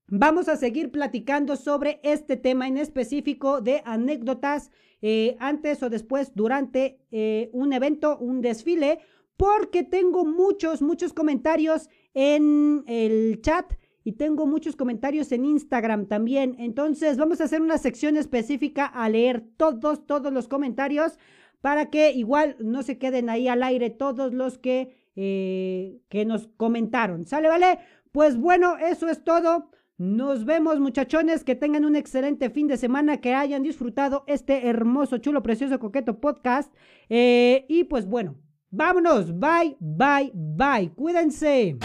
vamos 0.07 0.49
a 0.49 0.57
seguir 0.57 0.91
platicando 0.91 1.55
sobre 1.55 1.99
este 2.03 2.35
tema 2.35 2.67
en 2.67 2.77
específico 2.77 3.61
de 3.61 3.81
anécdotas 3.85 4.71
eh, 5.01 5.37
antes 5.39 5.83
o 5.83 5.89
después 5.89 6.33
durante 6.33 6.99
eh, 7.11 7.49
un 7.53 7.73
evento, 7.73 8.17
un 8.17 8.41
desfile, 8.41 8.99
porque 9.37 9.83
tengo 9.83 10.25
muchos, 10.25 10.81
muchos 10.81 11.13
comentarios 11.13 11.89
en 12.13 12.83
el 12.87 13.39
chat 13.41 13.73
y 14.05 14.13
tengo 14.13 14.45
muchos 14.45 14.75
comentarios 14.75 15.31
en 15.31 15.45
Instagram 15.45 16.05
también. 16.05 16.55
Entonces 16.59 17.17
vamos 17.17 17.41
a 17.41 17.45
hacer 17.45 17.59
una 17.59 17.79
sección 17.79 18.17
específica 18.17 18.85
a 18.85 19.09
leer 19.09 19.43
todos, 19.57 20.05
todos 20.05 20.31
los 20.31 20.47
comentarios 20.47 21.17
para 21.59 21.89
que 21.89 22.11
igual 22.11 22.55
no 22.59 22.83
se 22.83 22.99
queden 22.99 23.31
ahí 23.31 23.47
al 23.47 23.63
aire 23.63 23.89
todos 23.89 24.31
los 24.31 24.59
que, 24.59 24.95
eh, 25.15 26.01
que 26.07 26.23
nos 26.23 26.47
comentaron. 26.55 27.25
¿Sale, 27.25 27.47
vale? 27.47 27.79
Pues 28.11 28.37
bueno, 28.37 28.77
eso 28.77 29.09
es 29.09 29.23
todo. 29.23 29.71
Nos 29.97 30.45
vemos 30.45 30.79
muchachones, 30.79 31.43
que 31.43 31.55
tengan 31.55 31.83
un 31.83 31.95
excelente 31.95 32.51
fin 32.51 32.67
de 32.67 32.77
semana, 32.77 33.21
que 33.21 33.33
hayan 33.33 33.63
disfrutado 33.63 34.23
este 34.27 34.67
hermoso, 34.67 35.17
chulo, 35.17 35.41
precioso, 35.41 35.79
coqueto 35.79 36.19
podcast. 36.19 36.71
Eh, 37.09 37.65
y 37.69 37.85
pues 37.85 38.05
bueno, 38.05 38.35
vámonos, 38.69 39.33
bye, 39.39 39.75
bye, 39.79 40.31
bye, 40.35 40.91
cuídense. 40.93 41.77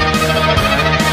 Thank 0.00 1.02
you. 1.02 1.07